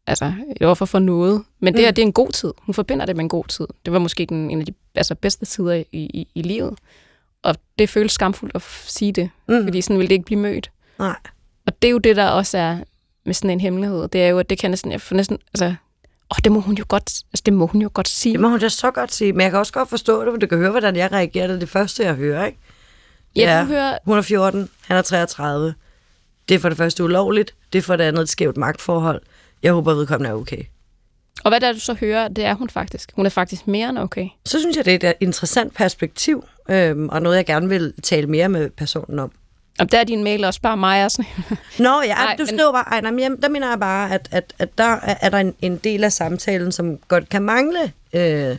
altså 0.07 0.33
et 0.55 0.67
offer 0.67 0.85
for 0.85 0.99
noget. 0.99 1.43
Men 1.59 1.73
det 1.73 1.81
her, 1.81 1.89
Mm. 1.91 1.95
det 1.95 2.01
er 2.01 2.05
en 2.05 2.13
god 2.13 2.29
tid. 2.31 2.53
Hun 2.57 2.73
forbinder 2.75 3.05
det 3.05 3.15
med 3.15 3.23
en 3.23 3.29
god 3.29 3.45
tid. 3.45 3.67
Det 3.85 3.93
var 3.93 3.99
måske 3.99 4.25
den, 4.25 4.51
en 4.51 4.59
af 4.59 4.65
de 4.65 4.73
altså, 4.95 5.15
bedste 5.15 5.45
tider 5.45 5.73
i, 5.73 5.83
i, 5.91 6.27
i 6.35 6.41
livet. 6.41 6.73
Og 7.43 7.56
det 7.80 7.89
føles 7.89 8.12
skamfuldt 8.12 8.56
at 8.56 8.63
sige 8.86 9.12
det, 9.12 9.30
mm, 9.47 9.63
fordi 9.63 9.82
sådan 9.82 9.97
ville 9.97 10.08
det 10.08 10.15
ikke 10.15 10.25
blive 10.25 10.39
mødt. 10.39 10.71
nej. 10.99 11.15
Og 11.65 11.82
det 11.82 11.88
er 11.88 11.91
jo 11.91 11.97
det, 11.97 12.15
der 12.15 12.28
også 12.28 12.58
er 12.58 12.78
med 13.25 13.34
sådan 13.34 13.49
en 13.49 13.60
hemmelighed. 13.62 14.08
Det 14.08 14.23
er 14.23 14.28
jo, 14.28 14.39
at 14.39 14.49
det 14.49 14.60
kan 14.60 14.71
næsten, 14.71 14.91
jeg 14.91 15.02
får 15.02 15.15
næsten, 15.15 15.38
altså, 15.54 15.65
åh, 16.32 16.38
det 16.43 16.52
må 16.52 16.60
hun 16.60 16.75
jo 16.75 16.86
godt, 16.88 17.23
altså, 17.34 17.43
det 17.45 17.54
må 17.54 17.65
hun 17.65 17.82
jo 17.82 17.89
godt 17.93 18.08
sige. 18.08 18.34
Det 18.34 18.41
må 18.41 18.49
hun 18.49 18.60
da 18.60 18.69
så 18.69 18.91
godt 18.91 19.13
sige, 19.13 19.34
men 19.34 19.41
jeg 19.41 19.52
kan 19.52 19.60
også 19.60 19.73
godt 19.73 19.89
forstå 19.89 20.25
det, 20.25 20.34
for 20.34 20.38
du 20.38 20.47
kan 20.47 20.58
høre, 20.58 20.71
hvordan 20.71 20.95
jeg 20.95 21.12
reagerer. 21.12 21.47
Det 21.47 21.56
er 21.56 21.60
det 21.60 21.69
første, 21.69 22.04
jeg 22.04 22.13
hører, 22.13 22.45
ikke? 22.45 22.58
ja, 23.36 23.56
ja. 23.56 23.62
du 23.62 23.65
hører, 23.65 23.97
Hun 24.06 24.17
er 24.17 24.21
14, 24.21 24.69
han 24.88 24.97
er 24.97 25.02
33. 25.02 25.73
Det 26.49 26.56
er 26.56 26.60
for 26.60 26.69
det 26.69 26.78
første 26.78 27.04
ulovligt, 27.04 27.56
det 27.73 27.80
er 27.80 27.84
for 27.84 27.95
det 27.95 28.04
andet 28.04 28.21
et 28.21 28.30
skævt 28.30 28.58
magtforhold. 28.58 29.21
Jeg 29.63 29.73
håber, 29.73 29.93
vedkommende 29.93 30.30
er 30.30 30.34
okay. 30.34 30.63
Og 31.43 31.52
hvad 31.52 31.60
der 31.60 31.73
du 31.73 31.80
så 31.80 31.93
hører, 31.93 32.28
det 32.28 32.45
er 32.45 32.54
hun 32.54 32.69
faktisk. 32.69 33.12
Hun 33.15 33.25
er 33.25 33.30
faktisk 33.30 33.67
mere 33.67 33.89
end 33.89 33.99
okay. 33.99 34.28
Så 34.45 34.60
synes 34.60 34.78
jeg, 34.78 34.86
det 34.86 35.04
er 35.04 35.10
et 35.10 35.15
interessant 35.19 35.73
perspektiv, 35.73 36.43
øhm, 36.69 37.10
og 37.10 37.21
noget, 37.21 37.36
jeg 37.38 37.45
gerne 37.45 37.69
vil 37.69 37.93
tale 38.04 38.28
mere 38.28 38.49
med 38.49 38.69
personen 38.69 39.19
om. 39.19 39.32
Og 39.80 39.91
der 39.91 39.99
er 39.99 40.04
din 40.04 40.23
mail 40.23 40.43
også 40.45 40.62
bare 40.62 40.78
mig 40.78 41.06
og 41.06 41.12
sådan. 41.12 41.25
Nå, 41.80 42.02
ja, 42.02 42.13
Nej, 42.13 42.25
Ej, 42.25 42.36
du 42.36 42.43
men- 42.43 42.47
skriver 42.47 42.71
bare, 42.71 42.86
ej, 42.91 43.02
nej, 43.02 43.12
men 43.12 43.41
der 43.41 43.49
mener 43.49 43.69
jeg 43.69 43.80
bare, 43.80 44.12
at, 44.13 44.28
at, 44.32 44.54
at 44.60 44.78
der 44.78 44.84
er, 44.84 45.15
er 45.21 45.30
der 45.30 45.38
en, 45.38 45.54
en 45.62 45.78
del 45.78 46.04
af 46.04 46.12
samtalen, 46.13 46.71
som 46.71 46.97
godt 47.08 47.30
kan 47.30 47.41
mangle 47.41 47.93
øh, 48.13 48.58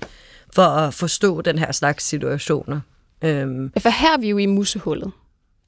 for 0.54 0.62
at 0.62 0.94
forstå 0.94 1.40
den 1.40 1.58
her 1.58 1.72
slags 1.72 2.04
situationer. 2.04 2.80
Øhm, 3.22 3.72
For 3.78 3.88
her 3.88 4.14
er 4.14 4.18
vi 4.20 4.28
jo 4.28 4.38
i 4.38 4.46
musehullet. 4.46 5.10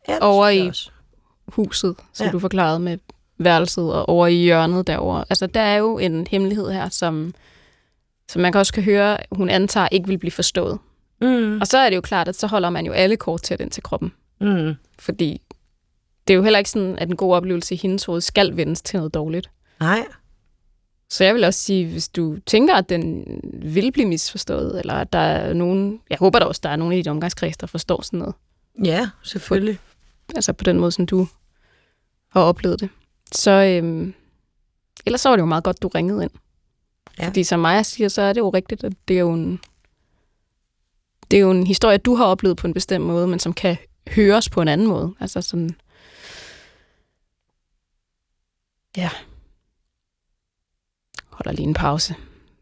ja, 0.09 0.19
Over 0.21 0.49
i- 0.49 0.69
også. 0.69 0.91
Huset, 1.49 1.95
som 2.13 2.25
Ja. 2.25 2.29
ja. 2.29 2.33
du 2.33 2.39
forklarede 2.39 2.79
med 2.79 2.99
værelset 3.45 3.93
og 3.93 4.09
over 4.09 4.27
i 4.27 4.35
hjørnet 4.35 4.87
derovre. 4.87 5.25
Altså, 5.31 5.47
der 5.47 5.61
er 5.61 5.77
jo 5.77 5.99
en 5.99 6.27
hemmelighed 6.31 6.71
her, 6.71 6.89
som, 6.89 7.35
som 8.29 8.43
man 8.43 8.53
kan 8.53 8.59
også 8.59 8.73
kan 8.73 8.83
høre, 8.83 9.17
hun 9.33 9.49
antager 9.49 9.89
ikke 9.93 10.07
vil 10.09 10.19
blive 10.19 10.31
forstået. 10.33 10.79
Mm, 11.21 11.61
Og 11.61 11.67
så 11.67 11.79
er 11.79 11.89
det 11.91 11.97
jo 11.97 12.01
klart, 12.01 12.29
at 12.29 12.37
så 12.37 12.47
holder 12.47 12.71
man 12.71 12.87
jo 12.87 12.93
alle 12.93 13.17
kort 13.17 13.43
tæt 13.43 13.61
ind 13.61 13.71
til 13.71 13.83
kroppen. 13.83 14.13
mm, 14.41 14.75
Fordi 14.99 15.41
det 16.29 16.35
er 16.35 16.37
jo 16.37 16.43
heller 16.43 16.59
ikke 16.59 16.71
sådan, 16.71 16.99
at 16.99 17.09
en 17.09 17.17
god 17.17 17.35
oplevelse 17.35 17.75
i 17.75 17.79
hendes 17.83 18.05
hoved 18.05 18.21
skal 18.21 18.57
vendes 18.57 18.83
til 18.83 18.97
noget 18.97 19.15
dårligt. 19.15 19.51
nej, 19.81 20.05
Så 21.11 21.25
jeg 21.25 21.35
vil 21.35 21.45
også 21.45 21.61
sige, 21.61 21.87
hvis 21.93 22.09
du 22.09 22.37
tænker, 22.47 22.75
at 22.75 22.89
den 22.89 23.25
vil 23.63 23.93
blive 23.93 24.09
misforstået, 24.09 24.79
eller 24.81 24.95
at 24.95 25.13
der 25.13 25.19
er 25.19 25.53
nogen, 25.53 26.01
jeg 26.11 26.19
håber 26.19 26.39
da 26.39 26.45
også, 26.45 26.61
der 26.65 26.69
er 26.69 26.77
nogen 26.77 26.93
i 26.93 26.97
dit 26.97 27.09
omgangskreds, 27.09 27.57
der 27.57 27.67
forstår 27.67 28.03
sådan 28.03 28.19
noget, 28.19 28.35
ja, 28.85 29.09
selvfølgelig. 29.23 29.79
altså 30.37 30.53
på 30.53 30.65
den 30.65 30.79
måde, 30.79 30.93
som 30.93 31.07
du 31.07 31.27
har 32.31 32.41
oplevet 32.41 32.81
det. 32.81 32.89
Så 33.33 33.51
øhm, 33.51 34.15
ellers 35.07 35.21
så 35.21 35.29
var 35.29 35.37
det 35.37 35.41
jo 35.41 35.47
meget 35.47 35.65
godt, 35.65 35.83
du 35.83 35.89
ringede 35.89 36.23
ind. 36.23 36.31
Ja. 37.19 37.27
Fordi 37.27 37.45
som 37.45 37.61
Maja 37.61 37.83
siger, 37.83 38.09
så 38.09 38.23
er 38.23 38.33
det 38.33 38.41
jo 38.41 38.51
rigtigt, 38.51 38.85
at 38.85 38.93
det 39.09 39.17
er 39.17 39.21
jo 39.21 39.33
en, 39.33 39.61
det 41.31 41.37
er 41.37 41.41
jo 41.41 41.51
en 41.51 41.67
historie, 41.67 41.99
du 41.99 42.15
har 42.15 42.25
oplevet 42.25 42.57
på 42.57 42.67
en 42.67 42.75
bestemt 42.75 43.05
måde, 43.05 43.27
men 43.27 43.39
som 43.39 43.53
kan 43.53 43.77
høres 44.09 44.49
på 44.49 44.63
en 44.63 44.69
anden 44.69 44.87
måde. 44.87 45.15
Altså 45.21 45.43
sådan, 45.43 45.77
ja, 48.97 49.11
holder 51.27 51.53
lige 51.53 51.67
en 51.67 51.75
pause, 51.75 52.15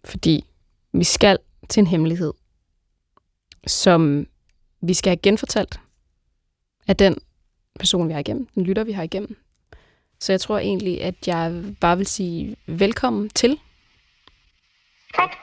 fordi 0.05 0.45
vi 0.93 1.05
skal 1.05 1.39
til 1.69 1.81
en 1.81 1.87
hemmelighed, 1.87 2.33
som 3.67 4.27
vi 4.81 4.95
skal 4.95 5.11
have 5.11 5.21
genfortalt 5.23 5.81
af 6.89 6.97
den 6.97 7.19
person, 7.79 8.09
vi 8.09 8.13
har 8.13 8.21
igennem, 8.21 8.47
den 8.47 8.63
lytter, 8.65 8.85
vi 8.85 8.93
har 8.93 9.03
igennem. 9.03 9.37
Så 10.21 10.33
jeg 10.33 10.41
tror 10.41 10.59
egentlig, 10.59 11.03
at 11.03 11.15
jeg 11.27 11.63
bare 11.81 11.97
vil 11.97 12.07
sige 12.07 12.57
velkommen 12.67 13.29
til. 13.29 13.59
Tak. 15.15 15.37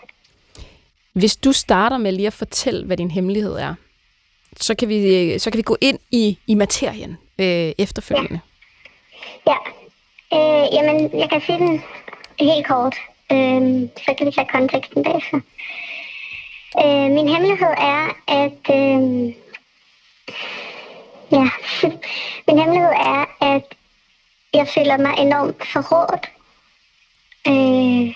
Hvis 1.13 1.35
du 1.35 1.51
starter 1.51 1.97
med 1.97 2.11
lige 2.11 2.27
at 2.27 2.33
fortælle, 2.33 2.85
hvad 2.85 2.97
din 2.97 3.11
hemmelighed 3.11 3.53
er, 3.53 3.75
så 4.57 4.75
kan 4.75 4.89
vi, 4.89 5.39
så 5.39 5.51
kan 5.51 5.57
vi 5.57 5.61
gå 5.61 5.77
ind 5.81 5.99
i, 6.11 6.37
i 6.47 6.55
materien 6.55 7.17
øh, 7.39 7.71
efterfølgende. 7.77 8.39
Ja. 9.47 9.55
Øh, 10.33 10.73
jamen, 10.73 11.19
jeg 11.19 11.29
kan 11.29 11.41
sige 11.41 11.57
den 11.57 11.81
helt 12.39 12.67
kort. 12.67 12.95
Øh, 13.31 13.89
så 14.05 14.13
kan 14.17 14.27
vi 14.27 14.31
tage 14.31 14.47
konteksten 14.51 15.03
bagefter. 15.03 15.39
Øh, 16.85 17.11
min 17.11 17.27
hemmelighed 17.27 17.73
er, 17.77 18.07
at... 18.27 18.61
Øh, 18.69 19.33
ja, 21.31 21.49
min 22.47 22.59
hemmelighed 22.59 22.89
er, 22.89 23.25
at 23.41 23.76
jeg 24.53 24.67
føler 24.67 24.97
mig 24.97 25.13
enormt 25.17 25.67
forrådt. 25.67 26.25
Øh, 27.47 28.15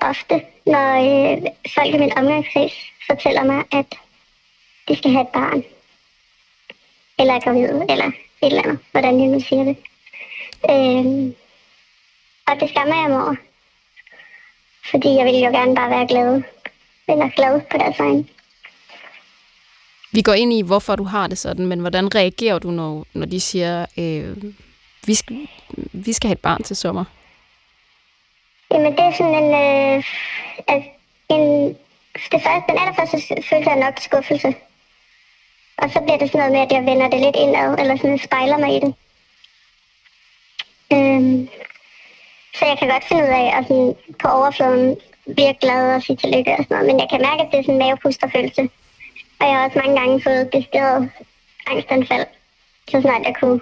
ofte, 0.00 0.46
når 0.66 0.88
øh, 1.04 1.42
folk 1.74 1.94
i 1.94 1.98
min 1.98 2.18
omgangskreds 2.18 2.74
fortæller 3.06 3.44
mig, 3.44 3.64
at 3.72 3.86
de 4.88 4.96
skal 4.96 5.10
have 5.10 5.22
et 5.22 5.28
barn. 5.28 5.64
Eller 7.18 7.34
er 7.34 7.40
gravide, 7.40 7.86
eller 7.88 8.06
et 8.06 8.14
eller 8.42 8.62
andet, 8.62 8.78
hvordan 8.90 9.20
jeg 9.20 9.28
nu 9.28 9.40
siger 9.40 9.64
det. 9.64 9.76
Øh, 10.70 11.32
og 12.46 12.60
det 12.60 12.70
skammer 12.70 13.00
jeg 13.00 13.10
mig 13.10 13.22
over. 13.24 13.36
Fordi 14.90 15.08
jeg 15.08 15.24
vil 15.24 15.40
jo 15.40 15.50
gerne 15.50 15.74
bare 15.74 15.90
være 15.90 16.08
glad. 16.08 16.42
Eller 17.08 17.28
glad 17.28 17.60
på 17.70 17.78
deres 17.78 17.98
egen. 17.98 18.33
Vi 20.14 20.22
går 20.22 20.32
ind 20.32 20.52
i, 20.52 20.62
hvorfor 20.62 20.96
du 20.96 21.04
har 21.04 21.26
det 21.26 21.38
sådan, 21.38 21.66
men 21.66 21.80
hvordan 21.80 22.14
reagerer 22.14 22.58
du, 22.58 22.70
når, 22.70 23.06
når 23.12 23.26
de 23.26 23.40
siger, 23.40 23.86
øh, 23.98 24.36
vi, 25.06 25.14
skal, 25.14 25.36
vi 25.92 26.12
skal 26.12 26.28
have 26.28 26.32
et 26.32 26.40
barn 26.40 26.62
til 26.62 26.76
sommer? 26.76 27.04
Jamen, 28.70 28.92
det 28.92 29.00
er 29.00 29.12
sådan 29.12 29.44
en... 29.44 29.50
Øh, 29.54 30.84
en 31.30 31.76
det 32.32 32.42
første, 32.42 32.66
den 32.68 32.78
allerførste 32.78 33.16
følelse 33.48 33.70
er 33.70 33.84
nok 33.84 34.00
skuffelse. 34.00 34.54
Og 35.78 35.90
så 35.90 36.00
bliver 36.00 36.18
det 36.18 36.28
sådan 36.30 36.38
noget 36.38 36.52
med, 36.52 36.60
at 36.60 36.72
jeg 36.72 36.86
vender 36.90 37.08
det 37.10 37.20
lidt 37.20 37.36
indad, 37.36 37.78
eller 37.78 37.96
sådan 37.96 38.18
spejler 38.18 38.58
mig 38.58 38.76
i 38.76 38.80
det. 38.80 38.94
Øhm, 40.92 41.48
så 42.56 42.66
jeg 42.66 42.78
kan 42.78 42.88
godt 42.88 43.04
finde 43.04 43.22
ud 43.22 43.28
af 43.28 43.58
at 43.58 43.64
sådan, 43.68 43.94
på 44.22 44.28
overfladen 44.28 44.96
blive 45.34 45.54
glad 45.54 45.94
og 45.94 46.02
sige 46.02 46.16
tillykke 46.16 46.52
og 46.52 46.64
sådan 46.64 46.76
noget. 46.76 46.86
Men 46.86 47.00
jeg 47.00 47.08
kan 47.10 47.20
mærke, 47.28 47.42
at 47.42 47.48
det 47.50 47.58
er 47.58 47.62
sådan 47.62 47.74
en 47.74 47.78
mavepusterfølelse. 47.78 48.68
Og 49.44 49.50
jeg 49.50 49.56
har 49.58 49.64
også 49.66 49.78
mange 49.78 50.00
gange 50.00 50.22
fået 50.22 50.52
decideret 50.52 51.10
angstanfald. 51.66 52.26
Så 52.90 53.00
snart 53.00 53.22
jeg 53.24 53.34
kunne 53.40 53.60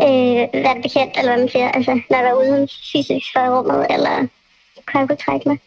øh, 0.00 0.64
være 0.64 0.82
bekendt, 0.82 1.16
eller 1.18 1.30
hvad 1.32 1.38
man 1.38 1.48
siger. 1.48 1.68
Altså, 1.70 2.00
når 2.10 2.16
jeg 2.18 2.24
var 2.26 2.34
uden 2.34 2.68
fysisk 2.92 3.26
for 3.32 3.56
rummet, 3.56 3.86
eller 3.90 4.16
kunne 4.86 5.00
jeg 5.00 5.08
kunne 5.08 5.16
trække 5.26 5.48
mig. 5.48 5.58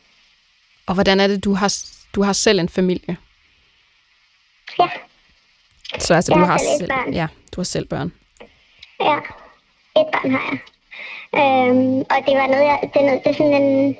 Og 0.88 0.94
hvordan 0.94 1.20
er 1.20 1.28
det, 1.28 1.44
du 1.44 1.54
har, 1.54 1.76
du 2.16 2.22
har 2.24 2.34
selv 2.34 2.60
en 2.60 2.70
familie? 2.70 3.18
Ja, 4.80 4.88
Så 6.00 6.14
altså, 6.14 6.32
Jeg 6.34 6.40
du 6.40 6.46
har 6.46 6.52
har 6.52 6.58
selv 6.80 6.88
barn. 6.90 7.14
ja, 7.14 7.28
du 7.56 7.62
har 7.62 7.64
selv 7.66 7.88
børn. 7.88 8.12
ja. 9.00 9.18
Et 10.02 10.08
barn 10.14 10.32
har 10.32 10.44
jeg. 10.52 10.60
Øhm, 11.42 11.98
og 12.00 12.18
det 12.28 12.36
var 12.38 12.48
noget, 12.48 12.64
jeg, 12.64 12.80
det, 12.94 13.02
er 13.02 13.06
noget, 13.06 13.22
det 13.24 13.30
er 13.30 13.34
sådan 13.34 13.54
en... 13.64 13.98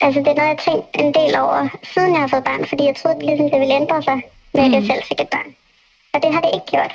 Altså, 0.00 0.20
det 0.20 0.28
er 0.28 0.34
noget, 0.34 0.48
jeg 0.48 0.56
har 0.56 0.72
tænkt 0.72 0.86
en 0.94 1.14
del 1.14 1.36
over, 1.38 1.68
siden 1.82 2.12
jeg 2.12 2.20
har 2.20 2.28
fået 2.28 2.44
barn, 2.44 2.66
fordi 2.66 2.84
jeg 2.84 2.96
troede, 2.96 3.26
ligesom, 3.26 3.50
det 3.50 3.60
ville 3.60 3.74
ændre 3.74 4.02
sig, 4.02 4.22
med 4.54 4.64
at 4.64 4.72
jeg 4.72 4.82
selv 4.86 5.02
fik 5.08 5.20
et 5.20 5.28
barn. 5.28 5.54
Og 6.12 6.22
det 6.22 6.34
har 6.34 6.40
det 6.40 6.50
ikke 6.54 6.66
gjort. 6.66 6.94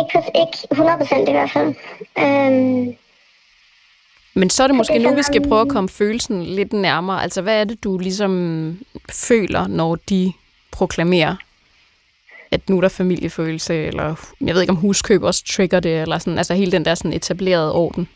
Ikke, 0.00 0.30
ikke 0.42 0.58
100 0.70 0.98
procent 0.98 1.28
i 1.28 1.32
hvert 1.32 1.50
fald. 1.50 1.74
Øhm, 2.18 2.96
Men 4.34 4.50
så 4.50 4.62
er 4.62 4.66
det 4.66 4.76
måske 4.76 4.94
det 4.94 5.02
nu, 5.02 5.14
vi 5.14 5.22
skal 5.22 5.48
prøve 5.48 5.60
at 5.60 5.68
komme 5.68 5.88
følelsen 5.88 6.42
lidt 6.42 6.72
nærmere. 6.72 7.22
Altså, 7.22 7.42
hvad 7.42 7.60
er 7.60 7.64
det, 7.64 7.84
du 7.84 7.98
ligesom 7.98 8.78
føler, 9.12 9.66
når 9.66 9.94
de 9.94 10.32
proklamerer, 10.72 11.36
at 12.50 12.68
nu 12.68 12.76
er 12.76 12.80
der 12.80 12.88
familiefølelse, 12.88 13.74
eller 13.86 14.34
jeg 14.40 14.54
ved 14.54 14.60
ikke, 14.60 14.70
om 14.70 14.76
huskøb 14.76 15.22
også 15.22 15.44
trigger 15.44 15.80
det, 15.80 16.02
eller 16.02 16.18
sådan, 16.18 16.38
altså 16.38 16.54
hele 16.54 16.72
den 16.72 16.84
der 16.84 16.94
sådan 16.94 17.12
etablerede 17.12 17.74
orden. 17.74 18.08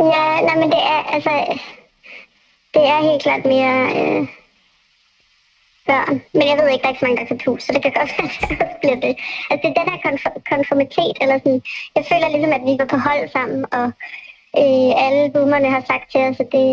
Ja, 0.00 0.40
nej, 0.40 0.56
men 0.56 0.70
det 0.70 0.78
er, 0.78 1.02
altså, 1.14 1.30
det 2.74 2.84
er 2.92 3.10
helt 3.10 3.22
klart 3.22 3.44
mere, 3.44 3.76
øh, 3.96 4.28
børn. 5.86 6.22
Men 6.36 6.44
jeg 6.48 6.56
ved 6.58 6.68
ikke, 6.68 6.82
der 6.82 6.88
er 6.88 6.94
ikke 6.94 7.02
så 7.02 7.06
mange, 7.06 7.20
der 7.20 7.30
kan 7.30 7.38
plus, 7.38 7.62
så 7.62 7.72
det 7.72 7.82
kan 7.82 7.92
godt 7.98 8.10
være, 8.16 8.28
at 8.28 8.48
det 8.48 8.58
også 8.64 8.78
bliver 8.82 9.00
det. 9.06 9.14
Altså, 9.50 9.62
det 9.62 9.70
er 9.70 9.80
den 9.80 9.92
her 9.92 10.00
konf- 10.06 10.42
konformitet, 10.50 11.16
eller 11.22 11.36
sådan, 11.38 11.62
jeg 11.96 12.04
føler 12.10 12.28
ligesom, 12.28 12.52
at 12.58 12.64
vi 12.68 12.76
går 12.80 12.88
på 12.94 12.98
hold 13.08 13.24
sammen, 13.36 13.60
og 13.78 13.86
øh, 14.60 14.90
alle 15.04 15.22
boomerne 15.34 15.70
har 15.76 15.82
sagt 15.90 16.06
til 16.12 16.20
os, 16.28 16.40
at 16.44 16.52
det 16.56 16.68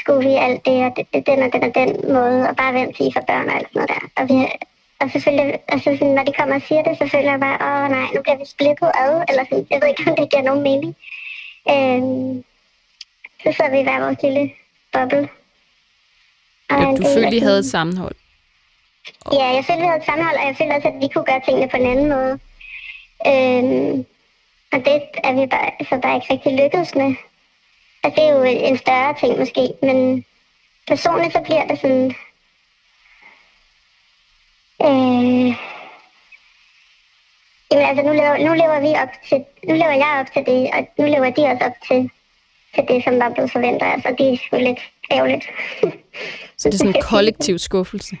skulle 0.00 0.22
vi 0.28 0.34
alt 0.46 0.62
det, 0.68 0.78
og 0.86 0.92
det, 0.96 1.04
det, 1.12 1.26
den 1.30 1.42
og 1.44 1.50
den 1.52 1.62
og 1.68 1.74
den 1.80 1.90
måde, 2.16 2.40
og 2.48 2.54
bare 2.60 2.74
vent 2.78 2.96
til 2.96 3.12
for 3.14 3.22
børn 3.30 3.48
og 3.48 3.54
alt 3.56 3.68
sådan 3.68 3.78
noget 3.80 3.92
der. 3.94 4.02
Og, 4.18 4.24
vi, 4.30 4.36
og 5.00 5.06
selvfølgelig, 5.12 5.58
altså 5.68 5.88
sådan, 5.98 6.14
når 6.18 6.24
de 6.24 6.38
kommer 6.38 6.54
og 6.54 6.62
siger 6.68 6.82
det, 6.82 6.98
så 6.98 7.06
føler 7.12 7.30
jeg 7.30 7.40
bare, 7.46 7.58
åh 7.66 7.90
nej, 7.96 8.06
nu 8.14 8.18
bliver 8.22 8.38
vi 8.40 8.46
splittet 8.54 8.90
ad, 9.04 9.14
eller 9.28 9.44
sådan, 9.44 9.66
jeg 9.70 9.78
ved 9.80 9.88
ikke, 9.88 10.10
om 10.10 10.16
det 10.16 10.30
giver 10.30 10.48
nogen 10.48 10.62
mening. 10.70 10.92
Øh, 11.72 12.02
så 13.42 13.48
sidder 13.56 13.70
vi 13.70 13.80
i 13.80 13.86
hver 13.86 14.00
vores 14.04 14.22
lille 14.22 14.44
boble. 14.92 15.28
Og 16.70 16.80
Ja, 16.80 16.90
du 16.90 17.02
følte, 17.14 17.36
I 17.36 17.40
havde 17.40 17.58
et 17.58 17.64
sammenhold. 17.66 18.14
Ja, 19.32 19.44
jeg 19.44 19.64
følte, 19.64 19.80
vi 19.80 19.86
havde 19.86 19.98
et 19.98 20.04
sammenhold, 20.04 20.36
og 20.36 20.46
jeg 20.46 20.56
følte 20.56 20.72
også, 20.72 20.88
at 20.88 21.00
vi 21.00 21.08
kunne 21.08 21.24
gøre 21.24 21.40
tingene 21.44 21.68
på 21.68 21.76
en 21.76 21.86
anden 21.86 22.08
måde. 22.08 22.38
Øhm, 23.26 24.06
og 24.72 24.78
det 24.84 25.02
er 25.24 25.32
vi 25.32 25.46
bare, 25.46 25.70
så 25.88 25.98
bare 26.02 26.14
ikke 26.14 26.32
rigtig 26.32 26.52
lykkedes 26.62 26.94
med. 26.94 27.14
Altså, 28.02 28.20
det 28.20 28.28
er 28.28 28.32
jo 28.32 28.42
en 28.42 28.78
større 28.78 29.14
ting 29.20 29.38
måske, 29.38 29.72
men 29.82 30.24
personligt 30.86 31.32
så 31.32 31.40
bliver 31.40 31.66
det 31.66 31.80
sådan... 31.80 32.14
Øh, 34.82 35.48
jamen 37.70 37.86
altså, 37.88 38.02
nu 38.02 38.12
lever, 38.12 38.36
nu 38.46 38.54
lever 38.54 38.80
vi 38.80 38.92
op 39.02 39.12
til, 39.28 39.44
nu 39.68 39.74
lever 39.74 39.96
jeg 40.04 40.20
op 40.20 40.32
til 40.32 40.46
det, 40.46 40.70
og 40.74 40.88
nu 40.98 41.04
lever 41.04 41.30
de 41.30 41.42
også 41.44 41.64
op 41.64 41.78
til, 41.88 42.10
til 42.74 42.84
det, 42.88 43.04
som 43.04 43.18
var 43.18 43.30
blevet 43.34 43.52
forventet. 43.52 43.86
Altså, 43.86 44.14
det 44.18 44.32
er 44.32 44.36
sgu 44.36 44.56
lidt 44.56 44.78
ærgerligt. 45.10 45.44
Så 46.56 46.68
det 46.68 46.74
er 46.74 46.78
sådan 46.78 46.96
en 46.96 47.02
kollektiv 47.02 47.58
skuffelse. 47.58 48.16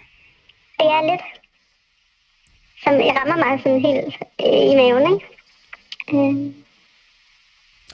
Ja, 0.80 1.00
lidt. 1.10 1.22
Som 2.84 2.92
rammer 2.94 3.36
mig 3.46 3.60
sådan 3.62 3.80
helt 3.80 4.14
øh, 4.40 4.70
i 4.72 4.74
maven, 4.76 5.14
ikke? 5.14 5.26
Øh, 6.14 6.52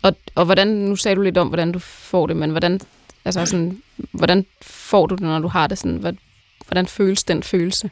Og, 0.02 0.16
og 0.34 0.44
hvordan, 0.44 0.66
nu 0.68 0.96
sagde 0.96 1.16
du 1.16 1.20
lidt 1.22 1.38
om, 1.38 1.48
hvordan 1.48 1.72
du 1.72 1.78
får 1.78 2.26
det, 2.26 2.36
men 2.36 2.50
hvordan, 2.50 2.80
altså 3.24 3.46
sådan, 3.46 3.82
hvordan 4.12 4.46
får 4.62 5.06
du 5.06 5.14
det, 5.14 5.22
når 5.22 5.38
du 5.38 5.48
har 5.48 5.66
det 5.66 5.78
sådan? 5.78 5.96
Hvad- 5.96 6.12
Hvordan 6.66 6.86
føles 6.86 7.24
den 7.24 7.42
følelse? 7.42 7.90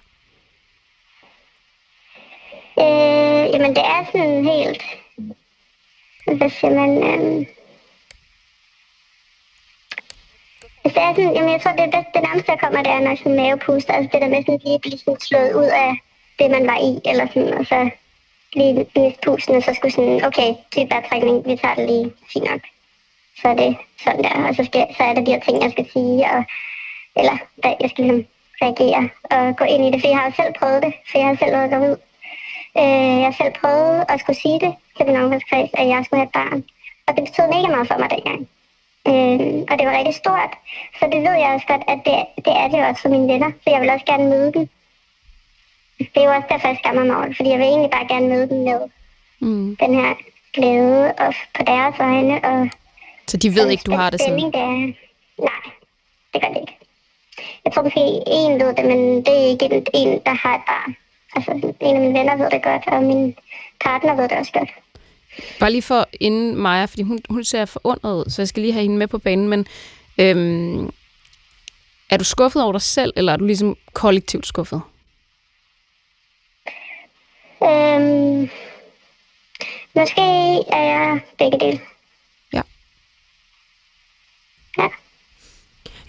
øh, 2.79 3.51
jamen, 3.53 3.71
det 3.77 3.85
er 3.85 4.05
sådan 4.13 4.45
helt... 4.45 4.83
Hvad 6.39 6.51
siger 6.51 6.71
man? 6.87 6.91
Øh, 7.03 7.47
Altså, 10.85 11.01
jeg, 11.01 11.13
sådan, 11.17 11.35
jamen, 11.37 11.53
jeg 11.53 11.61
tror, 11.61 11.73
det, 11.73 11.93
det, 11.95 12.05
det 12.15 12.23
nærmeste, 12.23 12.53
der 12.53 12.63
kommer, 12.63 12.83
det 12.83 12.93
er, 12.93 13.01
når 13.01 13.15
sådan 13.17 13.37
mavepuster. 13.37 13.93
Altså 13.93 14.11
det 14.13 14.21
der 14.23 14.29
med 14.29 14.43
sådan 14.45 14.61
lige 14.65 14.75
at 14.75 14.81
blive 14.81 14.99
sådan 14.99 15.21
slået 15.21 15.53
ud 15.61 15.71
af 15.85 15.91
det, 16.39 16.51
man 16.51 16.67
var 16.67 16.79
i, 16.91 16.93
eller 17.11 17.27
sådan, 17.27 17.55
og 17.59 17.67
så 17.67 17.91
lige 18.59 18.75
miste 18.75 19.21
pusten, 19.25 19.55
og 19.57 19.63
så 19.63 19.75
skulle 19.75 19.95
sådan, 19.95 20.25
okay, 20.29 20.51
dyb 20.73 20.91
vejrtrækning, 20.91 21.37
vi 21.49 21.57
tager 21.57 21.75
det 21.75 21.87
lige, 21.91 22.13
fint 22.33 22.47
nok. 22.51 22.63
Så 23.41 23.49
er 23.49 23.57
det 23.63 23.77
sådan 24.05 24.25
der, 24.25 24.37
og 24.49 24.55
så, 24.55 24.65
skal, 24.65 24.87
så 24.97 25.03
er 25.03 25.15
der 25.15 25.25
de 25.25 25.33
her 25.33 25.41
ting, 25.41 25.63
jeg 25.63 25.71
skal 25.71 25.87
sige, 25.93 26.19
og, 26.35 26.41
eller 27.21 27.37
der, 27.63 27.75
jeg 27.81 27.91
skal 27.91 28.05
ligesom 28.05 28.25
reagere 28.63 29.03
og 29.35 29.57
gå 29.57 29.65
ind 29.65 29.83
i 29.85 29.91
det, 29.91 30.01
for 30.01 30.09
jeg 30.09 30.19
har 30.19 30.27
jo 30.27 30.35
selv 30.41 30.53
prøvet 30.59 30.83
det, 30.83 30.93
for 31.09 31.19
jeg 31.19 31.29
har 31.29 31.37
selv 31.37 31.53
været 31.57 31.71
gravid. 31.73 31.97
Øh, 32.81 33.15
jeg 33.21 33.29
har 33.31 33.37
selv 33.41 33.55
prøvet 33.61 34.05
at 34.09 34.21
skulle 34.21 34.41
sige 34.45 34.61
det 34.65 34.73
til 34.97 35.07
min 35.07 35.17
omgangskreds, 35.23 35.71
at 35.81 35.89
jeg 35.89 36.05
skulle 36.05 36.21
have 36.21 36.31
et 36.31 36.39
barn. 36.41 36.65
Og 37.07 37.11
det 37.17 37.25
betød 37.25 37.47
mega 37.47 37.69
meget 37.75 37.89
for 37.89 37.99
mig 37.99 38.11
dengang. 38.11 38.49
Øh, 39.09 39.57
og 39.71 39.75
det 39.79 39.85
var 39.87 39.99
rigtig 39.99 40.15
stort. 40.15 40.53
Så 40.99 41.05
det 41.13 41.21
ved 41.27 41.35
jeg 41.43 41.51
også 41.55 41.67
godt, 41.67 41.85
at 41.93 41.99
det, 42.07 42.15
det 42.45 42.53
er 42.63 42.69
det 42.69 42.87
også 42.89 43.03
for 43.03 43.09
mine 43.09 43.33
venner. 43.33 43.51
Så 43.65 43.71
jeg 43.71 43.81
vil 43.81 43.91
også 43.91 44.07
gerne 44.07 44.25
møde 44.29 44.53
dem. 44.53 44.69
Det 45.99 46.17
er 46.23 46.25
jo 46.25 46.31
også 46.37 46.49
derfor, 46.51 46.69
jeg 46.69 46.79
skammer 46.83 47.05
mig 47.05 47.17
over 47.17 47.27
det, 47.27 47.37
fordi 47.37 47.49
jeg 47.51 47.59
vil 47.59 47.67
egentlig 47.67 47.91
bare 47.91 48.07
gerne 48.09 48.29
møde 48.29 48.49
dem 48.49 48.59
med 48.59 48.81
Mm. 49.41 49.77
den 49.77 49.95
her 49.95 50.15
glæde 50.53 51.13
og 51.19 51.35
på 51.55 51.63
deres 51.67 51.99
vegne. 51.99 52.45
Og 52.45 52.69
Så 53.29 53.37
de 53.37 53.55
ved 53.55 53.71
ikke, 53.71 53.83
du 53.87 53.93
har 53.93 54.11
det 54.11 54.21
sådan? 54.21 54.33
spænding, 54.33 54.53
det 54.55 54.61
er, 54.61 54.93
nej, 55.49 55.63
det 56.33 56.43
gør 56.43 56.49
det 56.49 56.61
ikke. 56.61 56.77
Jeg 57.65 57.73
tror 57.73 57.83
måske 57.83 58.01
en 58.27 58.53
ved 58.61 58.75
det, 58.75 58.85
men 58.85 59.17
det 59.25 59.35
er 59.43 59.47
ikke 59.53 59.65
en, 59.65 59.87
en 59.95 60.21
der 60.27 60.35
har 60.35 60.55
et 60.55 60.63
barn. 60.67 60.97
Altså, 61.37 61.51
en 61.81 61.97
af 61.97 62.01
mine 62.01 62.19
venner 62.19 62.37
ved 62.37 62.51
det 62.51 62.63
godt, 62.63 62.83
og 62.87 63.03
min 63.03 63.37
partner 63.85 64.15
ved 64.15 64.29
det 64.29 64.39
også 64.39 64.53
godt. 64.53 64.71
Bare 65.61 65.71
lige 65.71 65.83
for 65.83 66.09
inden 66.21 66.57
Maja, 66.57 66.85
fordi 66.85 67.03
hun, 67.03 67.21
hun 67.31 67.45
ser 67.45 67.65
forundret 67.65 68.15
ud, 68.19 68.31
så 68.31 68.43
jeg 68.43 68.49
skal 68.49 68.61
lige 68.61 68.73
have 68.73 68.83
hende 68.83 68.97
med 68.97 69.07
på 69.07 69.19
banen, 69.19 69.49
men 69.49 69.67
øhm, 70.19 70.91
er 72.11 72.17
du 72.17 72.25
skuffet 72.25 72.63
over 72.63 72.73
dig 72.73 72.83
selv, 72.83 73.13
eller 73.17 73.33
er 73.33 73.37
du 73.37 73.45
ligesom 73.45 73.77
kollektivt 73.93 74.47
skuffet? 74.47 74.81
Øhm, 77.63 78.51
måske 79.95 80.21
er 80.73 80.83
jeg 80.83 81.21
begge 81.39 81.59
dele. 81.61 81.81
Ja. 82.53 82.63
Ja. 84.79 84.89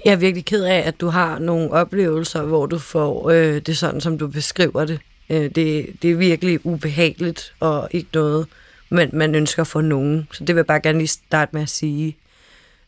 Jeg 0.05 0.12
er 0.12 0.15
virkelig 0.15 0.45
ked 0.45 0.63
af, 0.63 0.77
at 0.88 1.01
du 1.01 1.07
har 1.07 1.39
nogle 1.39 1.71
oplevelser, 1.71 2.43
hvor 2.43 2.65
du 2.65 2.79
får 2.79 3.29
øh, 3.29 3.62
det 3.62 3.77
sådan, 3.77 4.01
som 4.01 4.17
du 4.17 4.27
beskriver 4.27 4.86
det. 4.86 4.99
Øh, 5.29 5.55
det. 5.55 5.95
Det 6.01 6.12
er 6.12 6.15
virkelig 6.15 6.65
ubehageligt 6.65 7.53
og 7.59 7.89
ikke 7.91 8.09
noget, 8.13 8.47
man, 8.93 9.10
man 9.13 9.36
ønsker 9.36 9.63
for 9.63 9.82
nogen. 9.82 10.27
Så 10.32 10.43
det 10.43 10.56
vil 10.56 10.60
jeg 10.60 10.67
bare 10.67 10.82
gerne 10.82 10.97
lige 10.97 11.08
starte 11.08 11.49
med 11.53 11.62
at 11.62 11.69
sige. 11.69 12.17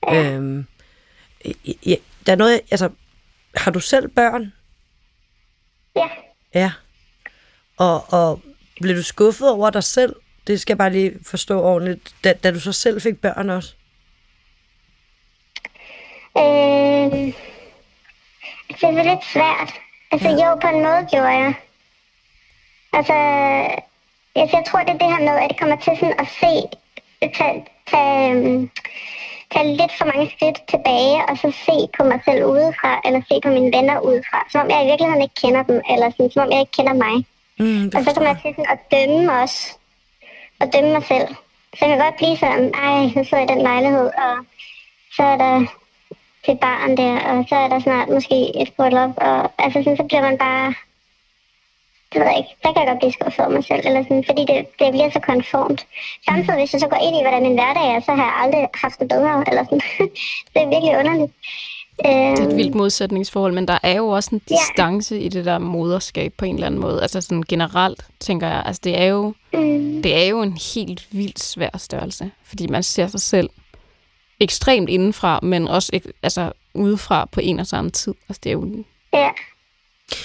Ja. 0.08 0.32
Øhm, 0.32 0.66
ja, 1.86 1.96
der 2.26 2.32
er 2.32 2.36
noget, 2.36 2.62
altså, 2.72 2.90
har 3.56 3.72
du 3.72 3.80
selv 3.80 4.08
børn? 4.08 4.54
Ja. 5.96 6.08
Ja. 6.54 6.72
Og, 7.78 8.14
og 8.14 8.42
blev 8.82 8.96
du 8.96 9.04
skuffet 9.04 9.50
over 9.50 9.70
dig 9.70 9.84
selv? 9.84 10.16
Det 10.48 10.62
skal 10.62 10.74
jeg 10.74 10.78
bare 10.78 10.92
lige 10.92 11.20
forstå 11.24 11.62
ordentligt. 11.62 12.16
Da, 12.24 12.34
da 12.34 12.52
du 12.52 12.60
så 12.60 12.72
selv 12.72 13.02
fik 13.02 13.22
børn 13.22 13.50
også? 13.50 13.74
Øhm, 16.38 17.34
det 18.70 18.84
er 18.84 19.04
lidt 19.04 19.26
svært. 19.34 19.74
Altså 20.12 20.30
jo, 20.30 20.56
på 20.56 20.68
en 20.68 20.84
måde 20.84 21.08
gjorde 21.12 21.28
jeg. 21.28 21.54
Altså, 22.94 23.14
jeg, 24.36 24.50
jeg 24.54 24.64
tror, 24.68 24.80
det 24.80 24.94
er 24.94 24.98
det 25.04 25.14
her 25.16 25.24
med, 25.30 25.36
at 25.44 25.50
det 25.50 25.60
kommer 25.60 25.76
til 25.76 25.94
sådan 26.00 26.20
at 26.24 26.28
se, 26.42 26.54
tage, 27.38 27.66
tage, 27.92 28.32
øhm, 28.32 28.70
tage 29.52 29.76
lidt 29.80 29.94
for 29.98 30.06
mange 30.06 30.32
skridt 30.36 30.60
tilbage, 30.70 31.18
og 31.30 31.38
så 31.38 31.48
se 31.66 31.76
på 31.98 32.04
mig 32.04 32.20
selv 32.26 32.46
udefra, 32.46 33.02
eller 33.06 33.22
se 33.30 33.36
på 33.44 33.50
mine 33.50 33.78
venner 33.78 34.00
udefra, 34.00 34.40
som 34.52 34.62
om 34.62 34.70
jeg 34.70 34.84
i 34.84 34.90
virkeligheden 34.90 35.22
ikke 35.22 35.42
kender 35.44 35.64
dem, 35.64 35.82
eller 35.94 36.08
sådan, 36.12 36.32
som 36.32 36.44
om 36.46 36.52
jeg 36.52 36.60
ikke 36.60 36.78
kender 36.80 36.94
mig. 37.06 37.16
Mm, 37.60 37.86
Og 37.96 38.00
så 38.04 38.10
kommer 38.14 38.30
jeg 38.32 38.40
til 38.42 38.54
sådan 38.56 38.74
at 38.76 38.82
dømme 38.94 39.34
også. 39.42 39.60
Og 40.60 40.74
dømme 40.74 40.92
mig 40.92 41.04
selv. 41.04 41.28
Så 41.76 41.80
jeg 41.86 41.90
kan 41.90 42.06
godt 42.06 42.16
blive 42.18 42.38
sådan, 42.38 42.72
ej, 42.86 43.02
nu 43.16 43.24
sidder 43.24 43.44
jeg 43.44 43.52
i 43.52 43.54
den 43.54 43.62
lejlighed, 43.62 44.08
og 44.26 44.36
så 45.16 45.24
er 45.24 45.38
der 45.38 45.66
til 46.46 46.58
barn 46.62 46.98
der, 46.98 47.14
og 47.30 47.46
så 47.50 47.56
er 47.56 47.68
der 47.68 47.80
snart 47.80 48.10
måske 48.10 48.62
et 48.62 48.74
bryllup, 48.78 49.14
og 49.18 49.52
altså 49.58 49.80
sådan, 49.84 49.98
så 49.98 50.04
bliver 50.04 50.22
man 50.22 50.38
bare, 50.38 50.74
det 52.16 52.22
ved 52.24 52.30
jeg 52.32 52.38
ikke, 52.38 52.54
der 52.64 52.74
kan 52.74 52.82
jeg 52.82 52.88
godt 52.92 53.00
blive 53.00 53.14
skuffet 53.18 53.40
over 53.46 53.54
mig 53.58 53.64
selv, 53.64 53.82
eller 53.88 54.04
sådan, 54.04 54.24
fordi 54.30 54.42
det, 54.52 54.58
det 54.80 54.88
bliver 54.92 55.10
så 55.10 55.20
konformt. 55.20 55.82
Samtidig, 56.30 56.60
hvis 56.60 56.74
jeg 56.74 56.82
så 56.82 56.88
går 56.88 57.00
ind 57.08 57.16
i, 57.20 57.22
hvordan 57.22 57.46
en 57.46 57.54
hverdag 57.60 57.86
er, 57.96 58.00
så 58.00 58.12
har 58.18 58.24
jeg 58.30 58.36
aldrig 58.44 58.68
haft 58.84 59.00
det 59.00 59.08
bedre, 59.08 59.44
eller 59.50 59.64
sådan. 59.64 59.82
det 60.54 60.60
er 60.64 60.70
virkelig 60.76 60.94
underligt. 61.02 61.32
Det 61.98 62.06
er 62.12 62.34
et 62.34 62.40
Øhm, 62.40 62.58
vildt 62.58 62.76
modsætningsforhold, 62.76 63.54
men 63.54 63.68
der 63.68 63.78
er 63.84 63.96
jo 63.96 64.08
også 64.08 64.30
en 64.34 64.42
Ja. 64.50 64.56
distance 64.56 65.20
i 65.20 65.30
det 65.30 65.46
der 65.46 65.58
moderskab 65.60 66.34
på 66.38 66.46
en 66.46 66.56
eller 66.56 66.68
anden 66.68 66.82
måde. 66.82 67.02
Altså 67.02 67.22
sådan 67.22 67.44
generelt, 67.50 68.06
tænker 68.20 68.48
jeg. 68.48 68.64
Altså 68.66 68.82
det 68.84 69.02
er 69.02 69.06
jo, 69.06 69.34
mm, 69.54 70.02
det 70.04 70.16
er 70.24 70.26
jo 70.26 70.42
en 70.42 70.58
helt 70.76 71.08
vildt 71.12 71.40
svær 71.40 71.70
størrelse, 71.78 72.32
fordi 72.44 72.68
man 72.68 72.84
ser 72.84 73.08
sig 73.08 73.20
selv 73.22 73.50
ekstremt 74.40 74.90
indenfra, 74.90 75.40
men 75.44 75.68
også 75.68 76.00
altså, 76.24 76.52
udefra 76.74 77.26
på 77.32 77.40
en 77.44 77.60
og 77.60 77.68
samme 77.68 77.90
tid. 77.90 78.14
Altså 78.30 78.42
det 78.44 78.50
er 78.50 78.54
jo 78.54 78.68
ja, 79.14 79.30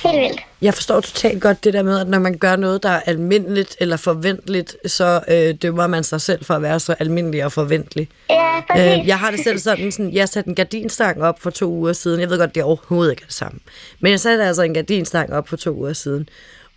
helt 0.02 0.20
vildt. 0.20 0.40
Jeg 0.62 0.74
forstår 0.74 1.00
totalt 1.00 1.42
godt 1.42 1.64
det 1.64 1.72
der 1.72 1.82
med, 1.82 2.00
at 2.00 2.08
når 2.08 2.18
man 2.18 2.38
gør 2.38 2.56
noget, 2.56 2.82
der 2.82 2.88
er 2.88 3.00
almindeligt 3.00 3.76
eller 3.80 3.96
forventeligt, 3.96 4.76
så 4.86 5.20
øh, 5.28 5.54
dømmer 5.62 5.86
man 5.86 6.04
sig 6.04 6.20
selv 6.20 6.44
for 6.44 6.54
at 6.54 6.62
være 6.62 6.80
så 6.80 6.94
almindelig 6.98 7.44
og 7.44 7.52
forventelig. 7.52 8.08
Ja, 8.30 8.60
præcis. 8.70 8.98
Øh, 8.98 9.08
jeg 9.08 9.18
har 9.18 9.30
det 9.30 9.40
selv 9.44 9.58
sådan, 9.58 9.92
sådan, 9.92 10.12
jeg 10.12 10.28
satte 10.28 10.48
en 10.48 10.54
gardinstang 10.54 11.22
op 11.22 11.40
for 11.40 11.50
to 11.50 11.70
uger 11.70 11.92
siden. 11.92 12.20
Jeg 12.20 12.30
ved 12.30 12.38
godt, 12.38 12.54
det 12.54 12.60
er 12.60 12.64
overhovedet 12.64 13.10
ikke 13.10 13.24
det 13.26 13.34
samme. 13.34 13.58
Men 14.00 14.10
jeg 14.12 14.20
satte 14.20 14.44
altså 14.44 14.62
en 14.62 14.74
gardinstang 14.74 15.32
op 15.32 15.48
for 15.48 15.56
to 15.56 15.70
uger 15.70 15.92
siden. 15.92 16.28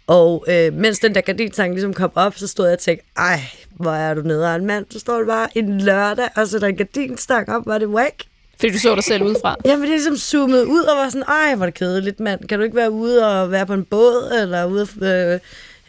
Og 0.08 0.46
øh, 0.48 0.74
mens 0.74 1.00
den 1.00 1.16
der 1.16 1.22
gardinstang 1.22 1.74
ligesom 1.74 1.94
kom 1.94 2.12
op, 2.16 2.38
så 2.38 2.48
stod 2.48 2.66
jeg 2.66 2.74
og 2.74 2.80
tænkte, 2.80 3.06
ej, 3.18 3.40
hvor 3.70 3.92
er 3.92 4.14
du 4.14 4.22
nede 4.22 4.56
en 4.56 4.66
mand. 4.66 4.86
Så 4.90 5.00
står 5.00 5.18
det 5.18 5.28
bare 5.28 5.58
en 5.58 5.82
lørdag, 5.82 6.30
og 6.36 6.48
så 6.48 6.60
der 6.60 6.68
en 6.68 6.76
gardinstang 6.76 7.50
op, 7.50 7.66
var 7.66 7.78
det 7.78 7.88
whack 7.88 8.24
fordi 8.60 8.74
du 8.74 8.80
så 8.80 8.96
dig 8.96 9.04
selv 9.04 9.24
udefra. 9.24 9.56
Jamen, 9.66 9.82
det 9.82 9.90
er 9.90 9.94
ligesom 9.94 10.18
zoomet 10.18 10.64
ud 10.64 10.84
og 10.84 10.98
var 10.98 11.10
sådan, 11.10 11.24
ej, 11.28 11.56
hvor 11.56 11.66
er 11.66 11.70
det 11.70 11.80
kedeligt, 11.80 12.20
mand. 12.20 12.48
Kan 12.48 12.60
du 12.60 12.64
ikke 12.64 12.76
være 12.76 12.92
ude 12.92 13.42
og 13.42 13.52
være 13.52 13.66
på 13.66 13.74
en 13.74 13.84
båd, 13.84 14.40
eller 14.42 14.66
ude, 14.66 14.88
øh, 15.02 15.40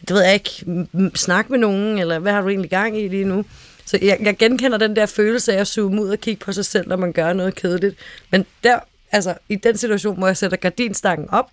det 0.01 0.15
ved 0.15 0.23
jeg 0.23 0.33
ikke, 0.33 0.87
snakke 1.15 1.51
med 1.51 1.59
nogen, 1.59 1.99
eller 1.99 2.19
hvad 2.19 2.31
har 2.31 2.41
du 2.41 2.49
egentlig 2.49 2.69
gang 2.69 3.01
i 3.01 3.07
lige 3.07 3.25
nu? 3.25 3.45
Så 3.85 3.99
jeg, 4.01 4.17
jeg 4.21 4.37
genkender 4.37 4.77
den 4.77 4.95
der 4.95 5.05
følelse 5.05 5.53
af 5.53 5.61
at 5.61 5.67
zoome 5.67 6.01
ud 6.01 6.09
og 6.09 6.19
kigge 6.19 6.45
på 6.45 6.51
sig 6.51 6.65
selv, 6.65 6.87
når 6.87 6.95
man 6.95 7.13
gør 7.13 7.33
noget 7.33 7.55
kedeligt. 7.55 7.95
Men 8.31 8.45
der, 8.63 8.79
altså, 9.11 9.33
i 9.49 9.55
den 9.55 9.77
situation, 9.77 10.17
hvor 10.17 10.27
jeg 10.27 10.37
sætter 10.37 10.57
gardinstangen 10.57 11.29
op, 11.29 11.49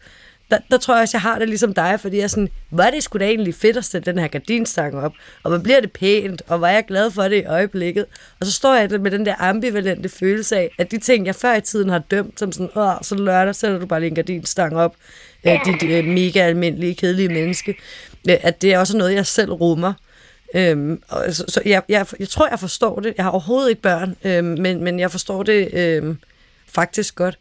der, 0.52 0.58
der 0.70 0.76
tror 0.78 0.94
jeg 0.94 1.02
også, 1.02 1.16
jeg 1.16 1.22
har 1.22 1.38
det 1.38 1.48
ligesom 1.48 1.74
dig, 1.74 2.00
fordi 2.00 2.16
jeg 2.16 2.22
er 2.22 2.28
sådan, 2.28 2.48
er 2.78 2.90
det 2.90 3.02
sgu 3.02 3.18
da 3.18 3.24
egentlig 3.24 3.54
fedt 3.54 3.76
at 3.76 3.84
sætte 3.84 4.10
den 4.10 4.20
her 4.20 4.28
gardinstang 4.28 4.94
op, 4.94 5.12
og 5.42 5.50
hvor 5.50 5.58
bliver 5.58 5.80
det 5.80 5.92
pænt, 5.92 6.42
og 6.46 6.62
er 6.62 6.68
jeg 6.68 6.84
glad 6.88 7.10
for 7.10 7.22
det 7.22 7.36
i 7.36 7.44
øjeblikket. 7.44 8.06
Og 8.40 8.46
så 8.46 8.52
står 8.52 8.74
jeg 8.74 9.00
med 9.00 9.10
den 9.10 9.26
der 9.26 9.34
ambivalente 9.38 10.08
følelse 10.08 10.56
af, 10.56 10.70
at 10.78 10.90
de 10.90 10.98
ting, 10.98 11.26
jeg 11.26 11.34
før 11.34 11.54
i 11.54 11.60
tiden 11.60 11.88
har 11.88 11.98
dømt, 11.98 12.38
som 12.38 12.52
sådan, 12.52 12.70
åh, 12.76 12.92
så 13.02 13.14
lørdag 13.14 13.54
sætter 13.54 13.78
du 13.78 13.86
bare 13.86 14.00
lige 14.00 14.08
en 14.08 14.14
gardinstang 14.14 14.76
op, 14.76 14.96
ja. 15.44 15.60
dit 15.64 15.82
øh, 15.82 16.04
mega 16.04 16.40
almindelige, 16.40 16.94
kedelige 16.94 17.28
menneske, 17.28 17.74
øh, 18.30 18.36
at 18.40 18.62
det 18.62 18.72
er 18.74 18.78
også 18.78 18.96
noget, 18.96 19.14
jeg 19.14 19.26
selv 19.26 19.52
rummer. 19.52 19.92
Øhm, 20.54 21.02
og, 21.08 21.34
så, 21.34 21.44
så 21.48 21.62
jeg, 21.64 21.82
jeg, 21.88 22.06
jeg 22.18 22.28
tror, 22.28 22.48
jeg 22.48 22.60
forstår 22.60 23.00
det. 23.00 23.14
Jeg 23.16 23.24
har 23.24 23.30
overhovedet 23.30 23.70
ikke 23.70 23.82
børn, 23.82 24.16
øhm, 24.24 24.44
men, 24.44 24.84
men 24.84 25.00
jeg 25.00 25.10
forstår 25.10 25.42
det 25.42 25.74
øhm, 25.74 26.18
faktisk 26.68 27.14
godt. 27.14 27.38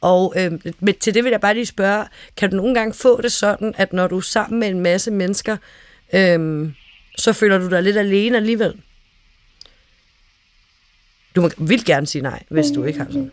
Og 0.00 0.34
øhm, 0.36 0.60
men 0.80 0.94
til 0.94 1.14
det 1.14 1.24
vil 1.24 1.30
jeg 1.30 1.40
bare 1.40 1.54
lige 1.54 1.66
spørge, 1.66 2.06
kan 2.36 2.50
du 2.50 2.56
nogle 2.56 2.74
gange 2.74 2.94
få 2.94 3.20
det 3.20 3.32
sådan, 3.32 3.74
at 3.76 3.92
når 3.92 4.06
du 4.06 4.16
er 4.16 4.20
sammen 4.20 4.60
med 4.60 4.68
en 4.68 4.80
masse 4.80 5.10
mennesker, 5.10 5.56
øhm, 6.12 6.74
så 7.16 7.32
føler 7.32 7.58
du 7.58 7.70
dig 7.70 7.82
lidt 7.82 7.96
alene 7.96 8.36
alligevel? 8.36 8.80
Du 11.36 11.40
må 11.40 11.50
vildt 11.58 11.84
gerne 11.84 12.06
sige 12.06 12.22
nej, 12.22 12.42
hvis 12.48 12.70
du 12.70 12.84
ikke 12.84 12.98
har 12.98 13.06
sådan. 13.06 13.32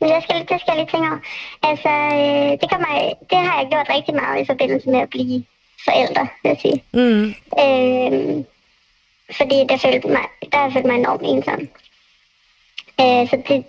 Men 0.00 0.10
jeg 0.10 0.22
skal, 0.22 0.40
det 0.40 0.60
skal 0.60 0.62
jeg 0.66 0.76
lige 0.76 0.90
tænke 0.90 1.08
over. 1.08 1.20
Altså, 1.62 1.88
øh, 1.88 2.50
det, 2.60 2.68
mig, 2.86 3.14
det 3.30 3.38
har 3.38 3.60
jeg 3.60 3.68
gjort 3.70 3.86
rigtig 3.96 4.14
meget 4.14 4.42
i 4.42 4.46
forbindelse 4.46 4.88
med 4.90 5.00
at 5.00 5.10
blive 5.10 5.44
forældre, 5.84 6.28
vil 6.42 6.48
jeg 6.48 6.58
sige. 6.62 6.84
Mm. 6.92 7.26
Øh, 7.62 8.44
fordi 9.38 9.58
der 9.68 9.76
følte 9.84 10.08
mig, 10.08 10.26
der 10.52 10.58
har 10.58 10.70
følt 10.70 10.86
mig 10.86 10.96
enormt 10.96 11.22
ensom. 11.24 11.60
Øh, 13.00 13.28
så 13.30 13.36
det, 13.48 13.64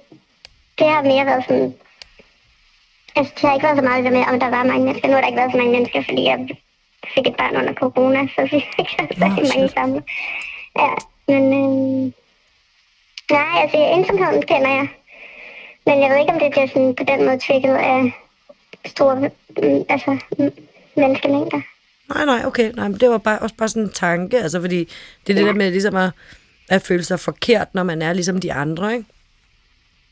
det 0.79 0.87
har 0.87 1.01
mere 1.01 1.25
været 1.25 1.43
sådan... 1.47 1.73
Altså, 3.15 3.33
det 3.35 3.41
har 3.41 3.53
ikke 3.53 3.67
været 3.67 3.77
så 3.77 3.83
meget 3.83 4.13
med, 4.13 4.23
om 4.31 4.39
der 4.39 4.49
var 4.49 4.63
mange 4.63 4.85
mennesker. 4.85 5.07
Nu 5.07 5.13
har 5.13 5.21
der 5.21 5.27
ikke 5.27 5.41
været 5.41 5.51
så 5.51 5.57
mange 5.57 5.71
mennesker, 5.71 6.03
fordi 6.09 6.23
jeg 6.23 6.37
fik 7.13 7.27
et 7.27 7.35
barn 7.35 7.55
under 7.55 7.73
corona, 7.73 8.27
så 8.35 8.41
vi 8.41 8.59
fik 8.75 8.89
så 8.89 9.01
Nå, 9.01 9.25
rigtig 9.25 9.45
mange 9.53 9.69
sammen. 9.69 10.03
Ja, 10.81 10.91
men... 11.27 11.43
Øh, 11.61 12.11
nej, 13.31 13.61
altså, 13.61 13.77
ensomheden 13.77 14.41
kender 14.41 14.69
jeg. 14.69 14.87
Men 15.85 16.01
jeg 16.01 16.09
ved 16.09 16.19
ikke, 16.19 16.33
om 16.33 16.39
det 16.39 16.51
bliver 16.51 16.67
sådan 16.67 16.95
på 16.95 17.03
den 17.03 17.25
måde 17.25 17.39
trigget 17.39 17.75
af 17.75 18.11
store 18.85 19.15
mm, 19.15 19.85
altså, 19.89 20.17
menneskemængder. 20.95 21.61
Nej, 22.13 22.25
nej, 22.25 22.41
okay. 22.45 22.71
Nej, 22.75 22.87
men 22.87 22.99
det 22.99 23.09
var 23.09 23.17
bare, 23.17 23.39
også 23.39 23.55
bare 23.55 23.69
sådan 23.69 23.83
en 23.83 23.91
tanke, 23.93 24.37
altså 24.37 24.61
fordi 24.61 24.79
det 25.27 25.33
er 25.33 25.37
det 25.37 25.45
der 25.45 25.53
med 25.53 25.71
ligesom 25.71 25.95
at, 25.95 26.11
at 26.69 26.81
føle 26.81 27.03
sig 27.03 27.19
forkert, 27.19 27.67
når 27.73 27.83
man 27.83 28.01
er 28.01 28.13
ligesom 28.13 28.41
de 28.41 28.53
andre, 28.53 28.93
ikke? 28.93 29.05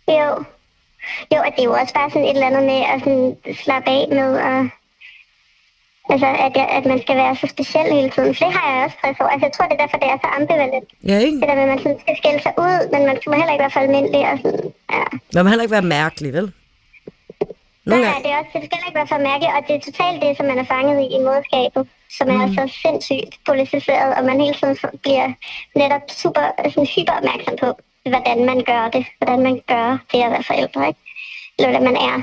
Jo. 0.07 0.43
Jo, 1.31 1.37
og 1.45 1.51
det 1.55 1.61
er 1.61 1.69
jo 1.71 1.75
også 1.81 1.93
bare 1.93 2.09
sådan 2.09 2.27
et 2.27 2.35
eller 2.37 2.49
andet 2.51 2.65
med 2.71 2.81
at 2.93 2.97
sådan 3.03 3.37
slappe 3.63 3.89
af 3.97 4.03
med, 4.19 4.29
og, 4.47 4.57
altså, 6.13 6.29
at, 6.45 6.53
jeg, 6.59 6.67
at 6.77 6.85
man 6.91 6.99
skal 7.01 7.15
være 7.23 7.35
så 7.35 7.47
speciel 7.55 7.87
hele 7.97 8.09
tiden. 8.15 8.35
For 8.35 8.45
det 8.45 8.53
har 8.57 8.65
jeg 8.71 8.85
også 8.85 8.97
stress 8.99 9.19
over. 9.19 9.29
Altså, 9.33 9.45
jeg 9.47 9.53
tror, 9.53 9.65
det 9.65 9.75
er 9.77 9.83
derfor, 9.83 9.97
det 10.03 10.09
er 10.13 10.17
så 10.23 10.29
ambivalent. 10.39 10.89
Ja, 11.09 11.17
ikke? 11.27 11.37
Det 11.39 11.47
der 11.49 11.55
med, 11.55 11.65
at 11.67 11.71
man 11.73 11.81
sådan 11.83 11.99
skal 12.03 12.15
skille 12.21 12.41
sig 12.45 12.53
ud, 12.65 12.77
men 12.93 13.01
man 13.09 13.15
skal 13.17 13.33
heller 13.41 13.53
ikke 13.53 13.65
være 13.65 13.75
for 13.75 13.83
almindelig. 13.85 14.21
Og 14.31 14.37
sådan, 14.43 14.65
ja. 14.95 15.05
Man 15.33 15.41
må 15.43 15.49
heller 15.49 15.65
ikke 15.65 15.77
være 15.79 15.91
mærkelig, 15.97 16.33
vel? 16.39 16.47
Nogle 17.89 18.03
nej, 18.03 18.11
gange. 18.11 18.23
det 18.23 18.31
er 18.33 18.37
også, 18.41 18.51
det 18.53 18.63
skal 18.65 18.77
ikke 18.87 18.99
være 19.01 19.11
for 19.13 19.21
mærkeligt, 19.29 19.53
og 19.55 19.61
det 19.67 19.73
er 19.75 19.83
totalt 19.89 20.19
det, 20.23 20.37
som 20.37 20.45
man 20.51 20.59
er 20.63 20.67
fanget 20.73 20.95
i 21.03 21.05
i 21.15 21.19
moderskabet, 21.25 21.83
som 22.17 22.27
er 22.35 22.47
så 22.57 22.63
sindssygt 22.83 23.33
politiseret, 23.49 24.09
og 24.17 24.21
man 24.29 24.41
hele 24.41 24.55
tiden 24.59 24.77
bliver 25.03 25.27
netop 25.81 26.05
super 26.21 26.45
sådan, 26.73 26.89
hyper 26.95 27.15
opmærksom 27.19 27.55
på, 27.63 27.69
hvordan 28.09 28.45
man 28.45 28.63
gør 28.63 28.89
det, 28.93 29.05
hvordan 29.17 29.43
man 29.43 29.61
gør 29.67 29.97
det 30.11 30.21
at 30.21 30.31
være 30.31 30.43
forældre, 30.43 30.87
ikke? 30.87 30.99
Eller 31.59 31.69
hvordan 31.69 31.93
man 31.93 31.95
er. 31.95 32.21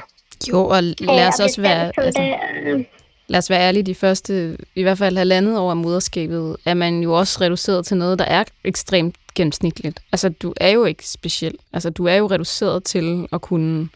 Jo, 0.48 0.66
og 0.66 0.82
lad 0.82 1.28
os 1.28 1.40
Øh, 1.40 1.42
og 1.42 1.44
også 1.44 1.60
være... 1.60 1.92
Altså, 1.96 2.22
det, 2.22 2.34
øh, 2.72 2.84
lad 3.26 3.38
os 3.38 3.50
være 3.50 3.60
ærlige, 3.60 3.82
de 3.82 3.94
første, 3.94 4.56
i 4.74 4.82
hvert 4.82 4.98
fald 4.98 5.16
halvandet 5.16 5.58
år 5.58 5.70
af 5.70 5.76
moderskabet, 5.76 6.56
er 6.64 6.74
man 6.74 7.00
jo 7.00 7.12
også 7.12 7.40
reduceret 7.40 7.86
til 7.86 7.96
noget, 7.96 8.18
der 8.18 8.24
er 8.24 8.44
ekstremt 8.64 9.16
gennemsnitligt. 9.34 10.00
Altså, 10.12 10.28
du 10.28 10.54
er 10.56 10.70
jo 10.70 10.84
ikke 10.84 11.08
speciel. 11.08 11.54
Altså, 11.72 11.90
du 11.90 12.06
er 12.06 12.14
jo 12.14 12.26
reduceret 12.26 12.84
til 12.84 13.28
at 13.32 13.40
kunne 13.40 13.88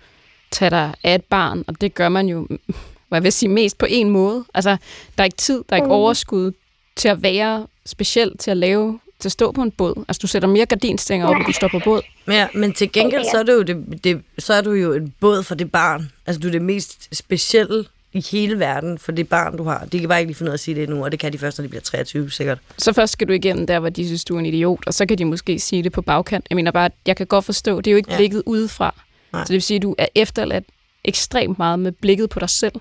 tage 0.50 0.70
dig 0.70 0.94
af 1.04 1.14
et 1.14 1.24
barn, 1.24 1.64
og 1.66 1.80
det 1.80 1.94
gør 1.94 2.08
man 2.08 2.26
jo, 2.26 2.46
hvad 3.08 3.18
jeg 3.18 3.22
vil 3.22 3.32
sige, 3.32 3.48
mest 3.48 3.78
på 3.78 3.86
en 3.88 4.10
måde. 4.10 4.44
Altså, 4.54 4.76
der 5.18 5.22
er 5.22 5.24
ikke 5.24 5.36
tid, 5.36 5.64
der 5.68 5.76
er 5.76 5.82
ikke 5.82 5.94
overskud 5.94 6.52
til 6.96 7.08
at 7.08 7.22
være 7.22 7.66
speciel, 7.86 8.38
til 8.38 8.50
at 8.50 8.56
lave, 8.56 9.00
til 9.20 9.28
at 9.28 9.32
stå 9.32 9.52
på 9.52 9.62
en 9.62 9.70
båd. 9.70 10.04
Altså, 10.08 10.18
du 10.22 10.26
sætter 10.26 10.48
mere 10.48 10.66
gardinstænger 10.66 11.26
op, 11.26 11.36
når 11.36 11.44
du 11.44 11.52
står 11.52 11.68
på 11.68 11.78
båd. 11.84 12.02
Ja, 12.28 12.48
men 12.54 12.72
til 12.72 12.92
gengæld, 12.92 13.24
så 13.32 13.38
er, 13.38 13.42
det 13.42 13.52
jo 13.52 13.62
det, 13.62 14.04
det, 14.04 14.22
så 14.38 14.54
er 14.54 14.60
du 14.60 14.72
jo 14.72 14.92
en 14.92 15.14
båd 15.20 15.42
for 15.42 15.54
det 15.54 15.72
barn. 15.72 16.10
Altså, 16.26 16.40
du 16.40 16.48
er 16.48 16.52
det 16.52 16.62
mest 16.62 17.08
specielle 17.16 17.84
i 18.12 18.24
hele 18.30 18.58
verden 18.58 18.98
for 18.98 19.12
det 19.12 19.28
barn, 19.28 19.56
du 19.56 19.64
har. 19.64 19.84
De 19.92 19.98
kan 20.00 20.08
bare 20.08 20.18
ikke 20.20 20.28
lige 20.28 20.36
finde 20.36 20.48
ud 20.50 20.52
af 20.52 20.56
at 20.56 20.60
sige 20.60 20.74
det 20.74 20.88
nu, 20.88 21.04
og 21.04 21.12
det 21.12 21.20
kan 21.20 21.32
de 21.32 21.38
først, 21.38 21.58
når 21.58 21.62
de 21.62 21.68
bliver 21.68 21.82
23, 21.82 22.30
sikkert. 22.30 22.58
Så 22.78 22.92
først 22.92 23.12
skal 23.12 23.28
du 23.28 23.32
igennem 23.32 23.66
der, 23.66 23.78
hvor 23.78 23.88
de 23.88 24.06
synes, 24.06 24.24
du 24.24 24.34
er 24.34 24.38
en 24.38 24.46
idiot, 24.46 24.80
og 24.86 24.94
så 24.94 25.06
kan 25.06 25.18
de 25.18 25.24
måske 25.24 25.58
sige 25.58 25.82
det 25.82 25.92
på 25.92 26.02
bagkant. 26.02 26.46
Jeg 26.50 26.56
mener 26.56 26.70
bare, 26.70 26.84
at 26.84 26.92
jeg 27.06 27.16
kan 27.16 27.26
godt 27.26 27.44
forstå, 27.44 27.80
det 27.80 27.86
er 27.86 27.92
jo 27.92 27.96
ikke 27.96 28.08
Ja. 28.10 28.14
ja. 28.14 28.18
blikket 28.18 28.42
udefra. 28.46 28.94
Nej. 29.32 29.44
Så 29.44 29.48
det 29.48 29.54
vil 29.54 29.62
sige, 29.62 29.76
at 29.76 29.82
du 29.82 29.94
er 29.98 30.06
efterladt 30.14 30.64
ekstremt 31.04 31.58
meget 31.58 31.78
med 31.78 31.92
blikket 31.92 32.30
på 32.30 32.38
dig 32.40 32.50
selv. 32.50 32.72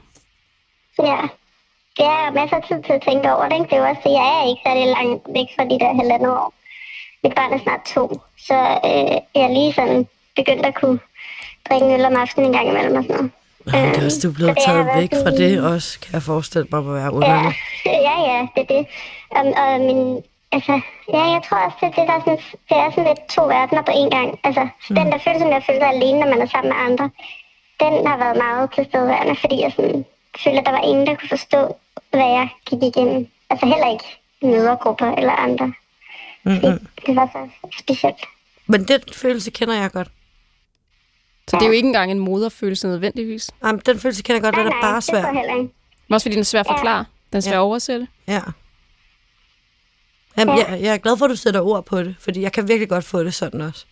Ja. 1.04 1.17
Det 1.98 2.06
er 2.06 2.32
masser 2.40 2.58
af 2.58 2.64
tid 2.64 2.80
til 2.84 2.94
at 2.94 3.02
tænke 3.02 3.34
over 3.34 3.46
det, 3.50 3.56
ikke? 3.60 3.70
Det 3.70 3.76
er 3.76 3.82
jo 3.84 3.90
også 3.92 4.04
det, 4.08 4.14
jeg 4.20 4.28
er 4.40 4.46
ikke 4.50 4.64
særlig 4.68 4.86
langt 4.98 5.22
væk 5.38 5.50
fra 5.56 5.64
de 5.72 5.80
der 5.84 5.92
halvandet 6.00 6.32
år. 6.44 6.54
Mit 7.24 7.34
barn 7.36 7.54
er 7.54 7.62
snart 7.66 7.84
to, 7.96 8.04
så 8.48 8.58
øh, 8.90 9.16
jeg 9.36 9.44
er 9.48 9.54
lige 9.58 9.74
sådan 9.74 10.08
begyndt 10.36 10.66
at 10.66 10.76
kunne 10.82 11.00
drikke 11.68 11.94
øl 11.96 12.06
om 12.06 12.16
aftenen 12.24 12.46
en 12.48 12.54
gang 12.58 12.68
imellem 12.70 12.96
og 13.00 13.04
sådan 13.04 13.16
noget. 13.16 13.32
Nå, 13.66 13.78
det 13.94 14.02
er 14.02 14.06
også, 14.06 14.20
du 14.24 14.30
er 14.32 14.38
blevet 14.40 14.58
taget 14.66 14.86
været 14.86 14.98
væk 15.02 15.12
fra 15.24 15.32
det 15.42 15.52
også, 15.74 16.00
kan 16.02 16.12
jeg 16.14 16.24
forestille 16.32 16.68
mig, 16.72 16.84
må 16.84 16.92
være 16.94 17.04
Ja, 17.04 17.18
underligt. 17.18 17.58
ja, 18.10 18.16
ja, 18.30 18.40
det 18.54 18.62
er 18.66 18.70
det. 18.76 18.84
Um, 19.38 19.50
og 19.62 19.70
min, 19.88 20.02
altså, 20.56 20.74
ja, 21.16 21.24
jeg 21.36 21.42
tror 21.46 21.58
også, 21.68 21.78
det, 21.82 21.90
det, 21.96 22.04
er 22.16 22.20
sådan, 22.26 22.42
det 22.70 22.78
er 22.84 22.90
sådan 22.92 23.08
lidt 23.12 23.24
to 23.36 23.42
verdener 23.56 23.84
på 23.90 23.94
én 24.02 24.10
gang. 24.18 24.30
Altså, 24.48 24.64
mm. 24.90 24.96
den 24.98 25.08
der 25.12 25.20
følelse, 25.26 25.46
med 25.46 25.60
at 25.62 25.68
føle 25.68 25.80
sig 25.80 25.92
alene, 25.96 26.20
når 26.20 26.30
man 26.34 26.42
er 26.42 26.50
sammen 26.54 26.70
med 26.74 26.80
andre, 26.88 27.06
den 27.84 27.94
har 28.10 28.18
været 28.24 28.38
meget 28.46 28.66
tilstedeværende, 28.76 29.36
fordi 29.44 29.58
jeg 29.66 29.72
sådan, 29.76 30.06
følte, 30.44 30.60
at 30.60 30.66
der 30.66 30.72
var 30.78 30.84
ingen, 30.90 31.08
der 31.08 31.16
kunne 31.16 31.36
forstå, 31.38 31.62
hvad 32.12 32.20
jeg 32.30 32.50
gik 32.70 32.84
igennem. 32.84 33.28
Altså 33.50 33.65
heller 33.65 33.91
ikke 33.91 34.06
mødergrupper 34.41 35.12
eller 35.15 35.32
andre. 35.32 35.74
Mm-hmm. 36.43 36.88
Det 37.06 37.15
var 37.15 37.30
så 37.34 37.70
specielt. 37.80 38.26
Men 38.67 38.84
den 38.88 39.02
følelse 39.13 39.52
kender 39.52 39.76
jeg 39.76 39.91
godt. 39.91 40.08
Så 41.48 41.56
det 41.58 41.63
er 41.63 41.67
jo 41.67 41.72
ikke 41.74 41.88
engang 41.88 42.12
en 42.12 42.20
moderfølelse 42.20 42.88
nødvendigvis. 42.88 43.52
Jamen, 43.63 43.82
den 43.86 44.00
følelse 44.00 44.24
kender 44.24 44.36
jeg 44.36 44.43
godt, 44.43 44.56
den 44.56 44.67
er 44.74 44.82
bare 44.82 44.96
det 44.96 45.04
tror 45.04 45.13
svær. 45.13 45.26
jeg 45.26 45.34
heller 45.39 45.56
ikke. 45.63 45.74
Men 46.08 46.13
Også 46.13 46.24
fordi 46.26 46.34
den 46.34 46.39
er 46.39 46.46
svær 46.46 46.60
at 46.60 46.65
Ja. 46.70 46.72
forklare. 46.74 47.06
Den 47.32 47.38
er 47.38 47.41
svær 47.41 47.52
Ja. 47.52 47.58
at 47.58 47.62
oversætte. 47.62 48.08
Ja. 48.28 48.41
Jamen, 50.38 50.58
Ja. 50.58 50.72
jeg, 50.72 50.82
jeg 50.82 50.93
er 50.93 50.98
glad 50.98 51.17
for, 51.17 51.26
at 51.26 51.30
du 51.30 51.36
sætter 51.36 51.62
ord 51.62 51.86
på 51.86 52.04
det, 52.04 52.15
fordi 52.20 52.41
jeg 52.41 52.52
kan 52.52 52.67
virkelig 52.67 52.89
godt 52.89 53.04
få 53.06 53.24
det 53.24 53.34
sådan 53.34 53.62
også. 53.62 53.86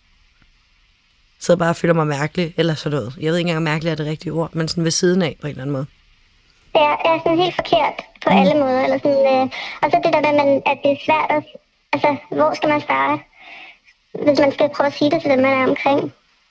Så 1.38 1.56
bare 1.56 1.74
føler 1.74 1.94
mig 1.94 2.06
mærkelig, 2.06 2.54
eller 2.56 2.74
sådan 2.74 2.98
noget. 2.98 3.16
Jeg 3.20 3.30
ved 3.32 3.38
ikke 3.38 3.48
engang, 3.48 3.56
om 3.56 3.62
mærkelig 3.62 3.90
er 3.90 3.94
det 3.94 4.06
rigtige 4.06 4.32
ord, 4.32 4.54
men 4.54 4.68
sådan 4.68 4.84
ved 4.84 4.90
siden 4.90 5.22
af 5.22 5.36
på 5.40 5.46
en 5.46 5.50
eller 5.50 5.62
anden 5.62 5.72
måde. 5.72 5.86
Det 6.76 6.84
er, 6.90 6.96
er 7.08 7.18
sådan 7.18 7.42
helt 7.44 7.58
forkert 7.60 7.96
på 8.22 8.28
mm. 8.30 8.38
alle 8.40 8.54
måder. 8.62 8.80
Eller 8.84 8.98
sådan, 9.04 9.24
øh, 9.34 9.44
og 9.82 9.86
så 9.90 9.96
det 10.04 10.12
der 10.12 10.20
med, 10.20 10.32
at, 10.34 10.38
man, 10.42 10.62
at 10.70 10.78
det 10.82 10.90
er 10.92 11.04
svært 11.06 11.30
at... 11.36 11.42
Altså, 11.92 12.10
hvor 12.36 12.54
skal 12.54 12.68
man 12.68 12.80
starte? 12.80 13.22
Hvis 14.24 14.38
man 14.44 14.52
skal 14.52 14.68
prøve 14.74 14.86
at 14.86 14.98
sige 14.98 15.10
det 15.10 15.20
til 15.22 15.30
dem, 15.30 15.40
man 15.46 15.54
er 15.58 15.68
omkring. 15.70 16.00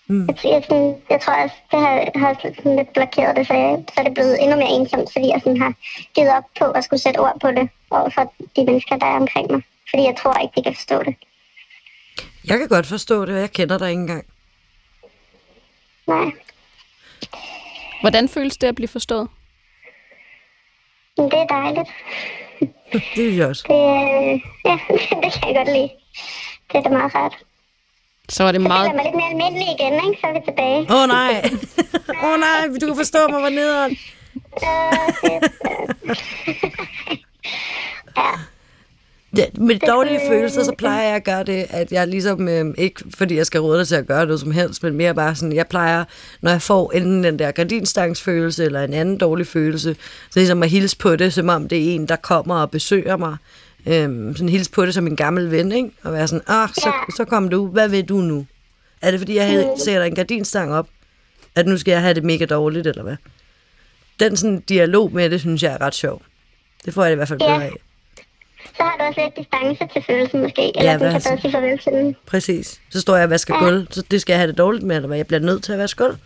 Mm. 0.08 0.28
Jeg, 0.28 0.36
jeg, 0.54 0.64
sådan, 0.68 0.96
jeg 1.10 1.22
tror 1.22 1.34
også, 1.44 1.56
det 1.72 1.80
har, 1.80 1.94
har 2.16 2.34
sådan 2.42 2.76
lidt 2.76 2.94
blokeret 2.94 3.36
det, 3.38 3.48
så, 3.48 3.54
jeg, 3.54 3.84
så 3.94 3.96
er 4.00 4.04
det 4.04 4.14
blevet 4.14 4.44
endnu 4.44 4.56
mere 4.58 4.74
ensomt, 4.78 5.10
fordi 5.14 5.28
jeg 5.34 5.42
sådan 5.44 5.62
har 5.62 5.74
givet 6.16 6.32
op 6.38 6.48
på 6.60 6.66
at 6.78 6.84
skulle 6.84 7.02
sætte 7.06 7.20
ord 7.20 7.38
på 7.42 7.48
det 7.58 7.70
over 7.92 8.10
for 8.10 8.34
de 8.56 8.66
mennesker, 8.66 8.96
der 8.98 9.06
er 9.06 9.20
omkring 9.24 9.52
mig. 9.52 9.62
Fordi 9.90 10.04
jeg 10.04 10.16
tror 10.22 10.34
ikke, 10.42 10.54
de 10.56 10.64
kan 10.64 10.76
forstå 10.76 10.98
det. 11.04 11.16
Jeg 12.50 12.58
kan 12.60 12.68
godt 12.68 12.86
forstå 12.86 13.26
det, 13.26 13.36
og 13.36 13.42
jeg 13.42 13.52
kender 13.52 13.78
dig 13.78 13.90
ikke 13.90 14.02
engang. 14.02 14.26
Nej. 16.08 16.32
Hvordan 18.02 18.30
føles 18.30 18.58
det 18.58 18.68
at 18.68 18.76
blive 18.76 18.88
forstået? 18.88 19.28
Det 21.18 21.34
er 21.34 21.48
dejligt. 21.48 21.90
Det 23.16 23.38
jeg 23.38 23.48
også. 23.48 23.64
Det, 23.68 23.74
øh, 23.74 24.42
ja, 24.66 24.78
det 25.24 25.32
kan 25.34 25.48
jeg 25.48 25.56
godt 25.56 25.68
lide. 25.68 25.90
Det 26.72 26.78
er 26.78 26.82
da 26.82 26.90
meget 26.90 27.16
rart. 27.16 27.36
Så 28.30 28.44
var 28.44 28.52
det 28.52 28.62
Så 28.62 28.68
meget... 28.68 28.96
mig 28.96 29.04
lidt 29.06 29.16
mere 29.16 29.30
almindelig 29.30 29.68
igen, 29.80 29.94
ikke? 29.94 30.22
Så 30.22 30.28
er 30.28 30.34
vi 30.34 30.40
tilbage. 30.46 30.80
Åh 30.92 31.02
oh, 31.02 31.08
nej! 31.08 31.34
Åh 32.24 32.30
oh, 32.34 32.40
nej, 32.40 32.68
du 32.82 32.88
kan 32.88 32.96
forstå 32.96 33.28
mig, 33.28 33.40
hvor 33.40 33.50
nederen. 33.50 33.92
Øh, 34.64 35.42
ja. 38.18 38.32
Ja, 39.38 39.46
med 39.58 39.80
dårlige 39.88 40.20
følelser, 40.30 40.64
så 40.64 40.74
plejer 40.78 41.04
jeg 41.08 41.16
at 41.16 41.24
gøre 41.24 41.44
det, 41.44 41.66
at 41.70 41.92
jeg 41.92 42.08
ligesom, 42.08 42.48
øh, 42.48 42.74
ikke 42.78 43.04
fordi 43.18 43.36
jeg 43.36 43.46
skal 43.46 43.60
råde 43.62 43.80
dig 43.80 43.88
til 43.88 43.96
at 43.96 44.08
gøre 44.08 44.26
noget 44.26 44.40
som 44.40 44.52
helst, 44.52 44.84
men 44.84 44.94
mere 44.96 45.16
bare 45.16 45.36
sådan, 45.36 45.56
jeg 45.56 45.68
plejer, 45.68 46.04
når 46.42 46.52
jeg 46.52 46.62
får 46.62 46.92
enten 46.92 47.24
den 47.24 47.40
der 47.40 47.52
gardinstangsfølelse, 47.52 48.66
eller 48.66 48.84
en 48.84 48.94
anden 48.94 49.18
dårlig 49.18 49.48
følelse, 49.48 49.96
så 50.32 50.40
ligesom 50.40 50.64
at 50.64 50.70
hilse 50.70 50.98
på 50.98 51.16
det, 51.16 51.34
som 51.34 51.50
om 51.50 51.68
det 51.68 51.78
er 51.92 51.96
en, 51.96 52.06
der 52.08 52.16
kommer 52.16 52.56
og 52.56 52.72
besøger 52.72 53.18
mig. 53.18 53.38
Øhm, 53.88 54.36
sådan 54.36 54.50
hilse 54.50 54.72
på 54.72 54.86
det 54.86 54.94
som 54.94 55.08
en 55.08 55.16
gammel 55.16 55.52
ven, 55.52 55.72
ikke? 55.72 55.90
Og 56.04 56.14
være 56.14 56.28
sådan, 56.28 56.44
ah, 56.48 56.70
så, 56.74 56.92
så 57.18 57.26
kom 57.26 57.50
du, 57.50 57.68
hvad 57.68 57.90
vil 57.90 58.04
du 58.10 58.18
nu? 58.18 58.46
Er 59.02 59.12
det 59.12 59.20
fordi, 59.20 59.36
jeg 59.36 59.46
Mm. 59.48 59.52
havde- 59.52 59.70
sætter 59.86 60.04
en 60.04 60.16
gardinstang 60.16 60.74
op? 60.74 60.88
At 61.56 61.68
nu 61.68 61.78
skal 61.78 61.92
jeg 61.92 62.02
have 62.02 62.14
det 62.14 62.24
mega 62.24 62.46
dårligt, 62.46 62.88
eller 62.88 63.04
hvad? 63.04 63.16
den 64.20 64.38
sådan 64.38 64.60
dialog 64.60 65.14
med 65.14 65.30
det, 65.30 65.40
synes 65.40 65.64
jeg 65.64 65.74
er 65.74 65.82
ret 65.82 65.96
sjov. 65.96 66.22
Det 66.86 66.94
får 66.94 67.04
jeg 67.04 67.10
det 67.10 67.16
i 67.16 67.18
hvert 67.18 67.28
fald 67.28 67.40
bedre 67.40 67.64
af. 67.64 67.72
Så 68.78 68.84
har 68.84 68.96
du 69.00 69.04
også 69.04 69.22
lidt 69.24 69.38
distance 69.38 69.94
til 69.94 70.04
følelsen 70.08 70.42
måske. 70.42 70.78
Eller 70.78 70.92
Ja, 70.92 70.92
ja, 70.92 71.06
du 71.06 71.12
kan 71.12 71.22
bedre 71.22 71.42
sige 71.42 71.52
farvel 71.52 71.78
til 71.80 71.92
den. 71.92 72.16
Præcis. 72.26 72.80
Så 72.90 73.02
står 73.02 73.16
jeg 73.16 73.24
og 73.24 73.30
vasker 73.30 73.60
gulv, 73.60 73.88
så 73.92 74.04
det 74.12 74.22
skal 74.22 74.34
jeg 74.34 74.40
have 74.40 74.48
det 74.48 74.58
dårligt 74.58 74.84
med, 74.84 74.96
eller 74.96 75.08
hvad? 75.08 75.18
Jeg 75.18 75.28
bliver 75.28 75.40
nødt 75.40 75.64
til 75.64 75.72
at 75.74 75.80
vaske 75.80 76.04
gulv. 76.04 76.18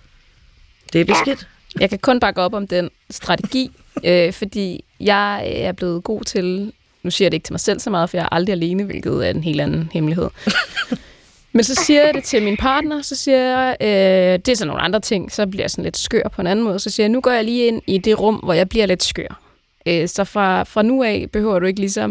Det 0.94 1.02
er 1.02 1.06
beskidt. 1.06 1.48
Jeg 1.80 1.90
kan 1.90 2.00
kun 2.00 2.20
bakke 2.20 2.42
op 2.42 2.54
om 2.54 2.68
den 2.68 2.90
strategi, 3.10 3.72
øh, 4.04 4.34
fordi 4.34 4.84
jeg 5.00 5.44
er 5.56 5.72
blevet 5.72 6.04
god 6.04 6.24
til, 6.24 6.74
nu 7.04 7.12
siger 7.12 7.26
jeg 7.26 7.32
det 7.32 7.36
ikke 7.36 7.46
til 7.46 7.54
mig 7.54 7.60
selv 7.60 7.80
så 7.80 7.90
meget, 7.90 8.10
for 8.10 8.18
jeg 8.18 8.24
er 8.24 8.34
aldrig 8.34 8.54
alene, 8.54 8.84
hvilket 8.84 9.26
er 9.28 9.30
en 9.30 9.44
helt 9.44 9.62
anden 9.62 9.90
hemmelighed. 9.94 10.30
Men 11.54 11.64
så 11.64 11.76
siger 11.76 12.06
jeg 12.06 12.14
det 12.14 12.24
til 12.24 12.44
min 12.44 12.58
partner, 12.58 13.02
så 13.02 13.16
siger 13.16 13.38
jeg, 13.38 13.78
øh, 13.82 14.40
det 14.40 14.48
er 14.48 14.56
så 14.56 14.66
nogle 14.66 14.82
andre 14.82 15.00
ting, 15.00 15.32
så 15.32 15.48
bliver 15.48 15.64
jeg 15.64 15.72
sådan 15.72 15.84
lidt 15.84 15.98
skør 15.98 16.24
på 16.36 16.42
en 16.42 16.48
anden 16.48 16.66
måde. 16.66 16.80
Så 16.80 16.90
siger 16.90 17.04
jeg, 17.06 17.10
nu 17.10 17.22
går 17.22 17.32
jeg 17.32 17.44
lige 17.44 17.68
ind 17.68 17.82
i 17.88 17.98
det 17.98 18.20
rum, 18.20 18.36
hvor 18.36 18.54
jeg 18.54 18.70
bliver 18.70 18.86
lidt 18.86 19.04
skør. 19.04 19.42
Øh, 19.86 20.08
så 20.08 20.24
fra, 20.24 20.64
fra 20.64 20.82
nu 20.82 21.04
af 21.04 21.28
behøver 21.34 21.60
du 21.60 21.66
ikke 21.66 21.80
ligesom, 21.80 22.10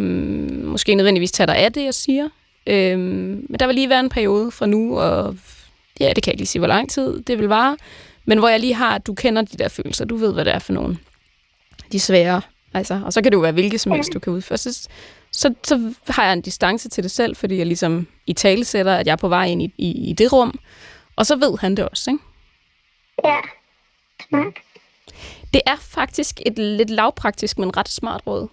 måske 0.65 0.95
nødvendigvis 0.95 1.33
tage 1.33 1.47
dig 1.47 1.57
af 1.57 1.73
det, 1.73 1.85
jeg 1.85 1.95
siger. 1.95 2.29
Øh, 2.67 2.99
men 2.99 3.57
der 3.61 3.67
vil 3.67 3.75
lige 3.75 3.89
være 3.89 4.01
en 4.01 4.09
periode 4.09 4.51
fra 4.51 4.67
nu, 4.67 4.99
og 4.99 5.37
ja, 6.01 6.09
det 6.09 6.23
kan 6.23 6.31
jeg 6.31 6.35
ikke 6.35 6.41
lige 6.41 6.47
sige, 6.47 6.61
hvor 6.61 6.69
lang 6.69 6.91
tid 6.91 7.23
det 7.23 7.39
vil 7.39 7.49
vare. 7.49 7.77
Men 8.25 8.39
hvor 8.39 8.49
jeg 8.49 8.61
lige 8.61 8.75
har, 8.75 8.95
at 8.95 9.07
du 9.07 9.15
kender 9.15 9.43
de 9.43 9.57
der 9.57 9.69
følelser, 9.69 10.05
du 10.05 10.17
ved, 10.17 10.33
hvad 10.33 10.45
det 10.45 10.55
er 10.55 10.59
for 10.59 10.73
nogen. 10.73 10.99
De 11.93 12.01
svære. 12.01 12.41
Altså, 12.75 13.01
og 13.05 13.13
så 13.13 13.23
kan 13.23 13.33
det 13.33 13.37
jo 13.37 13.41
være 13.41 13.53
hvilket 13.53 13.81
som 13.81 13.93
helst, 13.93 14.13
du 14.15 14.19
kan 14.19 14.33
udføre. 14.33 14.59
Så, 14.59 14.89
så, 15.33 15.55
så 15.65 15.95
har 16.09 16.25
jeg 16.25 16.33
en 16.33 16.41
distance 16.41 16.89
til 16.89 17.03
det 17.03 17.11
selv, 17.11 17.37
fordi 17.37 17.57
jeg 17.57 17.67
ligesom 17.67 18.07
i 18.27 18.33
tale 18.33 18.65
sætter, 18.65 18.95
at 18.95 19.07
jeg 19.07 19.13
er 19.13 19.17
på 19.17 19.29
vej 19.29 19.47
ind 19.47 19.63
i, 19.63 19.75
i, 19.79 20.11
i 20.11 20.13
det 20.13 20.33
rum. 20.33 20.59
Og 21.17 21.27
så 21.27 21.37
ved 21.37 21.59
han 21.61 21.75
det 21.75 21.89
også, 21.89 22.11
ikke? 22.11 22.25
Ja. 23.25 23.37
Smart. 24.29 24.55
Det 25.53 25.63
er 25.67 25.77
faktisk 25.81 26.41
et 26.47 26.59
lidt 26.59 26.91
lavpraktisk, 26.91 27.59
men 27.59 27.77
ret 27.77 27.89
smart 27.89 28.23
råd. 28.27 28.49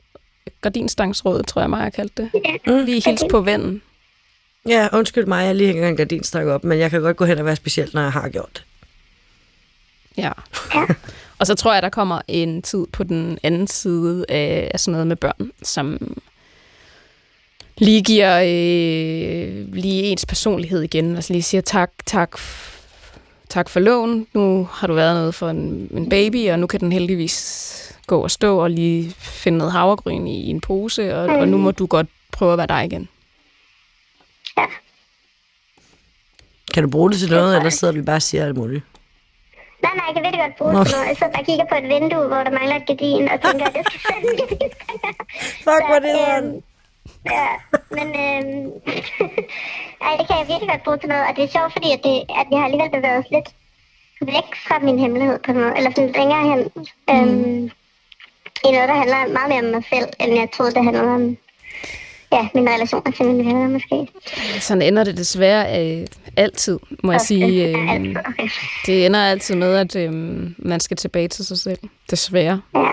Gardinstangsråd, 0.61 1.43
tror 1.43 1.61
jeg, 1.61 1.69
mig 1.69 1.79
har 1.79 1.89
kaldt 1.89 2.17
det. 2.17 2.29
Lige 2.85 3.01
hils 3.05 3.23
på 3.31 3.41
vennen. 3.41 3.81
Ja, 4.67 4.87
undskyld 4.93 5.25
mig, 5.25 5.45
jeg 5.45 5.55
lige 5.55 5.67
hænger 5.67 5.89
en 5.89 5.97
gardinstak 5.97 6.45
op, 6.45 6.63
men 6.63 6.79
jeg 6.79 6.91
kan 6.91 7.01
godt 7.01 7.17
gå 7.17 7.25
hen 7.25 7.37
og 7.37 7.45
være 7.45 7.55
speciel, 7.55 7.89
når 7.93 8.01
jeg 8.01 8.11
har 8.11 8.29
gjort 8.29 8.49
det. 8.53 8.63
Ja. 10.17 10.31
Og 11.39 11.47
så 11.47 11.55
tror 11.55 11.73
jeg, 11.73 11.81
der 11.81 11.89
kommer 11.89 12.21
en 12.27 12.61
tid 12.61 12.85
på 12.91 13.03
den 13.03 13.39
anden 13.43 13.67
side 13.67 14.25
af, 14.29 14.71
af 14.73 14.79
sådan 14.79 14.91
noget 14.91 15.07
med 15.07 15.15
børn, 15.15 15.51
som 15.63 16.17
lige 17.77 18.03
giver 18.03 18.39
øh, 18.39 19.73
lige 19.73 20.03
ens 20.03 20.25
personlighed 20.25 20.81
igen. 20.81 21.15
Altså 21.15 21.33
lige 21.33 21.43
siger 21.43 21.61
tak, 21.61 21.91
tak, 22.05 22.37
tak 23.49 23.69
for 23.69 23.79
lån. 23.79 24.27
Nu 24.33 24.67
har 24.71 24.87
du 24.87 24.93
været 24.93 25.15
noget 25.15 25.35
for 25.35 25.49
en, 25.49 25.89
en 25.93 26.09
baby, 26.09 26.49
og 26.51 26.59
nu 26.59 26.67
kan 26.67 26.79
den 26.79 26.91
heldigvis 26.91 27.97
gå 28.07 28.19
og 28.23 28.31
stå 28.31 28.57
og 28.63 28.69
lige 28.69 29.11
finde 29.19 29.57
noget 29.57 29.71
havregryn 29.73 30.27
i, 30.27 30.41
i 30.43 30.49
en 30.49 30.61
pose, 30.61 31.15
og, 31.15 31.25
og 31.25 31.47
nu 31.47 31.57
må 31.57 31.71
du 31.71 31.85
godt 31.85 32.07
prøve 32.31 32.51
at 32.51 32.57
være 32.57 32.67
dig 32.67 32.85
igen. 32.85 33.07
Kan 36.73 36.83
du 36.83 36.89
bruge 36.89 37.11
det 37.11 37.19
til 37.19 37.29
noget, 37.29 37.57
eller 37.57 37.69
sidder 37.69 37.93
vi 37.93 38.01
bare 38.01 38.15
og 38.15 38.21
siger 38.21 38.45
alt 38.45 38.57
muligt? 38.57 38.83
Nej, 39.83 39.91
nej, 39.95 40.05
jeg 40.07 40.13
kan 40.15 40.23
virkelig 40.23 40.43
godt 40.45 40.57
bruge 40.57 40.71
det 40.79 40.87
til 40.87 40.95
noget. 40.95 41.07
Jeg 41.07 41.17
sidder 41.17 41.33
bare 41.33 41.41
og 41.41 41.45
kigger 41.45 41.65
på 41.71 41.75
et 41.81 41.87
vindue, 41.93 42.27
hvor 42.27 42.41
der 42.47 42.51
mangler 42.57 42.75
et 42.75 42.85
gardin, 42.87 43.23
og 43.33 43.37
tænker, 43.45 43.65
det 43.75 43.81
skal 43.87 43.99
fandme 44.07 44.29
Fuck, 45.65 45.81
hvor 45.87 45.95
er 45.99 46.03
det 46.07 46.15
sådan. 46.25 46.45
øhm, 46.45 46.61
Ja, 47.26 47.47
men 47.97 48.08
øhm, 48.26 48.72
ej, 50.06 50.14
det 50.20 50.26
kan 50.28 50.38
jeg 50.39 50.47
virkelig 50.51 50.70
godt 50.70 50.84
bruge 50.84 50.97
til 50.97 51.10
noget. 51.10 51.26
Og 51.30 51.36
det 51.36 51.43
er 51.43 51.56
sjovt, 51.56 51.74
fordi 51.74 51.89
at, 51.95 52.01
det, 52.03 52.16
at 52.39 52.47
jeg 52.51 52.60
har 52.60 52.66
alligevel 52.66 52.91
bevæget 52.95 53.20
os 53.24 53.32
lidt 53.36 53.49
væk 54.22 54.49
fra 54.68 54.80
min 54.80 54.99
hemmelighed 54.99 55.39
på 55.45 55.51
noget. 55.51 55.78
Eller 55.78 55.91
sådan 55.95 56.12
længere 56.20 56.43
hen. 56.51 56.62
Øhm, 57.14 57.64
I 58.66 58.70
noget, 58.72 58.89
der 58.89 58.97
handler 59.01 59.34
meget 59.38 59.49
mere 59.49 59.64
om 59.66 59.72
mig 59.76 59.84
selv, 59.93 60.10
end 60.20 60.39
jeg 60.39 60.49
troede, 60.51 60.74
det 60.74 60.84
handlede 60.84 61.14
om 61.20 61.38
ja, 62.32 62.47
mine 62.56 62.74
relationer 62.76 63.12
til 63.12 63.26
mine 63.26 63.45
venner 63.45 63.68
måske. 63.68 64.08
Sådan 64.60 64.82
ender 64.82 65.03
det 65.03 65.18
desværre 65.18 65.64
øh, 65.82 66.08
altid, 66.38 66.80
må 67.03 67.12
jeg 67.12 67.22
sige. 67.22 67.68
Øh. 67.68 68.16
Okay. 68.26 68.49
det 68.86 69.06
ender 69.06 69.20
altid 69.20 69.56
med, 69.56 69.76
at 69.76 69.95
øh, 69.95 70.12
man 70.58 70.80
skal 70.80 70.97
tilbage 70.97 71.28
til 71.28 71.45
sig 71.45 71.58
selv. 71.58 71.80
Desværre. 72.10 72.62
Ja, 72.76 72.91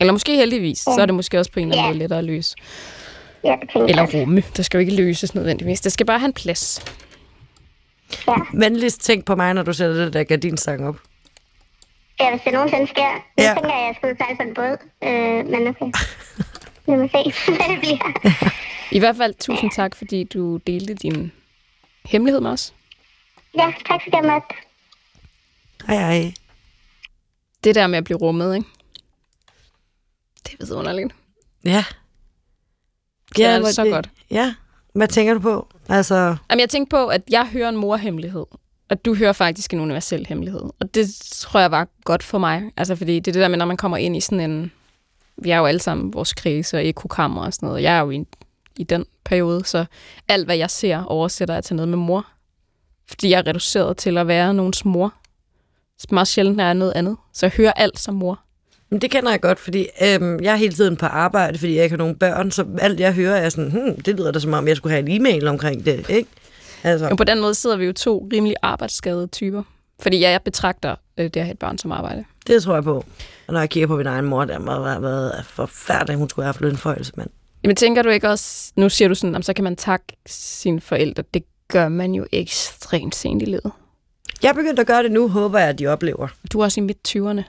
Eller 0.00 0.12
måske 0.12 0.36
heldigvis, 0.36 0.78
så 0.78 0.96
er 1.00 1.06
det 1.06 1.14
måske 1.14 1.38
også 1.38 1.52
på 1.52 1.60
en 1.60 1.68
eller 1.68 1.82
anden 1.82 1.86
Ja. 1.86 1.92
måde 1.92 1.98
lettere 1.98 2.18
at 2.18 2.24
løse. 2.24 2.56
ja, 3.44 3.56
Eller 3.74 4.02
jeg. 4.02 4.14
rumme. 4.14 4.42
Det 4.56 4.64
skal 4.66 4.78
jo 4.78 4.80
ikke 4.80 4.94
løses 4.94 5.34
nødvendigvis. 5.34 5.80
Det 5.80 5.92
skal 5.92 6.06
bare 6.06 6.18
have 6.18 6.26
en 6.26 6.32
plads. 6.32 6.84
Ja. 8.28 8.34
Venligst 8.54 9.00
tænk 9.00 9.24
på 9.24 9.34
mig, 9.36 9.54
når 9.54 9.62
du 9.62 9.72
sætter 9.72 10.04
det 10.04 10.12
der 10.12 10.24
gardinstak 10.24 10.80
op. 10.80 10.96
ja, 12.20 12.30
hvis 12.30 12.40
det 12.44 12.52
nogensinde 12.52 12.86
sker. 12.86 13.02
Ja. 13.38 13.42
Jeg 13.42 13.54
tænker, 13.56 13.70
at 13.76 13.86
jeg 13.86 13.94
skal 13.96 14.10
udtale 14.12 14.36
på 14.36 14.42
en 14.42 14.54
båd. 14.54 14.76
Øh, 15.04 15.46
men 15.50 15.68
okay. 15.68 15.92
Lad 16.88 16.96
mig 16.96 17.10
se, 17.10 17.32
hvad 17.56 17.68
det 17.74 17.78
bliver. 17.80 18.32
I 18.90 18.98
hvert 18.98 19.16
fald 19.16 19.34
tusind 19.40 19.70
tak, 19.70 19.94
fordi 19.96 20.24
du 20.24 20.56
delte 20.56 20.94
din 20.94 21.32
hemmelighed 22.04 22.40
med 22.40 22.50
os. 22.50 22.74
Ja, 23.58 23.72
tak 23.88 24.00
for 24.04 24.10
det, 24.18 24.24
Matt. 24.28 24.44
Hej, 25.86 25.96
hej. 25.96 26.32
Det 27.64 27.74
der 27.74 27.86
med 27.86 27.98
at 27.98 28.04
blive 28.04 28.18
rummet, 28.18 28.56
ikke? 28.56 28.68
Det 30.46 30.52
er 30.60 30.66
vidunderligt. 30.66 31.14
Ja. 31.64 31.84
Det 33.36 33.44
er 33.44 33.58
hvor 33.58 33.68
så 33.68 33.84
godt. 33.84 34.10
Ja. 34.30 34.54
Hvad 34.94 35.08
tænker 35.08 35.34
du 35.34 35.40
på? 35.40 35.68
Altså, 35.88 36.36
Jamen, 36.50 36.60
jeg 36.60 36.68
tænkte 36.68 36.90
på, 36.90 37.06
at 37.06 37.22
jeg 37.30 37.46
hører 37.46 37.68
en 37.68 37.76
morhemmelighed, 37.76 38.44
og 38.88 39.04
du 39.04 39.14
hører 39.14 39.32
faktisk 39.32 39.72
en 39.72 39.80
universel 39.80 40.26
hemmelighed. 40.28 40.60
Og 40.80 40.94
det 40.94 41.08
tror 41.30 41.60
jeg 41.60 41.70
var 41.70 41.88
godt 42.04 42.22
for 42.22 42.38
mig. 42.38 42.70
Altså, 42.76 42.96
fordi 42.96 43.14
det 43.20 43.28
er 43.28 43.32
det 43.32 43.42
der 43.42 43.48
med, 43.48 43.58
når 43.58 43.66
man 43.66 43.76
kommer 43.76 43.96
ind 43.96 44.16
i 44.16 44.20
sådan 44.20 44.50
en... 44.50 44.72
Vi 45.36 45.50
er 45.50 45.58
jo 45.58 45.66
alle 45.66 45.80
sammen 45.80 46.14
vores 46.14 46.32
krise 46.32 46.76
og 46.76 46.86
ekokammer 46.86 47.44
og 47.44 47.54
sådan 47.54 47.66
noget. 47.66 47.82
Jeg 47.82 47.96
er 47.96 48.00
jo 48.00 48.10
i, 48.10 48.24
i 48.76 48.84
den 48.84 49.04
periode, 49.24 49.64
så 49.64 49.84
alt, 50.28 50.44
hvad 50.44 50.56
jeg 50.56 50.70
ser, 50.70 51.04
oversætter 51.04 51.54
jeg 51.54 51.64
til 51.64 51.76
noget 51.76 51.88
med 51.88 51.98
mor. 51.98 52.26
Fordi 53.08 53.30
jeg 53.30 53.38
er 53.38 53.46
reduceret 53.46 53.96
til 53.96 54.18
at 54.18 54.26
være 54.26 54.54
nogens 54.54 54.84
mor. 54.84 55.14
Så 55.98 56.06
meget 56.10 56.28
sjældent 56.28 56.60
er 56.60 56.64
jeg 56.64 56.74
noget 56.74 56.92
andet. 56.92 57.16
Så 57.32 57.46
jeg 57.46 57.52
hører 57.56 57.72
alt 57.72 57.98
som 57.98 58.14
mor. 58.14 58.40
Men 58.90 59.00
det 59.00 59.10
kender 59.10 59.30
jeg 59.30 59.40
godt, 59.40 59.58
fordi 59.58 59.86
øhm, 60.02 60.42
jeg 60.42 60.52
er 60.52 60.56
hele 60.56 60.74
tiden 60.74 60.96
på 60.96 61.06
arbejde, 61.06 61.58
fordi 61.58 61.74
jeg 61.76 61.84
ikke 61.84 61.92
har 61.92 61.98
nogen 61.98 62.16
børn, 62.16 62.50
så 62.50 62.64
alt 62.78 63.00
jeg 63.00 63.14
hører 63.14 63.36
er 63.36 63.48
sådan, 63.48 63.70
hmm, 63.70 64.00
det 64.00 64.16
lyder 64.16 64.32
da 64.32 64.38
som 64.38 64.52
om, 64.52 64.68
jeg 64.68 64.76
skulle 64.76 64.92
have 64.94 65.10
en 65.10 65.20
e-mail 65.20 65.48
omkring 65.48 65.86
det, 65.86 66.10
ikke? 66.10 66.28
Altså, 66.82 67.08
Men 67.08 67.16
på 67.16 67.24
den 67.24 67.40
måde 67.40 67.54
sidder 67.54 67.76
vi 67.76 67.84
jo 67.84 67.92
to 67.92 68.28
rimelig 68.32 68.56
arbejdsskadede 68.62 69.26
typer. 69.26 69.62
Fordi 70.00 70.20
jeg 70.20 70.40
betragter 70.44 70.94
øh, 71.18 71.24
det 71.24 71.36
at 71.36 71.44
have 71.44 71.52
et 71.52 71.58
barn 71.58 71.78
som 71.78 71.92
arbejde. 71.92 72.24
det 72.46 72.62
tror 72.62 72.74
jeg 72.74 72.84
på. 72.84 73.04
Og 73.46 73.52
når 73.52 73.60
jeg 73.60 73.70
kigger 73.70 73.86
på 73.86 73.96
min 73.96 74.06
egen 74.06 74.24
mor, 74.24 74.44
der 74.44 74.58
må 74.58 74.72
have 74.72 75.02
været 75.02 75.44
forfærdeligt, 75.46 76.18
hun 76.18 76.28
skulle 76.30 76.44
have 76.44 76.48
haft 76.48 76.60
lønforhøjelse, 76.60 77.12
mand. 77.16 77.30
Jamen 77.62 77.76
tænker 77.76 78.02
du 78.02 78.08
ikke 78.08 78.28
også, 78.28 78.72
nu 78.76 78.88
siger 78.88 79.08
du 79.08 79.14
sådan, 79.14 79.34
om 79.34 79.42
så 79.42 79.52
kan 79.52 79.64
man 79.64 79.76
takke 79.76 80.06
sine 80.26 80.80
forældre. 80.80 81.24
Det 81.34 81.42
gør 81.68 81.88
man 81.88 82.14
jo 82.14 82.26
ekstremt 82.32 83.14
sent 83.14 83.42
i 83.42 83.44
livet. 83.44 83.72
Jeg 84.42 84.48
er 84.48 84.52
begyndt 84.52 84.78
at 84.78 84.86
gøre 84.86 85.02
det 85.02 85.12
nu, 85.12 85.28
håber 85.28 85.58
jeg, 85.58 85.68
at 85.68 85.78
de 85.78 85.86
oplever. 85.86 86.28
Du 86.52 86.60
er 86.60 86.64
også 86.64 86.80
i 86.80 86.82
midt-20'erne. 86.82 87.42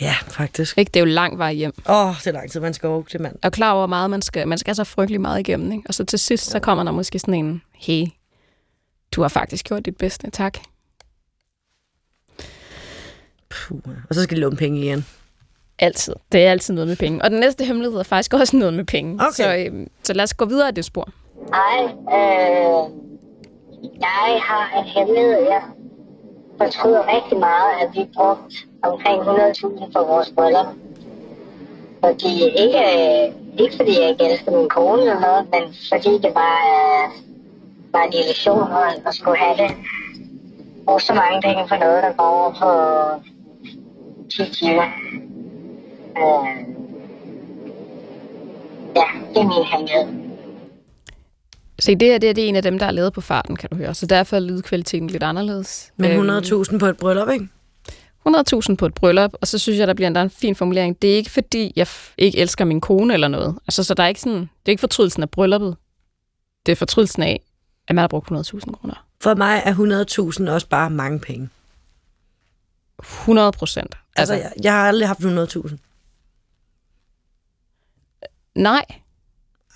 Ja, 0.00 0.14
faktisk. 0.28 0.78
Ikke? 0.78 0.90
Det 0.90 0.96
er 0.96 1.04
jo 1.04 1.06
lang 1.12 1.38
vej 1.38 1.52
hjem. 1.52 1.72
Åh, 1.88 2.06
oh, 2.06 2.14
det 2.14 2.26
er 2.26 2.32
lang 2.32 2.50
tid, 2.50 2.60
man 2.60 2.74
skal 2.74 2.88
over 2.88 3.02
til 3.02 3.20
mand. 3.20 3.36
Er 3.42 3.50
klar 3.50 3.72
over, 3.72 3.86
meget 3.86 4.10
man 4.10 4.22
skal. 4.22 4.48
Man 4.48 4.58
skal 4.58 4.74
så 4.74 4.84
frygtelig 4.84 5.20
meget 5.20 5.40
igennem. 5.40 5.72
Ikke? 5.72 5.84
Og 5.88 5.94
så 5.94 6.04
til 6.04 6.18
sidst, 6.18 6.50
så 6.50 6.60
kommer 6.60 6.84
der 6.84 6.92
måske 6.92 7.18
sådan 7.18 7.34
en, 7.34 7.62
hey, 7.74 8.06
du 9.12 9.22
har 9.22 9.28
faktisk 9.28 9.66
gjort 9.66 9.84
dit 9.86 9.96
bedste. 9.96 10.30
Tak. 10.30 10.58
Puh. 13.50 13.80
Og 14.08 14.14
så 14.14 14.22
skal 14.22 14.36
de 14.36 14.40
låne 14.40 14.56
penge 14.56 14.80
igen. 14.80 15.06
Altid. 15.78 16.14
Det 16.32 16.46
er 16.46 16.50
altid 16.50 16.74
noget 16.74 16.88
med 16.88 16.96
penge. 16.96 17.22
Og 17.22 17.30
den 17.30 17.40
næste 17.40 17.64
hemmelighed 17.64 17.98
er 17.98 18.02
faktisk 18.02 18.34
også 18.34 18.56
noget 18.56 18.74
med 18.74 18.84
penge. 18.84 19.14
Okay. 19.14 19.32
Så, 19.32 19.56
øhm, 19.56 19.88
så 20.02 20.12
lad 20.12 20.22
os 20.22 20.34
gå 20.34 20.44
videre 20.44 20.68
af 20.68 20.74
det 20.74 20.84
spor. 20.84 21.08
Hej, 21.54 21.84
øh, 21.84 22.90
jeg 24.00 24.40
har 24.42 24.78
en 24.78 24.84
hemmelighed. 24.84 25.38
Jeg 25.50 25.62
fortryder 26.58 27.16
rigtig 27.16 27.38
meget, 27.38 27.70
at 27.82 27.88
vi 27.94 28.08
brugte 28.16 28.56
omkring 28.82 29.22
100.000 29.22 29.92
for 29.92 30.06
vores 30.06 30.32
bryllup. 30.36 30.66
Fordi 32.04 32.42
ikke, 32.64 32.78
øh, 32.78 33.32
ikke 33.58 33.76
fordi 33.76 34.00
jeg 34.00 34.08
ikke 34.08 34.24
elsker 34.30 34.56
min 34.56 34.68
kone 34.68 35.02
eller 35.02 35.20
noget, 35.20 35.46
men 35.52 35.62
fordi 35.92 36.12
det 36.18 36.34
var, 36.34 36.56
var 37.92 38.02
en 38.02 38.12
illusion 38.12 38.72
at, 38.72 39.02
at 39.06 39.14
skulle 39.14 39.38
have 39.38 39.56
det. 39.56 39.76
Og 40.86 41.00
så 41.00 41.14
mange 41.14 41.42
penge 41.42 41.68
for 41.68 41.76
noget, 41.76 42.02
der 42.02 42.12
går 42.12 42.24
over 42.24 42.50
på 42.62 42.70
10 44.30 44.54
timer. 44.54 44.86
Øh, 46.18 46.56
ja, 48.96 49.06
det 49.34 49.40
er 49.42 49.48
min 49.48 49.64
hemmelighed. 49.72 50.21
Se, 51.82 51.94
det 51.96 52.08
her 52.08 52.18
det 52.18 52.28
er, 52.30 52.32
det 52.32 52.44
er 52.44 52.48
en 52.48 52.56
af 52.56 52.62
dem, 52.62 52.78
der 52.78 52.86
er 52.86 52.90
lavet 52.90 53.12
på 53.12 53.20
farten, 53.20 53.56
kan 53.56 53.70
du 53.70 53.76
høre. 53.76 53.94
Så 53.94 54.06
derfor 54.06 54.36
er 54.36 54.40
lydkvaliteten 54.40 55.10
lidt 55.10 55.22
anderledes. 55.22 55.92
Men 55.96 56.10
Øhm, 56.10 56.30
100.000 56.30 56.78
på 56.78 56.86
et 56.86 56.96
bryllup, 56.96 57.28
ikke? 57.28 57.48
100.000 58.28 58.74
på 58.74 58.86
et 58.86 58.94
bryllup, 58.94 59.30
og 59.40 59.46
så 59.48 59.58
synes 59.58 59.78
jeg, 59.78 59.86
der 59.88 59.94
bliver 59.94 60.06
endda 60.06 60.22
en 60.22 60.30
fin 60.30 60.54
formulering. 60.54 61.02
Det 61.02 61.12
er 61.12 61.16
ikke, 61.16 61.30
fordi 61.30 61.72
jeg 61.76 61.86
ikke 62.18 62.38
elsker 62.38 62.64
min 62.64 62.80
kone 62.80 63.14
eller 63.14 63.28
noget. 63.28 63.58
Altså, 63.66 63.84
så 63.84 63.94
der 63.94 64.02
er 64.02 64.06
ikke 64.08 64.20
sådan, 64.20 64.40
det 64.40 64.48
er 64.66 64.70
ikke 64.70 64.80
fortrydelsen 64.80 65.22
af 65.22 65.30
brylluppet. 65.30 65.76
Det 66.66 66.72
er 66.72 66.76
fortrydelsen 66.76 67.22
af, 67.22 67.40
at 67.88 67.94
man 67.94 68.02
har 68.02 68.08
brugt 68.08 68.30
100.000 68.30 68.72
kroner. 68.72 69.06
For 69.20 69.34
mig 69.34 69.62
er 69.64 70.44
100.000 70.44 70.50
også 70.50 70.68
bare 70.68 70.90
mange 70.90 71.18
penge. 71.20 71.48
100 73.00 73.52
procent. 73.52 73.94
Altså, 74.16 74.34
jeg, 74.34 74.52
jeg 74.62 74.72
har 74.72 74.88
aldrig 74.88 75.08
haft 75.08 75.20
100.000. 75.20 75.76
Nej. 78.54 78.84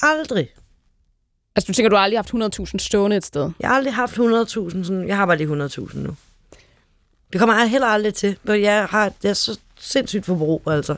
Aldrig. 0.03 0.49
Altså, 1.57 1.67
du 1.69 1.73
tænker, 1.73 1.91
du 1.91 1.97
har 1.97 2.03
aldrig 2.03 2.19
haft 2.19 2.59
100.000 2.61 2.79
stående 2.79 3.17
et 3.17 3.25
sted? 3.25 3.51
Jeg 3.61 3.69
har 3.69 3.77
aldrig 3.77 3.95
haft 3.95 4.13
100.000. 4.13 4.17
Sådan, 4.85 5.09
jeg 5.09 5.17
har 5.17 5.27
bare 5.27 5.37
lige 5.37 5.67
100.000 5.67 5.99
nu. 5.99 6.17
Det 7.33 7.39
kommer 7.39 7.59
jeg 7.59 7.71
heller 7.71 7.87
aldrig 7.87 8.15
til, 8.15 8.37
for 8.45 8.53
jeg 8.53 8.85
har 8.85 9.13
det 9.23 9.31
er 9.31 9.35
så 9.35 9.59
sindssygt 9.81 10.27
forbrug, 10.27 10.63
altså. 10.67 10.97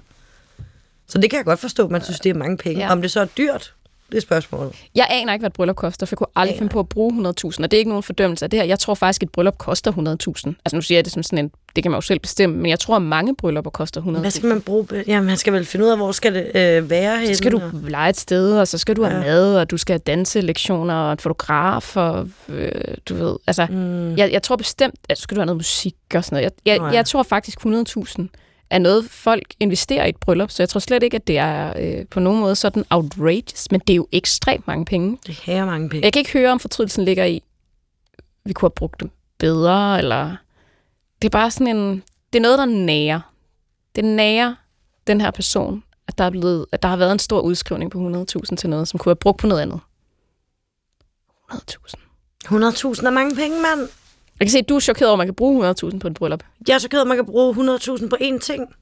Så 1.07 1.19
det 1.19 1.31
kan 1.31 1.37
jeg 1.37 1.45
godt 1.45 1.61
forstå, 1.61 1.89
man 1.89 2.03
synes, 2.05 2.21
det 2.21 2.31
er 2.31 2.35
mange 2.35 2.57
penge. 2.57 2.85
Ja. 2.85 2.93
Om 2.93 3.03
det 3.03 3.11
så 3.11 3.21
er 3.21 3.25
dyrt, 3.25 3.75
det 4.11 4.17
er 4.17 4.21
spørgsmålet. 4.21 4.73
Jeg 4.95 5.07
aner 5.11 5.33
ikke, 5.33 5.43
hvad 5.43 5.51
et 5.51 5.55
bryllup 5.55 5.77
koster, 5.77 6.07
for 6.07 6.13
jeg 6.13 6.19
kunne 6.19 6.27
aldrig 6.37 6.53
Aner 6.53 6.59
finde 6.59 6.73
på 6.73 6.81
at 6.81 6.89
bruge 6.89 7.13
100.000, 7.13 7.25
og 7.63 7.71
det 7.71 7.73
er 7.73 7.79
ikke 7.79 7.89
nogen 7.89 8.03
fordømmelse 8.03 8.45
af 8.45 8.51
det 8.51 8.59
her. 8.59 8.65
Jeg 8.67 8.79
tror 8.79 8.95
faktisk, 8.95 9.23
at 9.23 9.27
et 9.27 9.33
bryllup 9.33 9.59
koster 9.59 9.93
100.000. 9.93 9.99
Altså 10.65 10.77
nu 10.77 10.83
siger 10.83 10.99
jeg 10.99 11.05
det 11.05 11.13
som 11.13 11.23
sådan 11.23 11.39
en, 11.45 11.51
det 11.77 11.83
kan 11.85 11.91
man 11.91 11.97
jo 11.97 12.01
selv 12.01 12.19
bestemme, 12.21 12.57
men 12.57 12.67
jeg 12.71 12.79
tror, 12.79 12.97
at 12.97 13.03
mange 13.03 13.37
bryllupper 13.37 13.71
koster 13.71 14.01
100.000. 14.03 14.19
Hvad 14.19 14.31
skal 14.31 14.49
man 14.49 14.61
bruge? 14.61 14.87
Ja, 15.07 15.21
man 15.21 15.37
skal 15.37 15.53
vel 15.53 15.65
finde 15.65 15.85
ud 15.87 15.91
af, 15.91 15.97
hvor 15.97 16.13
skal 16.13 16.35
det 16.35 16.47
øh, 16.55 16.91
være 16.91 17.19
henne. 17.19 17.35
Så 17.35 17.39
skal 17.39 17.53
du 17.53 17.57
og- 17.57 17.71
lege 17.91 18.11
et 18.11 18.17
sted, 18.17 18.59
og 18.59 18.69
så 18.69 18.79
skal 18.79 18.97
du 18.97 19.03
have 19.05 19.17
Ja. 19.19 19.25
mad, 19.25 19.57
og 19.61 19.71
du 19.71 19.77
skal 19.77 19.93
have 19.93 20.03
danselektioner, 20.07 20.95
og 20.95 21.13
en 21.13 21.19
fotograf, 21.19 21.97
og 21.97 22.29
øh, 22.49 22.71
du 23.09 23.15
ved, 23.15 23.37
altså, 23.47 23.67
Mm. 23.71 24.17
jeg, 24.17 24.33
jeg 24.33 24.43
tror 24.43 24.57
bestemt, 24.57 24.95
at 25.09 25.19
så 25.19 25.23
skal 25.23 25.35
du 25.35 25.41
have 25.41 25.47
noget 25.47 25.57
musik 25.59 25.95
og 26.15 26.25
sådan 26.25 26.37
noget. 26.37 26.45
Jeg, 26.45 26.53
jeg, 26.73 26.79
Nå 26.79 26.87
ja. 26.87 26.93
jeg 26.93 27.07
tror 27.07 27.23
faktisk 27.23 27.59
100.000 27.67 28.29
er 28.71 28.79
noget, 28.79 29.05
folk 29.11 29.55
investerer 29.61 30.07
i 30.07 30.09
et 30.09 30.17
bryllup, 30.17 30.51
så 30.51 30.63
jeg 30.63 30.69
tror 30.69 30.81
slet 30.81 31.03
ikke, 31.03 31.15
at 31.15 31.27
det 31.27 31.39
er 31.39 31.73
øh, 31.79 32.07
på 32.07 32.21
nogen 32.21 32.41
måde 32.41 32.57
sådan 32.57 32.85
outrageous, 32.91 33.71
men 33.71 33.81
det 33.81 33.93
er 33.93 33.97
jo 33.97 34.09
ekstremt 34.13 34.67
mange 34.67 34.85
penge. 34.85 35.19
Det 35.27 35.35
her 35.35 35.67
mange 35.67 35.89
penge. 35.89 36.05
Jeg 36.05 36.13
kan 36.13 36.21
ikke 36.21 36.33
høre, 36.33 36.53
om 36.53 36.61
fortrydelsen 36.61 37.05
ligger 37.05 37.25
i, 37.25 37.43
vi 38.45 38.53
kunne 38.53 38.67
have 38.67 38.75
brugt 38.75 39.01
dem 39.01 39.11
bedre, 39.39 39.99
eller... 39.99 40.37
Det 41.23 41.29
er 41.29 41.31
bare 41.31 41.51
sådan 41.51 41.77
en... 41.77 42.03
Det 42.33 42.39
er 42.39 42.43
noget, 42.43 42.59
der 42.59 42.65
nærer. 42.65 43.21
Det 43.97 44.05
nærer 44.05 44.55
den 45.07 45.21
her 45.21 45.31
person, 45.31 45.83
at 46.09 46.19
der, 46.19 46.25
er 46.25 46.31
blevet, 46.31 46.67
at 46.73 46.83
der 46.83 46.89
har 46.89 46.97
været 46.97 47.13
en 47.13 47.19
stor 47.19 47.41
udskrivning 47.41 47.91
på 47.91 47.99
100.000 47.99 48.57
til 48.57 48.71
noget, 48.71 48.89
som 48.89 48.99
kunne 48.99 49.11
have 49.11 49.17
brugt 49.17 49.39
på 49.39 49.47
noget 49.47 49.63
andet. 49.63 49.81
100.000. 51.53 51.95
100.000 52.45 53.07
er 53.07 53.11
mange 53.11 53.37
penge, 53.37 53.63
mand. 53.63 53.89
Jeg 54.41 54.47
kan 54.47 54.53
se, 54.53 54.59
at 54.59 54.69
du 54.69 54.77
er 54.77 54.81
chokeret 54.81 55.09
over, 55.09 55.15
at 55.15 55.19
man 55.19 55.27
kan 55.27 55.35
bruge 55.35 55.71
100.000 55.71 55.99
på 55.99 56.07
et 56.09 56.15
bryllup. 56.15 56.43
Jeg 56.69 56.75
er 56.75 56.89
af, 56.97 57.01
at 57.01 57.07
man 57.07 57.17
kan 57.17 57.27
bruge 57.27 57.55
100.000 57.77 58.09
på 58.09 58.17
én 58.21 58.39
ting. 58.39 58.75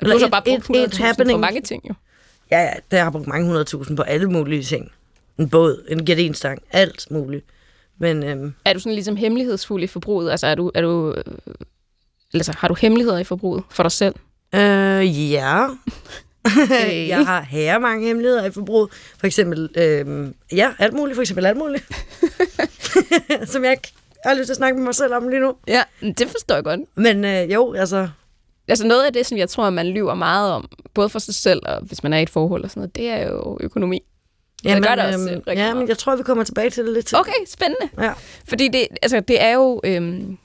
Du 0.00 0.10
har 0.10 0.18
så 0.18 0.28
bare 0.30 0.42
brugt 0.42 0.70
et- 0.70 0.84
et 0.84 0.94
100.000 0.94 1.32
på 1.32 1.38
mange 1.38 1.60
ting, 1.60 1.88
jo. 1.88 1.94
Ja, 2.50 2.60
ja, 2.62 2.72
der 2.90 3.02
har 3.02 3.10
brugt 3.10 3.26
mange 3.26 3.46
100.000 3.46 3.94
på 3.96 4.02
alle 4.02 4.30
mulige 4.30 4.62
ting. 4.62 4.92
En 5.38 5.48
båd, 5.50 5.84
en 5.88 6.04
gardinstang, 6.04 6.62
alt 6.70 7.06
muligt. 7.10 7.44
Men 7.98 8.22
øhm, 8.22 8.54
Er 8.64 8.72
du 8.72 8.78
sådan 8.78 8.94
ligesom 8.94 9.16
hemmelighedsfuld 9.16 9.82
i 9.82 9.86
forbruget? 9.86 10.30
Altså, 10.30 10.46
er 10.46 10.54
du, 10.54 10.70
er 10.74 10.80
du, 10.82 11.14
øh, 11.16 11.54
altså, 12.34 12.52
har 12.58 12.68
du 12.68 12.74
hemmeligheder 12.80 13.18
i 13.18 13.24
forbruget 13.24 13.62
for 13.70 13.82
dig 13.82 13.92
selv? 13.92 14.14
øh, 14.54 15.30
ja, 15.32 15.66
Okay. 16.64 17.08
jeg 17.08 17.26
har 17.26 17.40
her 17.42 17.78
mange 17.78 18.06
hemmeligheder 18.06 18.44
i 18.44 18.50
forbruget. 18.50 18.90
For 19.18 19.26
eksempel, 19.26 19.68
øhm, 19.74 20.34
ja, 20.52 20.72
alt 20.78 20.94
muligt. 20.94 21.14
For 21.16 21.22
eksempel 21.22 21.46
alt 21.46 21.58
muligt. 21.58 21.84
Som 23.52 23.64
jeg 23.64 23.70
ikke 23.72 23.92
har 24.30 24.34
lyst 24.34 24.46
til 24.46 24.52
at 24.52 24.56
snakke 24.56 24.76
med 24.76 24.84
mig 24.84 24.94
selv 24.94 25.14
om 25.14 25.28
lige 25.28 25.40
nu. 25.40 25.54
Ja, 25.68 25.82
det 26.00 26.28
forstår 26.28 26.54
jeg 26.54 26.64
godt. 26.64 26.80
Men 26.94 27.24
øh, 27.24 27.52
jo, 27.52 27.72
altså, 27.72 28.08
Altså 28.68 28.86
noget 28.86 29.06
af 29.06 29.12
det, 29.12 29.26
som 29.26 29.38
jeg 29.38 29.48
tror, 29.48 29.70
man 29.70 29.86
lyver 29.86 30.14
meget 30.14 30.52
om, 30.52 30.68
både 30.94 31.08
for 31.08 31.18
sig 31.18 31.34
selv 31.34 31.60
og 31.64 31.80
hvis 31.80 32.02
man 32.02 32.12
er 32.12 32.18
i 32.18 32.22
et 32.22 32.30
forhold 32.30 32.64
og 32.64 32.70
sådan 32.70 32.80
noget, 32.80 32.96
det 32.96 33.08
er 33.08 33.28
jo 33.28 33.58
økonomi. 33.60 34.02
jamen, 34.64 34.82
gør 34.82 34.94
det 34.94 35.04
også, 35.04 35.30
øh, 35.30 35.36
rigtig 35.36 35.54
ja, 35.54 35.74
men 35.74 35.88
jeg 35.88 35.98
tror, 35.98 36.16
vi 36.16 36.22
kommer 36.22 36.44
tilbage 36.44 36.70
til 36.70 36.84
det 36.84 36.92
lidt 36.92 37.06
til. 37.06 37.18
Okay, 37.18 37.32
spændende. 37.46 37.88
Ja. 37.98 38.12
Fordi 38.48 38.68
det, 38.68 38.88
altså, 39.02 39.20
det 39.20 39.42
er 39.42 39.50
jo... 39.50 39.80
Øhm, 39.84 40.38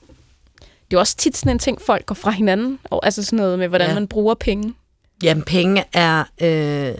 det 0.90 0.96
er 0.96 1.00
også 1.00 1.16
tit 1.16 1.36
sådan 1.36 1.52
en 1.52 1.58
ting, 1.58 1.80
folk 1.80 2.06
går 2.06 2.14
fra 2.14 2.30
hinanden. 2.30 2.78
Og, 2.84 3.04
altså 3.06 3.24
sådan 3.24 3.36
noget 3.36 3.58
med, 3.58 3.68
hvordan. 3.68 3.88
Ja. 3.88 3.94
man 3.94 4.08
bruger 4.08 4.34
penge. 4.34 4.74
Jamen, 5.22 5.42
penge 5.42 5.84
er 5.92 6.24
øh, 6.42 6.94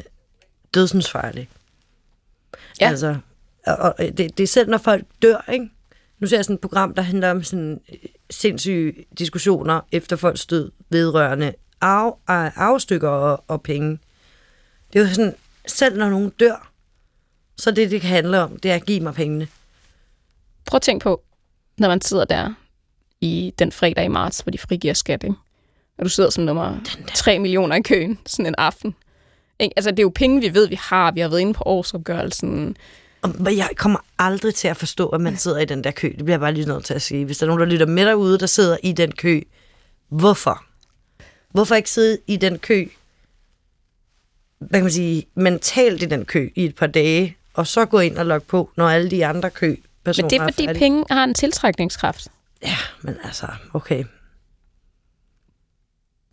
dødsensfarlige. 0.74 1.48
Ja. 2.80 2.88
Altså, 2.88 3.16
og, 3.66 3.76
og 3.76 3.94
det, 3.98 4.38
det 4.38 4.40
er 4.40 4.46
selv, 4.46 4.70
når 4.70 4.78
folk 4.78 5.04
dør, 5.22 5.50
ikke? 5.52 5.70
Nu 6.18 6.26
ser 6.26 6.36
jeg 6.36 6.44
sådan 6.44 6.54
et 6.54 6.60
program, 6.60 6.94
der 6.94 7.02
handler 7.02 7.30
om 7.30 7.42
sådan 7.42 7.80
øh, 7.92 7.98
sindssyge 8.30 9.04
diskussioner 9.18 9.80
efter 9.92 10.16
folks 10.16 10.46
død 10.46 10.70
vedrørende 10.90 11.54
arv, 11.80 12.18
ar- 12.26 12.52
arvestykker 12.56 13.08
og, 13.08 13.44
og 13.48 13.62
penge. 13.62 13.98
Det 14.92 14.98
er 14.98 15.02
jo 15.02 15.14
sådan, 15.14 15.34
selv 15.66 15.98
når 15.98 16.08
nogen 16.10 16.30
dør, 16.30 16.72
så 17.56 17.70
det, 17.70 17.90
det 17.90 18.00
kan 18.00 18.10
handle 18.10 18.40
om, 18.40 18.56
det 18.56 18.70
er 18.70 18.74
at 18.74 18.86
give 18.86 19.00
mig 19.00 19.14
pengene. 19.14 19.48
Prøv 20.66 20.76
at 20.76 20.82
tænke 20.82 21.02
på, 21.02 21.22
når 21.78 21.88
man 21.88 22.00
sidder 22.00 22.24
der 22.24 22.54
i 23.20 23.54
den 23.58 23.72
fredag 23.72 24.04
i 24.04 24.08
marts, 24.08 24.40
hvor 24.40 24.50
de 24.50 24.58
frigiver 24.58 24.94
skat, 24.94 25.22
ikke? 25.22 25.36
og 25.98 26.04
du 26.04 26.08
sidder 26.08 26.30
som 26.30 26.44
nummer 26.44 26.78
3 27.14 27.38
millioner 27.38 27.76
i 27.76 27.82
køen 27.82 28.18
sådan 28.26 28.46
en 28.46 28.54
aften. 28.58 28.94
Ikke? 29.60 29.72
Altså, 29.76 29.90
det 29.90 29.98
er 29.98 30.02
jo 30.02 30.12
penge, 30.14 30.40
vi 30.40 30.54
ved, 30.54 30.68
vi 30.68 30.78
har. 30.80 31.12
Vi 31.12 31.20
har 31.20 31.28
været 31.28 31.40
inde 31.40 31.54
på 31.54 31.62
årsopgørelsen. 31.66 32.76
Og 33.22 33.56
jeg 33.56 33.70
kommer 33.76 33.98
aldrig 34.18 34.54
til 34.54 34.68
at 34.68 34.76
forstå, 34.76 35.08
at 35.08 35.20
man 35.20 35.36
sidder 35.36 35.58
i 35.58 35.64
den 35.64 35.84
der 35.84 35.90
kø. 35.90 36.08
Det 36.08 36.16
bliver 36.24 36.32
jeg 36.32 36.40
bare 36.40 36.52
lige 36.54 36.68
nødt 36.68 36.84
til 36.84 36.94
at 36.94 37.02
sige. 37.02 37.24
Hvis 37.24 37.38
der 37.38 37.44
er 37.44 37.48
nogen, 37.48 37.60
der 37.60 37.66
lytter 37.66 37.86
med 37.86 38.06
derude, 38.06 38.38
der 38.38 38.46
sidder 38.46 38.76
i 38.82 38.92
den 38.92 39.12
kø, 39.12 39.40
hvorfor? 40.08 40.64
Hvorfor 41.50 41.74
ikke 41.74 41.90
sidde 41.90 42.18
i 42.26 42.36
den 42.36 42.58
kø, 42.58 42.86
hvad 44.58 44.80
kan 44.80 44.82
man 44.84 44.92
sige, 44.92 45.26
mentalt 45.34 46.02
i 46.02 46.06
den 46.06 46.24
kø 46.24 46.48
i 46.54 46.64
et 46.64 46.74
par 46.74 46.86
dage, 46.86 47.36
og 47.54 47.66
så 47.66 47.84
gå 47.84 47.98
ind 47.98 48.18
og 48.18 48.26
logge 48.26 48.46
på, 48.46 48.70
når 48.76 48.88
alle 48.88 49.10
de 49.10 49.26
andre 49.26 49.50
kø 49.50 49.76
personer 50.04 50.24
Men 50.24 50.30
det 50.30 50.38
er, 50.38 50.42
fordi 50.44 50.66
færdige? 50.66 50.78
penge 50.80 51.04
har 51.10 51.24
en 51.24 51.34
tiltrækningskraft. 51.34 52.28
Ja, 52.62 52.76
men 53.02 53.16
altså, 53.24 53.46
okay. 53.74 54.04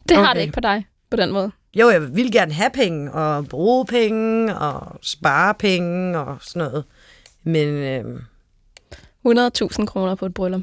Det 0.10 0.18
har 0.18 0.24
Okay. 0.24 0.36
det 0.36 0.42
ikke 0.42 0.54
på 0.54 0.60
dig 0.60 0.86
på 1.12 1.18
den 1.18 1.32
måde. 1.32 1.52
Jo, 1.76 1.89
jeg 1.89 2.15
vil 2.15 2.32
gerne 2.32 2.53
have 2.53 2.69
penge, 2.69 3.11
og 3.11 3.47
bruge 3.47 3.86
penge, 3.86 4.55
og 4.57 4.99
spare 5.01 5.53
penge, 5.53 6.19
og 6.19 6.38
sådan 6.41 6.67
noget. 6.67 6.86
Men 7.43 7.67
øhm, 7.67 8.21
100.000 9.28 9.86
kroner 9.86 10.15
på 10.15 10.26
et 10.26 10.34
bryllup. 10.34 10.61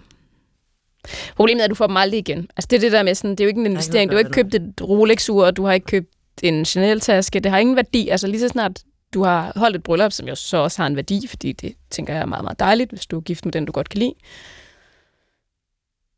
Problemet 1.37 1.61
er, 1.61 1.65
at 1.65 1.71
du 1.71 1.75
får 1.75 1.87
dem 1.87 1.97
aldrig 1.97 2.19
igen. 2.19 2.49
Altså, 2.57 2.69
det 2.71 2.77
er 2.77 2.81
det 2.81 2.93
der 2.93 3.03
med 3.03 3.15
sådan, 3.15 3.31
det 3.31 3.41
er 3.41 3.45
jo 3.45 3.49
ikke 3.49 3.61
en 3.61 3.67
investering. 3.67 4.11
Du 4.11 4.17
har 4.17 4.19
ikke 4.19 4.31
købt 4.31 4.55
et 4.55 4.75
Rolex-ur, 4.81 5.51
du 5.51 5.65
har 5.65 5.73
ikke 5.73 5.87
købt 5.87 6.09
en 6.43 6.65
Chanel-taske. 6.65 7.41
Det 7.41 7.51
har 7.51 7.59
ingen 7.59 7.77
værdi. 7.77 8.09
Altså, 8.09 8.27
lige 8.27 8.41
så 8.41 8.49
snart 8.49 8.83
du 9.15 9.23
har 9.23 9.53
holdt 9.57 9.77
et 9.77 9.83
bryllup, 9.83 10.13
som 10.13 10.29
jo 10.29 10.35
så 10.35 10.57
også 10.57 10.83
har 10.83 10.87
en 10.87 10.97
værdi, 10.97 11.27
fordi 11.27 11.53
det 11.53 11.75
tænker 11.91 12.13
jeg 12.15 12.23
er 12.23 12.27
meget, 12.27 12.45
meget 12.45 12.59
dejligt, 12.59 12.91
hvis 12.91 13.07
du 13.07 13.17
er 13.17 13.21
gift 13.21 13.45
med 13.45 13.53
den, 13.53 13.65
du 13.65 13.73
godt 13.73 13.89
kan 13.89 13.99
lide. 13.99 14.15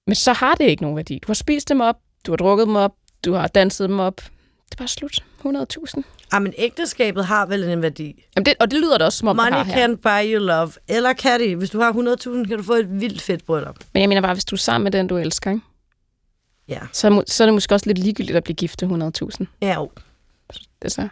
Men 0.06 0.14
så 0.14 0.32
har 0.32 0.54
det 0.54 0.64
ikke 0.64 0.82
nogen 0.82 0.96
værdi. 0.96 1.18
Du 1.18 1.26
har 1.26 1.34
spist 1.34 1.68
dem 1.68 1.80
op, 1.80 1.96
du 2.26 2.32
har 2.32 2.36
drukket 2.36 2.66
dem 2.66 2.76
op, 2.76 2.94
du 3.24 3.32
har 3.32 3.46
danset 3.46 3.88
dem 3.88 4.00
op. 4.00 4.20
Det 4.74 4.80
er 4.80 4.82
bare 4.82 4.88
slut. 4.88 5.24
100.000. 5.96 6.02
ah, 6.32 6.42
men 6.42 6.52
ægteskabet 6.58 7.24
har 7.24 7.46
vel 7.46 7.64
en 7.64 7.82
værdi. 7.82 8.24
Jamen 8.36 8.46
det, 8.46 8.54
og 8.60 8.70
det 8.70 8.80
lyder 8.80 8.98
da 8.98 9.04
også, 9.04 9.18
som 9.18 9.28
om 9.28 9.36
det 9.36 9.44
Money 9.44 9.56
har 9.56 9.64
her. 9.64 9.74
can 9.74 9.96
buy 9.96 10.34
you 10.34 10.44
love. 10.44 10.72
Eller 10.88 11.12
kan 11.12 11.40
det? 11.40 11.56
Hvis 11.56 11.70
du 11.70 11.80
har 11.80 11.92
100.000, 11.92 12.48
kan 12.48 12.56
du 12.56 12.62
få 12.62 12.72
et 12.74 13.00
vildt 13.00 13.22
fedt 13.22 13.46
bryllup. 13.46 13.76
Men 13.92 14.00
jeg 14.00 14.08
mener 14.08 14.20
bare, 14.20 14.34
hvis 14.34 14.44
du 14.44 14.56
er 14.56 14.58
sammen 14.58 14.84
med 14.84 14.92
den, 14.92 15.06
du 15.06 15.16
elsker, 15.16 15.50
ikke? 15.50 15.62
Ja. 16.68 16.78
Så, 16.92 17.22
så 17.26 17.44
er 17.44 17.46
det 17.46 17.54
måske 17.54 17.74
også 17.74 17.86
lidt 17.86 17.98
ligegyldigt 17.98 18.36
at 18.36 18.44
blive 18.44 18.54
gift 18.54 18.78
til 18.78 18.86
100.000. 18.86 19.44
Ja, 19.62 19.74
jo. 19.74 19.90
Altså. 20.82 21.08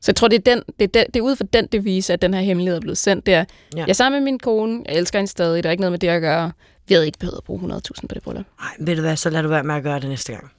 Så 0.00 0.10
jeg 0.10 0.16
tror, 0.16 0.28
det 0.28 0.48
er, 0.48 0.54
den, 0.54 0.62
det, 0.78 0.84
er 0.84 1.02
den, 1.02 1.06
det 1.06 1.16
er 1.16 1.20
ud 1.20 1.36
fra 1.36 1.44
den 1.52 1.66
devise, 1.66 2.12
at 2.12 2.22
den 2.22 2.34
her 2.34 2.40
hemmelighed 2.40 2.76
er 2.76 2.80
blevet 2.80 2.98
sendt. 2.98 3.26
Det 3.26 3.34
er. 3.34 3.44
Ja. 3.74 3.80
jeg 3.80 3.88
er 3.88 3.92
sammen 3.92 4.20
med 4.20 4.24
min 4.24 4.38
kone, 4.38 4.82
jeg 4.86 4.94
elsker 4.96 5.18
hende 5.18 5.30
stadig, 5.30 5.62
der 5.62 5.68
er 5.68 5.70
ikke 5.70 5.80
noget 5.80 5.92
med 5.92 5.98
det 5.98 6.08
at 6.08 6.20
gøre. 6.20 6.52
Vi 6.88 6.94
havde 6.94 7.06
ikke 7.06 7.18
behøvet 7.18 7.36
at 7.36 7.44
bruge 7.44 7.60
100.000 7.74 8.06
på 8.08 8.14
det 8.14 8.22
bryllup. 8.22 8.46
Nej, 8.60 8.70
ved 8.80 8.96
du 8.96 9.02
hvad, 9.02 9.16
så 9.16 9.30
lad 9.30 9.42
du 9.42 9.48
være 9.48 9.62
med 9.64 9.74
at 9.74 9.82
gøre 9.82 10.00
det 10.00 10.08
næste 10.08 10.32
gang. 10.32 10.50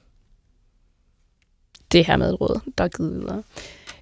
Det 1.92 2.04
her 2.06 2.16
med 2.16 2.32
et 2.32 2.40
råd, 2.40 2.60
der 2.78 2.84
er 2.84 2.88
givet 2.88 3.12
videre. 3.20 3.42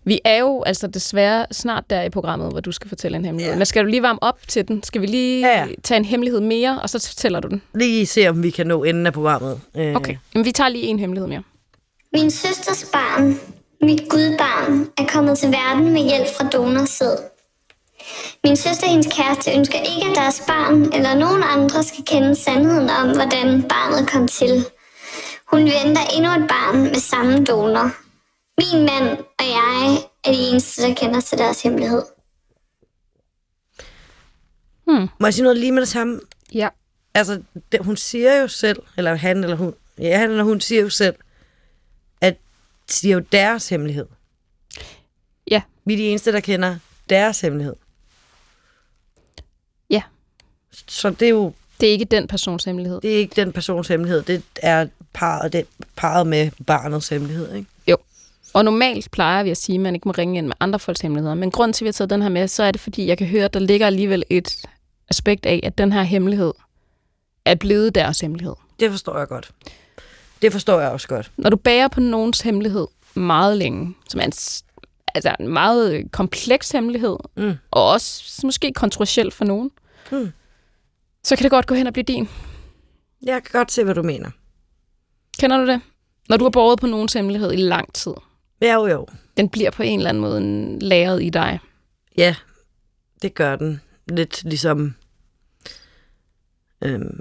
Vi 0.05 0.21
er 0.25 0.39
jo 0.39 0.63
altså 0.63 0.87
desværre 0.87 1.47
snart 1.53 1.85
der 1.91 2.03
i 2.03 2.11
programmet, 2.11 2.51
hvor 2.51 2.61
du 2.61 2.73
skal 2.73 2.89
fortælle 2.89 3.17
en 3.19 3.25
hemmelighed. 3.25 3.53
Ja. 3.53 3.59
Men 3.59 3.67
skal 3.67 3.85
du 3.85 3.89
lige 3.89 4.03
varme 4.03 4.23
op 4.23 4.39
til 4.49 4.69
den? 4.69 4.83
Skal 4.83 5.01
vi 5.01 5.07
lige 5.07 5.47
Ja, 5.49 5.61
ja. 5.61 5.67
tage 5.85 5.99
en 5.99 6.05
hemmelighed 6.05 6.41
mere, 6.41 6.81
og 6.83 6.91
så 6.91 7.07
fortæller 7.09 7.41
du 7.41 7.49
den? 7.49 7.63
Lige 7.75 8.07
se, 8.07 8.29
om 8.29 8.43
vi 8.43 8.51
kan 8.51 8.67
nå 8.67 8.85
enden 8.85 9.07
af 9.07 9.13
programmet. 9.13 9.61
Øh, 9.77 9.95
Okay. 9.97 10.17
Jamen, 10.35 10.45
vi 10.47 10.53
tager 10.53 10.69
lige 10.69 10.85
en 10.85 10.99
hemmelighed 10.99 11.29
mere. 11.29 11.43
Min 12.13 12.31
søsters 12.31 12.89
barn, 12.93 13.39
mit 13.83 14.03
gudbarn, 14.09 14.87
er 14.99 15.07
kommet 15.13 15.39
til 15.39 15.49
verden 15.53 15.93
med 15.93 16.03
hjælp 16.03 16.27
fra 16.39 16.49
donorsæd. 16.49 17.17
Min 18.45 18.57
søster 18.57 18.87
og 18.87 18.91
hendes 18.91 19.09
kæreste 19.17 19.51
ønsker 19.57 19.79
ikke, 19.79 20.11
at 20.11 20.17
deres 20.17 20.43
barn 20.47 20.83
eller 20.95 21.15
nogen 21.15 21.43
andre 21.57 21.83
skal 21.83 22.05
kende 22.05 22.35
sandheden 22.35 22.91
om, 22.91 23.09
hvordan 23.17 23.63
barnet 23.63 24.11
kom 24.11 24.29
til. 24.29 24.65
Hun 25.51 25.61
venter 25.61 26.03
endnu 26.17 26.31
et 26.31 26.49
barn 26.49 26.83
med 26.83 26.95
samme 26.95 27.45
donor. 27.45 27.91
Min 28.61 28.87
mand 28.87 29.19
og 29.19 29.45
jeg 29.47 29.99
er 30.25 30.33
de 30.33 30.39
eneste, 30.39 30.83
der 30.83 30.95
kender 30.95 31.21
til 31.21 31.39
deres 31.39 31.63
hemmelighed. 31.63 32.03
Må 35.21 35.27
jeg 35.27 35.35
sige 35.35 35.43
noget 35.43 35.59
lige 35.59 35.73
med 35.73 35.81
det 35.81 35.89
samme? 35.89 36.21
Ja. 36.55 36.69
Altså, 37.15 37.43
det, 37.73 37.85
hun 37.85 37.97
siger 37.97 38.41
jo 38.41 38.49
selv, 38.49 38.83
eller 38.97 39.15
han 39.15 39.45
eller 39.45 39.57
hun, 39.57 39.75
ja, 39.99 40.19
han 40.19 40.31
eller 40.31 40.45
hun 40.45 40.61
siger 40.61 40.83
jo 40.83 40.91
selv, 40.91 41.15
at 42.21 42.37
det 42.89 43.05
er 43.05 43.15
jo 43.15 43.19
deres 43.33 43.69
hemmelighed. 43.69 44.07
Ja. 45.51 45.63
Vi 45.85 45.93
er 45.93 45.97
de 45.97 46.03
eneste, 46.09 46.33
der 46.33 46.41
kender 46.41 46.79
deres 47.11 47.41
hemmelighed. 47.41 47.75
Ja. 49.91 50.03
Så 50.89 51.11
det 51.11 51.23
er 51.23 51.31
jo 51.31 51.53
Det 51.81 51.89
er 51.89 51.93
ikke 51.93 52.05
den 52.05 52.27
persons 52.29 52.65
hemmelighed. 52.65 53.01
det 53.01 53.15
er 53.15 53.19
ikke 53.19 53.37
den 53.37 53.53
persons 53.53 53.89
hemmelighed. 53.89 54.23
Det 54.23 54.43
er 54.57 54.87
parret, 55.15 55.53
det, 55.53 55.67
parret 55.97 56.27
med 56.27 56.51
barnets 56.67 57.09
hemmelighed, 57.09 57.55
ikke? 57.55 57.69
Jo. 57.87 57.97
Og 58.55 58.65
normalt 58.65 59.11
plejer 59.11 59.43
vi 59.43 59.51
at 59.51 59.57
sige, 59.57 59.75
at 59.77 59.81
man 59.81 59.95
ikke 59.95 60.09
må 60.09 60.13
ringe 60.19 60.39
ind 60.39 60.47
med 60.47 60.55
andre 60.61 60.79
folks 60.79 61.01
hemmeligheder. 61.01 61.35
Men 61.35 61.51
grunden 61.51 61.73
til, 61.73 61.85
at 61.85 61.85
vi 61.85 61.89
har 61.89 61.93
taget 61.93 62.11
den 62.11 62.23
her 62.23 62.29
med, 62.29 62.49
så 62.49 62.63
er 62.63 62.71
det, 62.71 62.81
fordi 62.81 63.07
jeg 63.07 63.19
kan 63.19 63.27
høre, 63.27 63.45
at 63.45 63.55
der 63.55 63.61
ligger 63.61 63.87
alligevel 63.87 64.25
et 64.31 64.63
aspekt 65.11 65.47
af, 65.47 65.61
at 65.63 65.79
den 65.79 65.93
her 65.93 66.03
hemmelighed 66.03 66.53
er 67.45 67.55
blevet 67.55 67.95
deres 67.95 68.21
hemmelighed. 68.21 68.55
Det 68.81 68.91
forstår 68.91 69.19
jeg 69.19 69.29
godt. 69.29 69.51
Det 70.43 70.53
forstår 70.53 70.81
jeg 70.81 70.91
også 70.91 71.09
godt. 71.09 71.31
Når 71.37 71.51
du 71.51 71.57
bærer 71.57 71.89
på 71.89 72.01
nogens 72.01 72.41
hemmelighed 72.41 72.87
meget 73.15 73.57
længe, 73.57 73.95
som 74.09 74.21
er 74.21 74.25
en, 74.25 74.33
altså 75.15 75.37
en 75.41 75.49
meget 75.49 76.13
kompleks 76.13 76.71
hemmelighed, 76.71 77.17
Mm. 77.37 77.55
og 77.71 77.89
også 77.91 78.41
måske 78.45 78.73
kontroversiel 78.73 79.31
for 79.31 79.45
nogen, 79.45 79.71
Mm. 80.13 80.33
så 81.25 81.37
kan 81.37 81.43
det 81.43 81.51
godt 81.51 81.67
gå 81.67 81.75
hen 81.75 81.87
og 81.87 81.93
blive 81.93 82.05
din. 82.05 82.29
Jeg 83.23 83.43
kan 83.43 83.51
godt 83.59 83.73
se, 83.73 83.85
hvad 83.85 83.95
du 83.95 84.03
mener. 84.03 84.31
Kender 85.39 85.57
du 85.59 85.67
det? 85.67 85.81
Når 86.29 86.37
du 86.37 86.45
har 86.45 86.51
båret 86.51 86.79
på 86.81 86.87
nogens 86.87 87.13
hemmelighed 87.13 87.53
i 87.53 87.57
lang 87.57 87.93
tid, 87.95 88.13
Ja, 88.61 88.75
jo, 88.75 88.87
jo. 88.87 89.07
den 89.37 89.49
bliver 89.49 89.71
på 89.71 89.83
en 89.83 89.99
eller 89.99 90.09
anden 90.09 90.21
måde 90.21 90.79
lagret 90.89 91.23
i 91.23 91.31
dig. 91.31 91.59
Ja, 92.17 92.35
det 93.23 93.35
gør 93.35 93.57
den. 93.57 93.81
Lidt 94.09 94.45
ligesom 94.45 94.95
øhm, 96.85 97.21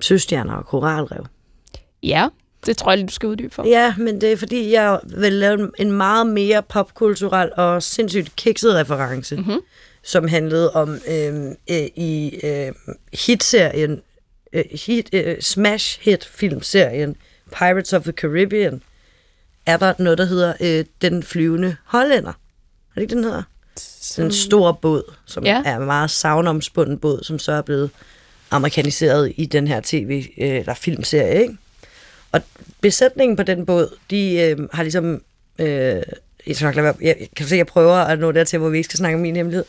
søstjerner 0.00 0.54
og 0.54 0.66
koralrev. 0.66 1.26
Ja, 2.02 2.28
det 2.66 2.76
tror 2.76 2.90
jeg 2.90 2.98
lige, 2.98 3.06
du 3.08 3.12
skal 3.12 3.28
uddybe 3.28 3.54
for. 3.54 3.66
Ja, 3.68 3.94
men 3.98 4.20
det 4.20 4.32
er 4.32 4.36
fordi, 4.36 4.72
jeg 4.72 5.00
vil 5.16 5.32
lave 5.32 5.70
en 5.78 5.92
meget 5.92 6.26
mere 6.26 6.62
popkulturel 6.62 7.50
og 7.56 7.82
sindssygt 7.82 8.36
kikset 8.36 8.74
reference, 8.74 9.36
Mhm. 9.36 9.60
som 10.02 10.28
handlede 10.28 10.72
om 10.72 10.88
øhm, 11.08 11.48
øh, 11.70 11.86
i 11.96 12.38
øh, 12.44 12.72
hitserien, 13.26 14.02
øh, 14.52 14.64
hit, 14.72 15.08
øh, 15.12 15.36
smash 15.40 16.00
hit 16.02 16.24
filmserien 16.24 17.16
Pirates 17.58 17.92
of 17.92 18.02
the 18.02 18.12
Caribbean, 18.12 18.82
er 19.66 19.76
der 19.76 19.92
noget, 19.98 20.18
der 20.18 20.24
hedder 20.24 20.52
øh, 20.60 20.84
Den 21.02 21.22
flyvende 21.22 21.76
hollænder. 21.84 22.30
Er 22.30 22.94
det 22.94 23.02
ikke, 23.02 23.14
den 23.14 23.24
hedder? 23.24 23.42
Sådan 24.00 24.26
en 24.26 24.32
stor 24.32 24.72
båd, 24.72 25.14
som 25.26 25.44
Ja. 25.44 25.62
er 25.66 25.76
en 25.76 25.86
meget 25.86 26.10
savnomspunden 26.10 26.98
båd, 26.98 27.20
som 27.24 27.38
så 27.38 27.52
er 27.52 27.62
blevet 27.62 27.90
amerikaniseret 28.50 29.32
i 29.36 29.46
den 29.46 29.68
her 29.68 29.80
tv- 29.84 30.28
øh, 30.38 30.48
eller 30.56 30.74
filmserie, 30.74 31.42
ikke? 31.42 31.56
Og 32.32 32.40
besætningen 32.80 33.36
på 33.36 33.42
den 33.42 33.66
båd, 33.66 33.96
de 34.10 34.34
øh, 34.40 34.68
har 34.72 34.82
ligesom... 34.82 35.22
Øh, 35.58 36.02
jeg, 36.46 36.56
skal 36.56 36.64
nok 36.66 36.74
lade 36.74 36.84
være, 36.84 36.94
jeg 37.00 37.28
kan 37.36 37.46
se, 37.46 37.56
jeg 37.56 37.66
prøver 37.66 37.94
at 37.94 38.18
nå 38.18 38.32
dertil, 38.32 38.58
hvor 38.58 38.68
vi 38.68 38.76
ikke 38.76 38.84
skal 38.88 38.98
snakke 38.98 39.14
om 39.16 39.20
min 39.22 39.36
hemmelighed. 39.36 39.64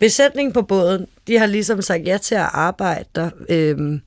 Besætningen 0.00 0.52
på 0.52 0.62
båden, 0.62 1.06
de 1.28 1.38
har 1.38 1.46
ligesom 1.46 1.82
sagt 1.82 2.06
ja 2.06 2.18
til 2.18 2.34
at 2.34 2.48
arbejde 2.52 3.04
der, 3.14 3.30
øh, 3.48 4.00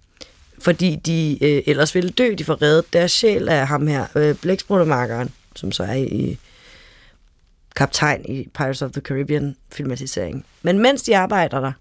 fordi 0.59 0.95
de 0.95 1.37
øh, 1.41 1.63
ellers 1.65 1.95
ville 1.95 2.09
dø. 2.09 2.33
De 2.37 2.43
får 2.43 2.61
reddet 2.61 2.93
deres 2.93 3.11
sjæl 3.11 3.49
af 3.49 3.67
ham 3.67 3.87
her, 3.87 4.05
øh, 4.15 4.35
blækspruttemakkeren, 4.35 5.29
som 5.55 5.71
så 5.71 5.83
er 5.83 5.93
i 5.93 6.37
kaptajn 7.75 8.25
i 8.25 8.47
Pirates 8.53 8.81
of 8.81 8.91
the 8.91 9.01
Caribbean 9.01 9.55
filmatisering. 9.71 10.45
Men 10.61 10.79
mens 10.79 11.01
de 11.03 11.17
arbejder 11.17 11.59
der, 11.59 11.71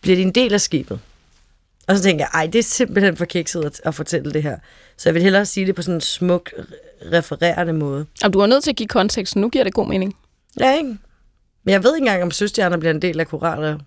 bliver 0.00 0.16
de 0.16 0.22
en 0.22 0.34
del 0.34 0.54
af 0.54 0.60
skibet. 0.60 1.00
Og 1.88 1.96
så 1.96 2.02
tænker 2.02 2.24
jeg, 2.24 2.30
ej, 2.34 2.46
det 2.46 2.58
er 2.58 2.62
simpelthen 2.62 3.16
for 3.16 3.24
kikset 3.24 3.64
at, 3.64 3.80
at 3.84 3.94
fortælle 3.94 4.32
det 4.32 4.42
her. 4.42 4.58
Så 4.96 5.08
jeg 5.08 5.14
vil 5.14 5.22
hellere 5.22 5.46
sige 5.46 5.66
det 5.66 5.74
på 5.74 5.82
sådan 5.82 5.94
en 5.94 6.00
smuk, 6.00 6.52
refererende 7.12 7.72
måde. 7.72 8.06
Og 8.24 8.32
du 8.32 8.38
er 8.38 8.46
nødt 8.46 8.64
til 8.64 8.70
at 8.70 8.76
give 8.76 8.88
kontekst, 8.88 9.36
nu 9.36 9.48
giver 9.48 9.64
det 9.64 9.74
god 9.74 9.88
mening. 9.88 10.16
Ja, 10.60 10.76
ikke? 10.76 10.98
Men 11.64 11.72
jeg 11.72 11.84
ved 11.84 11.96
ikke 11.96 12.02
engang, 12.02 12.22
om 12.22 12.30
søstjerner 12.30 12.76
bliver 12.76 12.94
en 12.94 13.02
del 13.02 13.20
af 13.20 13.26
koralrev. 13.26 13.78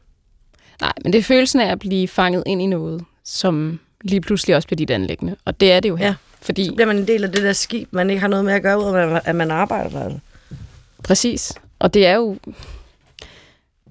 Nej, 0.82 0.94
men 1.04 1.14
det 1.14 1.20
er 1.20 1.24
følelsen 1.24 1.60
af 1.60 1.72
at 1.72 1.80
blive 1.80 2.08
fanget 2.08 2.44
ind 2.46 2.62
i 2.62 2.66
noget, 2.66 3.06
som 3.24 3.80
lige 4.02 4.22
pludselig 4.22 4.56
også 4.56 4.68
bliver 4.68 4.78
dit 4.78 4.90
anlæggende. 4.90 5.36
Og 5.46 5.60
det 5.60 5.72
er 5.72 5.80
det 5.80 5.90
jo 5.90 5.96
her. 5.96 6.06
Ja. 6.06 6.16
Fordi, 6.42 6.66
Så 6.66 6.74
bliver 6.74 6.88
man 6.88 6.98
en 6.98 7.08
del 7.08 7.24
af 7.24 7.32
det 7.32 7.44
der 7.44 7.54
skib, 7.54 7.94
man 7.94 8.10
ikke 8.10 8.20
har 8.20 8.28
noget 8.28 8.46
med 8.46 8.54
at 8.54 8.62
gøre, 8.62 8.80
ud 8.80 8.96
af 8.96 9.22
at 9.26 9.36
man 9.36 9.52
arbejder 9.52 9.90
der. 9.90 10.04
altså. 10.04 10.20
præcis. 11.04 11.54
Og 11.80 11.94
det 11.94 12.06
er 12.06 12.16
jo... 12.16 12.38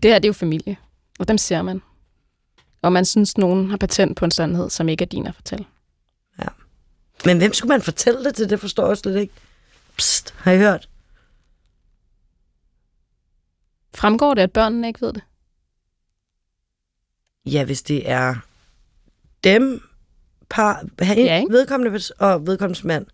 Det 0.02 0.10
her, 0.10 0.18
det 0.18 0.24
er 0.24 0.28
jo 0.28 0.32
familie. 0.32 0.76
Og 1.18 1.28
dem 1.28 1.38
ser 1.38 1.62
man. 1.62 1.82
Og 2.82 2.92
man 2.92 3.04
synes, 3.04 3.38
nogen 3.38 3.70
har 3.70 3.76
patent 3.76 4.16
på 4.16 4.24
en 4.24 4.30
sandhed, 4.30 4.70
som 4.70 4.88
ikke 4.88 5.02
er 5.02 5.06
din 5.08 5.26
at 5.26 5.34
fortælle. 5.34 5.64
Men 7.24 7.38
hvem 7.38 7.52
skulle 7.52 7.68
man 7.68 7.82
fortælle 7.82 8.24
det 8.24 8.34
til? 8.34 8.50
Det 8.50 8.60
forstår 8.60 8.88
jeg 8.88 8.96
slet 8.96 9.20
ikke. 9.20 9.32
Psst, 9.96 10.34
har 10.38 10.52
I 10.52 10.58
hørt? 10.58 10.88
Fremgår 13.94 14.34
det, 14.34 14.42
at 14.42 14.52
børnene 14.52 14.88
ikke 14.88 15.00
ved 15.00 15.12
det? 15.12 15.22
Ja, 17.46 17.64
hvis 17.64 17.82
det 17.82 18.10
er 18.10 18.34
dem, 19.44 19.82
par, 20.50 20.84
Ja, 21.00 21.38
ikke? 21.38 21.52
vedkommende 21.52 22.00
og 22.18 22.46
vedkommendes 22.46 22.84
mand, 22.84 23.06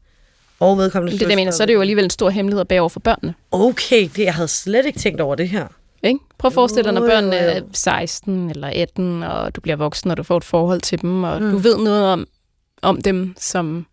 og 0.60 0.78
vedkommende 0.78 1.12
Det 1.12 1.22
er 1.22 1.26
det, 1.26 1.30
jeg 1.30 1.36
mener. 1.36 1.52
Så 1.52 1.62
er 1.62 1.66
det 1.66 1.74
jo 1.74 1.80
alligevel 1.80 2.04
en 2.04 2.10
stor 2.10 2.30
hemmelighed 2.30 2.60
at 2.60 2.68
bære 2.68 2.80
over 2.80 2.88
for 2.88 3.00
børnene. 3.00 3.34
Okay, 3.50 4.08
det, 4.16 4.18
jeg 4.18 4.34
havde 4.34 4.48
slet 4.48 4.86
ikke 4.86 4.98
tænkt 4.98 5.20
over 5.20 5.34
det 5.34 5.48
her. 5.48 5.68
Ikke? 6.02 6.20
Prøv 6.38 6.48
at 6.48 6.52
forestille 6.52 6.84
dig, 6.84 6.92
når 7.00 7.08
børnene 7.08 7.36
er 7.36 7.58
jo. 7.58 7.68
16 7.72 8.50
eller 8.50 8.68
18, 8.74 9.22
og 9.22 9.56
du 9.56 9.60
bliver 9.60 9.76
voksen, 9.76 10.10
og 10.10 10.16
du 10.16 10.22
får 10.22 10.36
et 10.36 10.44
forhold 10.44 10.80
til 10.80 11.02
dem, 11.02 11.24
og 11.24 11.42
mm. 11.42 11.50
du 11.50 11.58
ved 11.58 11.78
noget 11.78 12.04
om, 12.04 12.26
om 12.82 13.02
dem, 13.02 13.34
som 13.38 13.86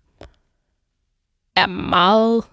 er 1.55 1.65
meget, 1.67 2.43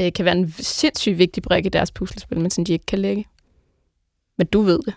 øh, 0.00 0.12
kan 0.12 0.24
være 0.24 0.36
en 0.36 0.54
sindssygt 0.58 1.18
vigtig 1.18 1.42
brik 1.42 1.66
i 1.66 1.68
deres 1.68 1.90
puslespil, 1.90 2.40
men 2.40 2.50
som 2.50 2.64
de 2.64 2.72
ikke 2.72 2.86
kan 2.86 2.98
lægge. 2.98 3.26
Men 4.38 4.46
du 4.46 4.62
ved 4.62 4.80
det. 4.86 4.94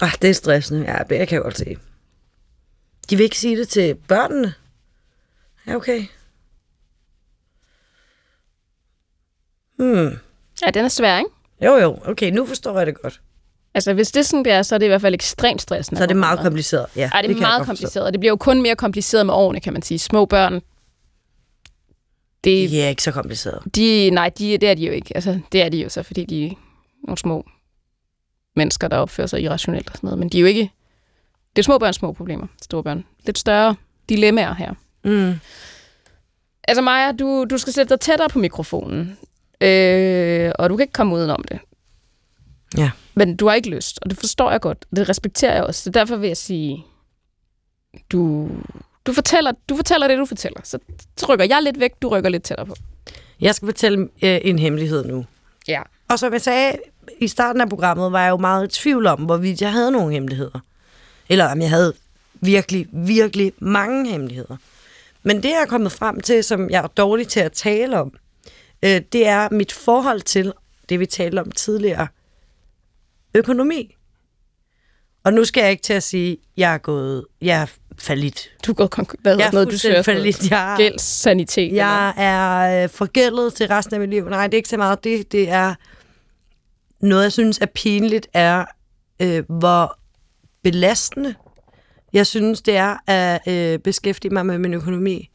Ah, 0.00 0.12
det 0.22 0.30
er 0.30 0.34
stressende. 0.34 0.92
Ja, 0.92 0.98
det 0.98 1.28
kan 1.28 1.34
jeg 1.36 1.42
godt 1.42 1.58
se. 1.58 1.76
De 3.10 3.16
vil 3.16 3.24
ikke 3.24 3.38
sige 3.38 3.56
det 3.58 3.68
til 3.68 3.94
børnene. 3.94 4.54
Ja, 5.66 5.74
okay. 5.76 6.04
Hmm. 9.78 10.18
Ja, 10.66 10.70
den 10.74 10.84
er 10.84 10.88
svær, 10.88 11.18
ikke? 11.18 11.30
Jo, 11.64 11.76
jo. 11.76 11.98
Okay, 12.04 12.30
nu 12.30 12.46
forstår 12.46 12.78
jeg 12.78 12.86
det 12.86 13.02
godt. 13.02 13.20
Altså, 13.74 13.92
hvis 13.94 14.10
det 14.12 14.20
er 14.20 14.24
sådan, 14.24 14.44
det 14.44 14.52
er, 14.52 14.62
så 14.62 14.74
er 14.74 14.78
det 14.78 14.86
i 14.86 14.88
hvert 14.88 15.00
fald 15.00 15.14
ekstremt 15.14 15.62
stressende. 15.62 15.98
Så 15.98 16.02
er 16.02 16.06
det 16.06 16.16
meget 16.16 16.40
kompliceret. 16.40 16.86
Ja, 16.96 17.00
Ja, 17.00 17.04
det 17.06 17.12
er 17.12 17.20
kan 17.20 17.28
jeg 17.30 17.36
meget 17.40 17.66
kompliceret, 17.66 18.06
og 18.06 18.12
det 18.12 18.20
bliver 18.20 18.32
jo 18.32 18.36
kun 18.36 18.62
mere 18.62 18.76
kompliceret 18.76 19.26
med 19.26 19.34
årene, 19.34 19.60
kan 19.60 19.72
man 19.72 19.82
sige. 19.82 19.98
Små 19.98 20.26
børn, 20.26 20.54
det, 22.44 22.70
Det 22.70 22.84
er 22.84 22.88
ikke 22.88 23.02
så 23.02 23.12
kompliceret. 23.12 23.62
De, 23.74 24.10
nej, 24.10 24.28
de, 24.28 24.58
det 24.58 24.68
er 24.68 24.74
de 24.74 24.86
jo 24.86 24.92
ikke. 24.92 25.12
Altså, 25.14 25.40
det 25.52 25.62
er 25.62 25.68
de 25.68 25.82
jo 25.82 25.88
så, 25.88 26.02
fordi 26.02 26.24
de 26.24 26.46
er 26.46 26.50
nogle 27.04 27.18
små 27.18 27.44
mennesker, 28.60 28.88
der 28.88 28.96
opfører 28.96 29.26
sig 29.26 29.42
irrationelt 29.42 29.90
og 29.90 29.96
sådan 29.96 30.06
noget. 30.06 30.18
Men 30.18 30.28
de 30.28 30.36
er 30.36 30.40
jo 30.40 30.46
ikke... 30.46 30.70
Det 31.56 31.62
er 31.62 31.64
små 31.64 31.78
børns 31.78 31.96
små 31.96 32.12
problemer, 32.12 32.46
store 32.62 32.82
børn. 32.82 33.04
Lidt 33.26 33.38
større 33.38 33.74
dilemmaer 34.08 34.54
her. 34.54 34.74
Mm. 35.04 35.34
Altså 36.68 36.82
Maja, 36.82 37.12
du, 37.12 37.46
du 37.50 37.58
skal 37.58 37.72
sætte 37.72 37.90
dig 37.90 38.00
tættere 38.00 38.28
på 38.28 38.38
mikrofonen, 38.38 39.18
øh, 39.60 40.52
og 40.58 40.70
du 40.70 40.76
kan 40.76 40.84
ikke 40.84 40.92
komme 40.92 41.14
udenom 41.14 41.44
det. 41.48 41.58
Ja. 42.78 42.90
Men 43.14 43.36
du 43.36 43.48
har 43.48 43.54
ikke 43.54 43.70
lyst, 43.70 43.98
og 44.02 44.10
det 44.10 44.18
forstår 44.18 44.50
jeg 44.50 44.60
godt, 44.60 44.86
det 44.96 45.08
respekterer 45.08 45.54
jeg 45.54 45.64
også. 45.64 45.82
Så 45.82 45.90
derfor 45.90 46.16
vil 46.16 46.26
jeg 46.26 46.36
sige, 46.36 46.84
du, 48.12 48.48
du, 49.06 49.12
fortæller, 49.12 49.52
du 49.68 49.76
fortæller 49.76 50.08
det, 50.08 50.18
du 50.18 50.24
fortæller. 50.24 50.60
Så, 50.64 50.78
så 51.16 51.26
rykker 51.28 51.44
jeg 51.44 51.62
lidt 51.62 51.80
væk, 51.80 51.90
du 52.02 52.08
rykker 52.08 52.30
lidt 52.30 52.42
tættere 52.42 52.66
på. 52.66 52.74
Jeg 53.40 53.54
skal 53.54 53.66
fortælle 53.66 54.08
øh, 54.22 54.40
en 54.42 54.58
hemmelighed 54.58 55.04
nu. 55.04 55.26
Ja. 55.68 55.82
Og 56.08 56.18
som 56.18 56.32
jeg 56.32 56.40
sagde 56.40 56.76
i 57.18 57.28
starten 57.28 57.60
af 57.60 57.68
programmet, 57.68 58.12
var 58.12 58.22
jeg 58.22 58.30
jo 58.30 58.36
meget 58.36 58.64
i 58.76 58.80
tvivl 58.80 59.06
om, 59.06 59.20
hvorvidt 59.20 59.60
jeg 59.62 59.72
havde 59.72 59.90
nogle 59.90 60.12
hemmeligheder. 60.12 60.60
Eller 61.28 61.52
om 61.52 61.60
jeg 61.60 61.70
havde 61.70 61.92
virkelig, 62.34 62.86
virkelig 62.92 63.52
mange 63.58 64.10
hemmeligheder. 64.10 64.56
Men 65.22 65.36
det, 65.36 65.44
jeg 65.48 65.62
er 65.62 65.66
kommet 65.66 65.92
frem 65.92 66.20
til, 66.20 66.44
som 66.44 66.70
jeg 66.70 66.82
er 66.82 66.86
dårlig 66.86 67.28
til 67.28 67.40
at 67.40 67.52
tale 67.52 68.00
om, 68.00 68.12
øh, 68.82 69.00
det 69.12 69.26
er 69.26 69.48
mit 69.50 69.72
forhold 69.72 70.20
til 70.20 70.52
det, 70.88 71.00
vi 71.00 71.06
talte 71.06 71.40
om 71.40 71.50
tidligere. 71.50 72.06
Økonomi. 73.34 73.96
Og 75.24 75.32
nu 75.32 75.44
skal 75.44 75.60
jeg 75.60 75.70
ikke 75.70 75.82
til 75.82 75.92
at 75.92 76.02
sige, 76.02 76.32
at 76.32 76.38
jeg 76.56 76.74
er 76.74 76.78
gået, 76.78 77.24
jeg 77.42 77.62
er 77.62 77.66
fallit. 77.98 78.50
Du 78.66 78.72
går 78.72 78.88
konk- 78.98 79.14
hvad 79.22 79.36
Jeg 79.36 79.46
er 79.46 79.52
noget, 79.52 79.70
du 79.70 79.78
søger 79.78 80.02
fallit. 80.02 80.50
Jeg, 80.50 80.74
Gældssanitet. 80.76 81.66
eller? 81.66 81.84
jeg 81.84 82.14
er 82.16 82.82
øh, 82.84 82.88
forgældet 82.88 83.54
til 83.54 83.66
resten 83.68 83.94
af 83.94 84.00
mit 84.00 84.10
liv. 84.10 84.28
Nej, 84.28 84.46
det 84.46 84.54
er 84.54 84.56
ikke 84.58 84.68
så 84.68 84.76
meget 84.76 85.04
det. 85.04 85.32
Det 85.32 85.48
er 85.50 85.74
noget, 87.02 87.22
jeg 87.22 87.32
synes 87.32 87.58
er 87.58 87.66
pinligt, 87.66 88.28
er, 88.32 88.64
øh, 89.22 89.44
hvor 89.48 89.98
belastende 90.62 91.34
jeg 92.12 92.26
synes, 92.26 92.62
det 92.62 92.76
er 92.76 92.96
at 93.06 93.40
øh, 93.48 93.78
beskæftige 93.78 94.34
mig 94.34 94.46
med 94.46 94.58
min 94.58 94.74
økonomi. 94.74 95.30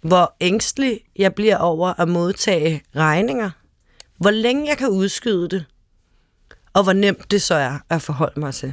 Hvor 0.00 0.36
ængstelig 0.40 1.00
jeg 1.16 1.34
bliver 1.34 1.56
over 1.56 2.00
at 2.00 2.08
modtage 2.08 2.82
regninger. 2.96 3.50
Hvor 4.18 4.30
længe 4.30 4.68
jeg 4.68 4.78
kan 4.78 4.88
udskyde 4.88 5.48
det. 5.48 5.64
Og 6.72 6.82
hvor 6.82 6.92
nemt 6.92 7.30
det 7.30 7.42
så 7.42 7.54
er 7.54 7.78
at 7.90 8.02
forholde 8.02 8.40
mig 8.40 8.54
til. 8.54 8.72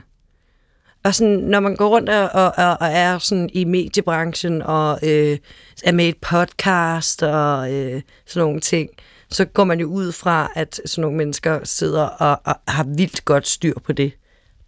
Og 1.04 1.16
sådan, 1.16 1.38
når 1.38 1.60
man 1.60 1.76
går 1.76 1.88
rundt 1.88 2.10
og, 2.10 2.30
og, 2.30 2.54
og 2.58 2.78
og 2.80 2.88
er 2.88 3.18
sådan 3.18 3.50
i 3.54 3.64
mediebranchen 3.64 4.62
og 4.62 5.00
øh, 5.04 5.38
er 5.84 5.92
med 5.92 6.06
i 6.06 6.10
et 6.10 6.18
podcast 6.18 7.24
og 7.24 7.74
øh, 7.74 8.02
sådan 8.26 8.48
nogle 8.48 8.60
ting, 8.60 8.90
så 9.30 9.46
går 9.46 9.64
man 9.64 9.80
jo 9.80 9.88
ud 9.88 10.12
fra, 10.12 10.52
at 10.56 10.82
sådan 10.86 11.02
nogle 11.02 11.18
mennesker 11.18 11.60
sidder 11.64 12.04
og, 12.04 12.42
og 12.44 12.56
har 12.68 12.84
vildt 12.84 13.26
godt 13.26 13.48
styr 13.48 13.80
på 13.80 13.94
det. 13.94 14.12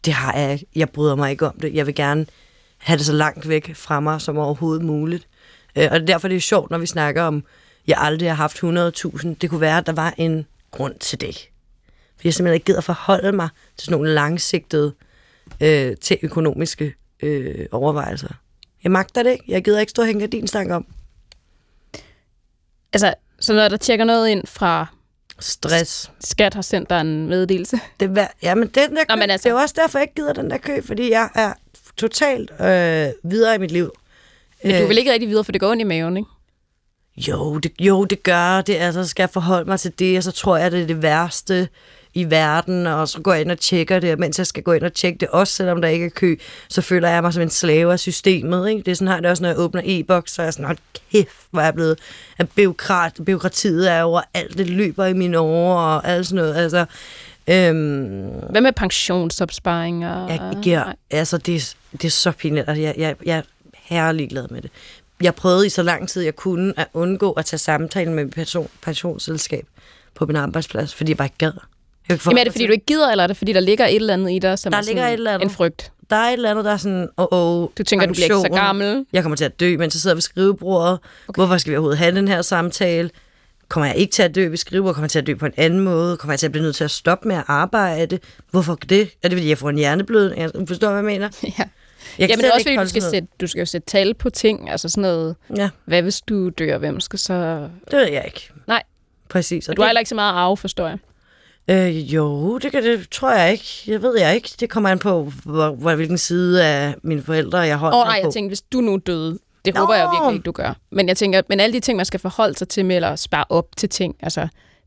Det 0.06 0.14
har 0.14 0.34
jeg 0.34 0.54
ikke. 0.54 0.66
Jeg 0.76 0.90
bryder 0.90 1.16
mig 1.16 1.32
ikke 1.32 1.48
om 1.48 1.60
det. 1.60 1.74
Jeg 1.74 1.86
vil 1.86 1.96
gerne 1.96 2.26
have 2.78 2.98
det 2.98 3.06
så 3.06 3.14
langt 3.14 3.50
væk 3.50 3.76
fra 3.76 4.00
mig 4.00 4.22
som 4.22 4.38
overhovedet 4.38 4.86
muligt. 4.86 5.28
Øh, 5.76 5.88
og 5.92 6.08
derfor 6.08 6.28
det 6.28 6.36
er 6.36 6.38
det 6.38 6.44
sjovt, 6.44 6.72
når 6.72 6.78
vi 6.78 6.86
snakker 6.86 7.24
om, 7.24 7.44
jeg 7.88 7.98
aldrig 8.00 8.30
har 8.30 8.36
haft 8.36 8.58
100.000. 8.58 9.36
Det 9.42 9.50
kunne 9.50 9.62
være, 9.62 9.78
at 9.78 9.86
der 9.86 9.92
var 9.92 10.14
en 10.18 10.46
grund 10.72 10.96
til 11.00 11.22
det. 11.22 11.50
Fordi 12.16 12.28
jeg 12.28 12.34
simpelthen 12.34 12.54
ikke 12.54 12.66
gider 12.66 12.82
forholde 12.82 13.32
mig 13.32 13.50
til 13.78 13.86
sådan 13.86 13.98
nogle 13.98 14.14
langsigtede 14.14 14.94
øh, 15.62 15.98
til 15.98 16.18
økonomiske 16.22 16.96
øh, 17.24 17.66
overvejelser. 17.72 18.34
Jeg 18.84 18.92
magter 18.92 19.24
det 19.24 19.32
ikke. 19.32 19.44
Jeg 19.48 19.64
gider 19.64 19.80
ikke 19.80 19.90
stå 19.90 20.02
og 20.02 20.08
hænge 20.08 20.28
din 20.28 20.48
stang 20.48 20.74
om. 20.74 20.86
Altså, 22.94 23.14
så 23.40 23.54
når 23.54 23.68
der 23.68 23.78
tjekker 23.78 24.06
noget 24.06 24.30
ind 24.30 24.48
fra 24.48 24.86
Stress. 25.40 26.12
skat 26.20 26.54
har 26.54 26.62
sendt 26.62 26.90
dig 26.90 27.02
en 27.02 27.28
meddelelse. 27.28 27.80
Det, 28.00 28.18
er, 28.18 28.28
ja, 28.44 28.56
men 28.56 28.68
den 28.68 28.96
der 28.96 29.04
kø, 29.04 29.06
Nå, 29.10 29.16
men 29.16 29.30
altså- 29.30 29.50
det 29.50 29.56
er 29.56 29.62
også 29.62 29.76
derfor, 29.78 30.00
jeg 30.00 30.04
ikke 30.04 30.16
gider 30.16 30.34
den 30.34 30.52
der 30.52 30.58
kø, 30.58 30.82
fordi 30.82 31.12
jeg 31.12 31.30
er 31.36 31.54
totalt 31.98 32.52
øh, 32.62 33.08
videre 33.32 33.56
i 33.56 33.58
mit 33.58 33.72
liv. 33.72 33.92
Men 34.64 34.76
Øh. 34.76 34.82
du 34.82 34.88
vil 34.88 34.98
ikke 34.98 35.12
rigtig 35.14 35.30
videre, 35.30 35.44
for 35.44 35.52
det 35.52 35.62
går 35.62 35.72
ondt 35.72 35.82
i 35.82 35.84
maven, 35.84 36.18
ikke? 36.18 36.30
Jo, 37.18 37.58
det, 37.58 37.72
jo, 37.80 38.06
det 38.06 38.24
gør 38.24 38.62
det. 38.62 38.76
Altså, 38.76 39.04
så 39.04 39.10
skal 39.10 39.24
jeg 39.24 39.30
forholde 39.30 39.70
mig 39.70 39.80
til 39.80 40.00
det, 40.00 40.18
og 40.18 40.24
så 40.24 40.32
tror 40.32 40.58
jeg, 40.58 40.72
det 40.72 40.82
er 40.82 40.88
det 40.88 41.02
værste 41.02 41.68
i 42.20 42.24
verden, 42.30 42.88
og 42.88 43.08
så 43.08 43.22
går 43.22 43.34
jeg 43.34 43.42
ind 43.42 43.52
og 43.52 43.60
tjekker 43.60 44.00
det, 44.00 44.12
og 44.14 44.20
mens 44.20 44.38
jeg 44.38 44.48
skal 44.48 44.64
gå 44.64 44.72
ind 44.74 44.84
og 44.84 44.94
tjekke 44.94 45.18
det, 45.20 45.28
også 45.28 45.54
selvom 45.54 45.82
der 45.82 45.88
ikke 45.88 46.06
er 46.06 46.10
kø, 46.10 46.36
så 46.70 46.82
føler 46.82 47.10
jeg 47.10 47.22
mig 47.24 47.34
som 47.34 47.42
en 47.44 47.50
slave 47.50 47.94
af 47.94 48.00
systemet. 48.00 48.70
Ikke? 48.70 48.82
Det 48.84 48.92
er 48.92 48.96
sådan 48.96 49.08
her, 49.08 49.16
det 49.16 49.26
er 49.26 49.30
også, 49.30 49.44
når 49.44 49.50
jeg 49.50 49.60
åbner 49.60 49.82
e-boks, 49.86 50.32
så 50.34 50.42
er 50.42 50.46
jeg 50.46 50.54
sådan, 50.54 50.66
hold 50.66 50.78
kæft, 51.12 51.36
hvor 51.52 51.62
er 51.62 51.66
jeg 51.66 51.74
blevet, 51.74 52.00
at 52.38 52.50
byråkrat, 52.50 53.14
byråkratiet 53.26 53.92
er 53.92 54.04
over 54.04 54.22
alt, 54.34 54.58
det 54.58 54.70
løber 54.70 55.06
i 55.06 55.14
mine 55.14 55.40
år, 55.40 55.76
og 55.80 56.08
alt 56.08 56.28
sådan 56.28 56.44
noget. 56.44 56.56
Altså, 56.56 56.86
øhm, 57.48 58.30
Hvad 58.50 58.62
med 58.62 58.72
pensionsopsparing? 58.74 60.08
Og... 60.08 60.30
jeg 60.30 60.58
giver, 60.64 60.94
altså, 61.12 61.38
det, 61.38 61.56
er- 61.56 61.74
det 61.92 62.06
er 62.06 62.10
så 62.10 62.32
pinligt. 62.32 62.70
Altså, 62.70 62.82
jeg, 62.82 62.94
jeg, 62.98 63.16
jeg 63.26 63.38
er 63.38 63.42
herlig 63.74 64.30
glad 64.30 64.48
med 64.50 64.62
det. 64.62 64.72
Jeg 65.22 65.36
prøvede 65.36 65.66
i 65.66 65.70
så 65.70 65.84
lang 65.84 66.10
tid, 66.10 66.22
jeg 66.24 66.36
kunne, 66.36 66.74
at 66.78 66.88
undgå 66.94 67.32
at 67.32 67.46
tage 67.46 67.58
samtalen 67.58 68.14
med 68.14 68.24
mit 68.26 68.34
pension, 68.34 68.68
pensionsselskab 68.82 69.66
på 70.16 70.26
min 70.26 70.36
arbejdsplads, 70.36 70.96
fordi 70.96 71.12
jeg 71.12 71.18
bare 71.18 71.26
ikke 71.26 71.38
gad. 71.38 71.52
Jamen 72.10 72.38
er 72.38 72.44
det, 72.44 72.52
fordi 72.54 72.66
du 72.66 72.72
ikke 72.72 72.86
gider, 72.86 73.12
eller 73.12 73.24
er 73.24 73.28
det, 73.28 73.38
fordi 73.38 73.54
der 73.54 73.60
ligger 73.60 73.86
et 73.86 73.96
eller 73.96 74.14
andet 74.14 74.32
i 74.32 74.40
dig, 74.40 74.60
som 74.60 74.72
Der 74.72 74.80
er 74.80 74.84
ligger 74.84 75.08
et 75.08 75.14
eller 75.14 75.32
andet. 75.34 75.46
en 75.46 75.50
frygt? 75.50 75.92
Der 76.10 76.16
er 76.16 76.28
et 76.30 76.34
eller 76.34 76.52
andet, 76.52 76.66
der 76.66 76.72
er 76.72 76.78
sådan, 76.78 77.10
åh, 77.18 77.26
oh, 77.32 77.62
oh, 77.64 77.70
Du 77.78 77.84
tænker, 77.84 78.06
du 78.06 78.14
bliver 78.14 78.26
ikke 78.26 78.36
så 78.36 78.50
gammel. 78.54 79.06
Jeg 79.14 79.22
kommer 79.22 79.36
til 79.36 79.46
at 79.46 79.60
dø, 79.60 79.78
mens 79.78 79.96
jeg 79.96 80.02
sidder 80.02 80.16
ved 80.16 80.22
skrivebordet. 80.22 81.00
Okay. 81.28 81.40
Hvorfor 81.40 81.58
skal 81.58 81.72
vi 81.72 81.76
overhovedet 81.76 82.00
have 82.00 82.16
den 82.16 82.28
her 82.28 82.42
samtale? 82.42 83.10
Kommer 83.68 83.88
jeg 83.88 83.96
ikke 83.96 84.12
til 84.12 84.24
at 84.24 84.36
dø 84.36 84.48
ved 84.48 84.58
skrivebordet? 84.58 84.96
Kommer 84.96 85.06
jeg 85.06 85.12
til 85.12 85.20
at 85.20 85.28
dø 85.28 85.36
på 85.36 85.46
en 85.46 85.54
anden 85.58 85.80
måde? 85.80 86.18
Kommer 86.18 86.34
jeg 86.34 86.40
til 86.40 86.46
at 86.46 86.52
blive 86.52 86.64
nødt 86.64 86.76
til 86.76 86.84
at 86.84 86.92
stoppe 86.92 87.28
med 87.28 87.36
at 87.36 87.44
arbejde? 87.48 88.20
Hvorfor 88.52 88.76
det? 88.76 89.02
Er 89.24 89.28
det, 89.30 89.38
fordi 89.38 89.50
jeg 89.50 89.58
får 89.58 89.70
en 89.70 89.78
hjerneblødning? 89.78 90.42
Jeg 90.42 90.52
forstår, 90.68 90.88
hvad 90.88 90.98
jeg 90.98 91.06
mener? 91.06 91.30
Ja. 91.60 91.64
Jeg 92.20 92.30
kan 92.30 92.30
Jamen 92.30 92.44
det 92.44 92.50
er 92.50 92.54
også 92.56 92.70
ikke 92.70 92.80
fordi, 92.80 92.86
du 92.86 92.90
skal, 92.90 93.02
sætte, 93.02 93.28
du 93.42 93.48
skal 93.48 93.60
jo 93.60 93.66
sætte 93.66 93.88
tal 93.88 94.14
på 94.14 94.30
ting, 94.30 94.70
altså 94.70 94.90
sådan 94.90 95.02
noget. 95.02 95.36
Ja, 95.58 95.70
hvad 95.86 96.02
hvis 96.02 96.22
du 96.22 96.50
dør, 96.50 96.78
hvem 96.78 97.00
skal 97.00 97.20
så... 97.20 97.34
det 97.92 98.00
ved 98.00 98.08
jeg 98.12 98.24
ikke. 98.26 98.50
Nej. 98.68 98.84
Præcis. 99.30 99.70
Og 99.70 99.76
Du 99.78 99.82
har 99.82 99.86
det, 99.86 99.90
heller 99.90 100.00
ikke 100.00 100.10
så 100.10 100.16
meget 100.16 100.34
arve, 100.34 100.58
forstår 100.58 100.88
jeg. 100.88 100.98
Øh, 101.70 102.14
jo, 102.14 102.58
det, 102.58 102.72
kan, 102.72 102.84
det 102.84 103.10
tror 103.12 103.32
jeg 103.32 103.52
ikke. 103.52 103.84
Jeg 103.88 104.02
ved 104.02 104.20
jeg 104.20 104.36
ikke. 104.36 104.50
Det 104.60 104.70
kommer 104.70 104.90
an 104.90 105.00
på, 105.00 105.32
hvor, 105.46 105.70
hvor, 105.70 105.96
hvilken 105.96 106.18
side 106.18 106.66
af 106.66 106.96
mine 107.04 107.22
forældre 107.24 107.58
jeg 107.58 107.78
holder 107.78 107.98
oh, 107.98 108.06
nej, 108.06 108.22
på. 108.22 108.26
jeg 108.28 108.34
tænkte, 108.34 108.50
hvis 108.50 108.62
du 108.62 108.82
nu 108.82 108.98
døde, 108.98 109.40
det 109.66 109.74
Nå. 109.74 109.80
håber 109.80 109.96
jeg 109.96 110.10
virkelig 110.14 110.34
ikke, 110.34 110.44
du 110.46 110.52
gør. 110.52 110.74
Men 110.92 111.08
jeg 111.08 111.18
tænker, 111.18 111.42
men 111.50 111.60
alle 111.60 111.74
de 111.74 111.80
ting, 111.80 111.98
man 111.98 112.06
skal 112.06 112.20
forholde 112.20 112.58
sig 112.58 112.68
til 112.68 112.86
med, 112.86 112.96
eller 112.96 113.16
spare 113.16 113.46
op 113.50 113.66
til 113.78 113.90
ting, 113.90 114.16
altså, 114.20 114.42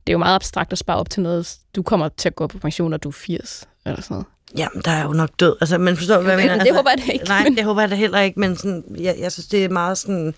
det 0.07 0.11
er 0.11 0.13
jo 0.13 0.19
meget 0.19 0.35
abstrakt 0.35 0.73
at 0.73 0.79
spare 0.79 0.97
op 0.97 1.11
til 1.11 1.23
noget. 1.23 1.55
Du 1.77 1.83
kommer 1.83 2.09
til 2.09 2.29
at 2.29 2.35
gå 2.35 2.47
på 2.47 2.59
pension, 2.59 2.91
når 2.91 2.97
du 2.97 3.09
er 3.09 3.13
80, 3.13 3.69
eller 3.87 4.03
sådan 4.03 4.15
noget. 4.15 4.27
Jamen, 4.57 4.83
der 4.85 4.91
er 4.91 5.03
jo 5.05 5.13
nok 5.13 5.31
død. 5.41 5.57
Altså, 5.61 5.79
men 5.79 5.97
forstår 5.97 6.17
du, 6.17 6.23
hvad 6.23 6.33
jeg 6.33 6.43
mener? 6.43 6.57
men 6.57 6.67
det 6.67 6.75
håber 6.75 6.91
jeg 6.91 7.07
da 7.07 7.13
ikke, 7.13 7.25
Nej, 7.25 7.43
men- 7.43 7.57
det 7.57 7.65
håber 7.65 7.81
jeg 7.81 7.91
da 7.91 7.95
heller 7.95 8.21
ikke, 8.21 8.41
men 8.41 8.57
sådan, 8.57 8.85
jeg, 8.99 9.17
jeg 9.19 9.33
synes, 9.33 9.47
det 9.47 9.65
er 9.65 9.69
meget 9.69 9.99
sådan... 9.99 10.35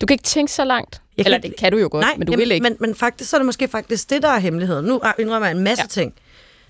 Du 0.00 0.06
kan 0.06 0.14
ikke 0.14 0.24
tænke 0.24 0.52
så 0.52 0.64
langt. 0.64 1.02
Jeg 1.16 1.24
kan 1.24 1.32
eller 1.32 1.44
ikke- 1.44 1.48
det 1.48 1.56
kan 1.56 1.72
du 1.72 1.78
jo 1.78 1.88
godt, 1.90 2.04
Nej, 2.06 2.14
men 2.16 2.26
du 2.26 2.32
jamen, 2.32 2.40
vil 2.40 2.50
ikke. 2.52 2.62
Men, 2.62 2.76
men 2.80 2.94
faktisk 2.94 3.30
så 3.30 3.36
er 3.36 3.38
det 3.38 3.46
måske 3.46 3.68
faktisk 3.68 4.10
det, 4.10 4.22
der 4.22 4.28
er 4.28 4.38
hemmeligheden. 4.38 4.84
Nu 4.84 5.00
indrømmer 5.18 5.46
jeg 5.48 5.56
en 5.56 5.64
masse 5.64 5.82
Ja. 5.82 6.00
ja. 6.00 6.02
ting. 6.02 6.14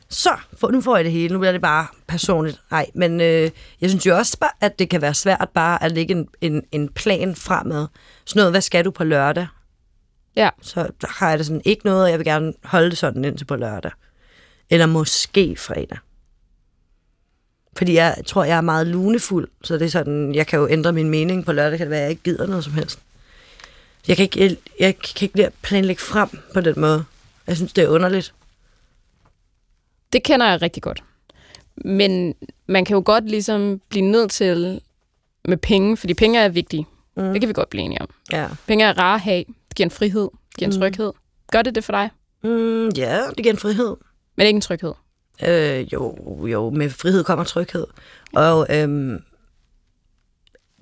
Så, 0.09 0.31
for, 0.59 0.71
nu 0.71 0.81
får 0.81 0.97
jeg 0.97 1.05
det 1.05 1.13
hele. 1.13 1.33
Nu 1.33 1.39
bliver 1.39 1.53
det 1.53 1.61
bare 1.61 1.87
personligt. 2.07 2.61
Nej, 2.71 2.87
men 2.95 3.21
øh, 3.21 3.51
jeg 3.81 3.91
synes 3.91 4.07
jo 4.07 4.17
også, 4.17 4.39
bare, 4.39 4.51
at 4.61 4.79
det 4.79 4.89
kan 4.91 5.03
være 5.03 5.15
svært 5.15 5.49
bare 5.55 5.83
at 5.83 5.93
lægge 5.93 6.13
en, 6.15 6.29
en, 6.41 6.63
en 6.73 6.89
plan 6.89 7.35
fremad. 7.37 7.87
Sådan 8.25 8.41
noget, 8.41 8.53
hvad 8.53 8.61
skal 8.61 8.85
du 8.85 8.91
på 8.91 9.05
lørdag? 9.05 9.47
Ja. 10.37 10.51
Så 10.63 10.89
der 11.01 11.07
har 11.11 11.29
jeg 11.29 11.39
det 11.39 11.47
sådan, 11.47 11.63
ikke 11.65 11.85
noget, 11.87 12.03
og 12.05 12.11
jeg 12.11 12.19
vil 12.19 12.25
gerne 12.27 12.53
holde 12.65 12.91
det 12.91 12.99
sådan 12.99 13.25
indtil 13.25 13.45
på 13.45 13.57
lørdag. 13.57 13.91
Eller 14.71 14.87
måske 14.87 15.57
fredag. 15.59 15.99
Fordi 17.77 17.95
jeg 17.95 18.17
tror, 18.27 18.45
jeg 18.45 18.57
er 18.57 18.61
meget 18.61 18.87
lunefuld, 18.87 19.49
så 19.65 19.75
det 19.79 19.85
er 19.85 19.89
sådan, 19.91 20.35
jeg 20.35 20.47
kan 20.47 20.59
jo 20.59 20.69
ændre 20.69 20.93
min 20.93 21.11
mening 21.11 21.45
på 21.45 21.53
lørdag, 21.53 21.79
kan 21.79 21.87
det 21.87 21.91
være, 21.91 21.99
at 22.01 22.03
jeg 22.03 22.11
ikke 22.11 22.23
gider 22.23 22.47
noget 22.47 22.65
som 22.65 22.73
helst. 22.73 22.99
Jeg 24.09 24.17
kan 24.17 24.23
ikke, 24.23 24.41
jeg, 24.41 24.57
jeg 24.81 24.99
kan 24.99 25.25
ikke 25.27 25.37
lide 25.37 25.47
at 25.47 25.53
planlægge 25.63 26.03
frem 26.03 26.29
på 26.55 26.61
den 26.61 26.81
måde. 26.81 27.05
Jeg 27.47 27.57
synes, 27.57 27.73
det 27.73 27.85
er 27.85 27.89
underligt. 27.89 28.35
Det 30.13 30.23
kender 30.23 30.47
jeg 30.47 30.63
rigtig 30.63 30.83
godt. 30.83 31.05
Men 31.77 32.35
man 32.67 32.85
kan 32.85 32.95
jo 32.95 33.03
godt 33.07 33.25
ligesom 33.25 33.81
blive 33.89 34.05
nødt 34.05 34.31
til 34.31 34.81
med 35.45 35.57
penge, 35.57 35.97
fordi 35.97 36.15
penge 36.15 36.39
er 36.41 36.49
vigtige. 36.49 36.87
Mm. 37.17 37.33
Det 37.33 37.41
kan 37.41 37.49
vi 37.49 37.53
godt 37.53 37.71
blive 37.71 37.85
enige 37.85 38.03
om. 38.03 38.09
Ja. 38.33 38.49
Penge 38.67 38.85
er 38.85 38.99
rare 38.99 39.15
at 39.15 39.21
have. 39.21 39.45
Det 39.69 39.77
giver 39.77 39.87
en 39.87 39.91
frihed. 39.91 40.29
Det 40.49 40.57
giver 40.59 40.71
en 40.71 40.81
tryghed. 40.81 41.13
Gør 41.53 41.63
det 41.63 41.75
det 41.75 41.85
for 41.85 41.93
dig? 41.93 42.11
Mm, 42.43 42.89
ja, 42.89 43.23
det 43.29 43.37
giver 43.37 43.53
en 43.53 43.59
frihed. 43.59 43.97
Men 44.37 44.47
ikke 44.47 44.57
en 44.57 44.61
tryghed. 44.61 44.93
Øh, 45.43 45.93
jo, 45.93 46.17
jo, 46.47 46.71
med 46.71 46.91
frihed 46.91 47.25
kommer 47.25 47.45
tryghed. 47.45 47.87
Og 48.35 48.67
øhm, 48.71 49.23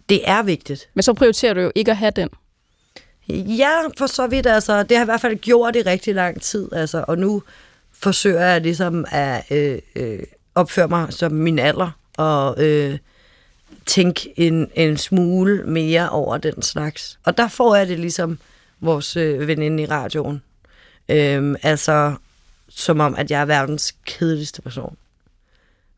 det 0.09 0.21
er 0.25 0.43
vigtigt. 0.43 0.89
Men 0.95 1.03
så 1.03 1.15
prioriterer 1.15 1.55
du 1.55 1.61
jo 1.61 1.73
ikke 1.75 1.91
at 1.91 1.97
have 1.97 2.11
den. 2.11 2.29
Ja, 3.29 3.89
for 3.99 4.07
så 4.07 4.27
vidt. 4.27 4.47
Altså, 4.47 4.83
det 4.83 4.97
har 4.97 5.05
i 5.05 5.07
hvert 5.07 5.21
fald 5.21 5.37
gjort 5.37 5.77
i 5.77 5.83
rigtig 5.83 6.15
lang 6.15 6.43
tid. 6.43 6.69
Altså, 6.73 7.05
og 7.09 7.19
nu 7.19 7.43
forsøger 7.93 8.47
jeg 8.47 8.61
ligesom 8.61 9.05
at 9.11 9.45
øh, 9.51 9.79
øh, 9.97 10.19
opføre 10.55 10.89
mig 10.89 11.13
som 11.13 11.33
min 11.33 11.59
alder 11.59 11.91
og 12.17 12.65
øh, 12.65 12.99
tænke 13.87 14.33
en, 14.37 14.71
en 14.75 14.97
smule 14.97 15.65
mere 15.65 16.11
over 16.11 16.39
den 16.39 16.63
slags. 16.63 17.19
Og 17.25 17.39
der 17.39 17.49
får 17.49 17.77
jeg 17.77 17.89
det 17.89 17.99
ligesom 17.99 18.39
vores 18.81 19.17
øh, 19.17 19.49
veninde 19.49 19.83
i 19.83 19.87
radioen. 19.87 20.43
Øh, 21.09 21.57
altså, 21.63 22.15
som 22.69 23.01
om, 23.01 23.15
at 23.15 23.31
jeg 23.31 23.41
er 23.41 23.45
verdens 23.45 23.95
kedeligste 24.07 24.63
person. 24.63 24.97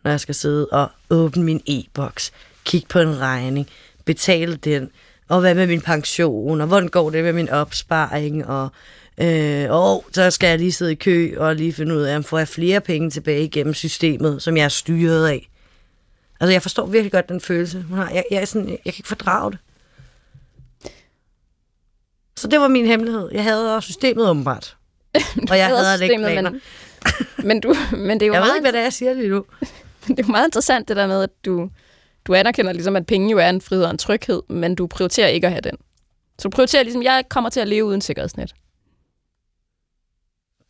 Når 0.05 0.11
jeg 0.11 0.21
skal 0.21 0.35
sidde 0.35 0.67
og 0.67 0.89
åbne 1.11 1.43
min 1.43 1.63
e-boks, 1.67 2.33
kigge 2.65 2.87
på 2.89 2.99
en 2.99 3.21
regning, 3.21 3.69
betale 4.05 4.57
den, 4.57 4.91
og 5.29 5.41
hvad 5.41 5.55
med 5.55 5.67
min 5.67 5.81
pension, 5.81 6.61
og 6.61 6.67
hvordan 6.67 6.89
går 6.89 7.11
det 7.11 7.25
med 7.25 7.33
min 7.33 7.49
opsparing, 7.49 8.47
og 8.47 8.69
øh, 9.19 9.67
og 9.71 10.05
så 10.13 10.31
skal 10.31 10.49
jeg 10.49 10.59
lige 10.59 10.73
sidde 10.73 10.93
i 10.93 10.95
kø 10.95 11.35
og 11.37 11.55
lige 11.55 11.73
finde 11.73 11.95
ud 11.95 12.03
af, 12.03 12.17
om 12.17 12.25
får 12.25 12.39
jeg 12.39 12.49
flere 12.49 12.81
penge 12.81 13.11
tilbage 13.11 13.45
igennem 13.45 13.75
systemet, 13.75 14.43
som 14.43 14.57
jeg 14.57 14.65
er 14.65 14.69
styret 14.69 15.29
af. 15.29 15.49
Altså, 16.41 16.53
jeg 16.53 16.63
forstår 16.63 16.87
virkelig 16.87 17.13
godt 17.13 17.29
den 17.29 17.41
følelse, 17.41 17.83
hun 17.83 17.99
har. 17.99 18.11
Jeg, 18.11 18.25
jeg, 18.31 18.41
er 18.41 18.45
sådan, 18.45 18.69
jeg 18.69 18.79
kan 18.85 18.95
ikke 18.99 19.09
fordrage 19.09 19.51
det. 19.51 19.59
Så 22.37 22.49
det 22.49 22.61
var 22.61 22.69
min 22.69 22.87
hemmelighed. 22.87 23.29
Jeg 23.33 23.43
havde 23.43 23.77
også 23.77 23.87
systemet 23.87 24.29
åbenbart. 24.29 24.77
Og 25.51 25.59
jeg 25.59 25.67
havde 25.67 25.95
ikke 25.95 26.05
systemet, 26.05 26.33
planer. 26.33 26.51
men, 26.51 26.61
men, 27.45 27.61
du, 27.61 27.75
men 27.93 28.21
det 28.21 28.23
er 28.23 28.27
jo 28.27 28.33
Jeg 28.33 28.43
ved 28.43 28.49
meget, 28.49 28.57
ikke, 28.57 28.65
hvad 28.65 28.73
det 28.73 28.79
er, 28.79 28.83
jeg 28.83 28.93
siger 28.93 29.15
lige 29.15 29.29
nu. 29.29 29.45
det 30.09 30.19
er 30.19 30.25
jo 30.27 30.31
meget 30.31 30.47
interessant, 30.47 30.89
det 30.89 30.97
der 30.97 31.07
med, 31.07 31.23
at 31.23 31.31
du, 31.45 31.71
du 32.27 32.35
anerkender 32.35 32.73
ligesom, 32.73 32.97
at 32.97 33.07
penge 33.07 33.31
jo 33.31 33.39
er 33.39 33.51
en 33.51 33.61
frihed 33.61 33.85
og 33.85 33.91
en 33.91 33.99
tryghed, 33.99 34.43
men 34.49 34.75
du 34.75 34.87
prioriterer 34.87 35.29
ikke 35.29 35.47
at 35.47 35.53
have 35.53 35.61
den. 35.61 35.77
Så 36.39 36.49
du 36.49 36.51
prioriterer 36.51 36.83
ligesom, 36.83 37.03
jeg 37.03 37.25
kommer 37.29 37.51
til 37.51 37.61
at 37.61 37.69
leve 37.69 37.85
uden 37.85 38.01
sikkerhedsnet. 38.01 38.55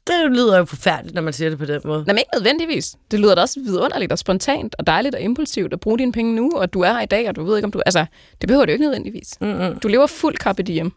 Det 0.07 0.31
lyder 0.31 0.59
jo 0.59 0.65
forfærdeligt, 0.65 1.15
når 1.15 1.23
man 1.23 1.33
siger 1.33 1.51
det 1.51 1.59
på 1.59 1.65
den 1.65 1.81
måde. 1.85 2.05
Nej, 2.07 2.13
men 2.13 2.19
ikke 2.19 2.31
nødvendigvis. 2.35 2.97
Det 3.11 3.21
lyder 3.21 3.35
da 3.35 3.41
også 3.41 3.61
vidunderligt 3.61 4.13
og 4.13 4.19
spontant 4.19 4.75
og 4.79 4.87
dejligt 4.87 5.15
og 5.15 5.21
impulsivt 5.21 5.73
at 5.73 5.81
bruge 5.81 5.99
dine 5.99 6.13
penge 6.13 6.35
nu, 6.35 6.51
og 6.55 6.73
du 6.73 6.81
er 6.81 6.93
her 6.93 7.01
i 7.01 7.07
dag, 7.07 7.29
og 7.29 7.37
du 7.37 7.45
ved 7.45 7.57
ikke, 7.57 7.65
om 7.65 7.73
du... 7.73 7.83
Altså, 7.87 8.07
det 8.41 8.47
behøver 8.47 8.67
du 8.67 8.73
ikke 8.73 8.85
nødvendigvis. 8.85 9.41
Mm-mm. 9.41 9.79
Du 9.79 9.89
lever 9.89 10.07
fuld 10.07 10.37
carpe 10.37 10.63
diem. 10.63 10.93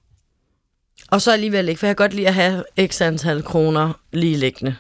Og 1.12 1.22
så 1.22 1.32
alligevel 1.32 1.70
ikke, 1.70 1.80
for 1.80 1.88
jeg 1.88 1.96
kan 1.96 2.04
godt 2.04 2.14
lide 2.14 2.28
at 2.28 2.34
have 2.34 2.64
x 2.88 3.02
antal 3.02 3.44
kroner 3.44 3.94
lige 4.12 4.38
liggende. 4.38 4.76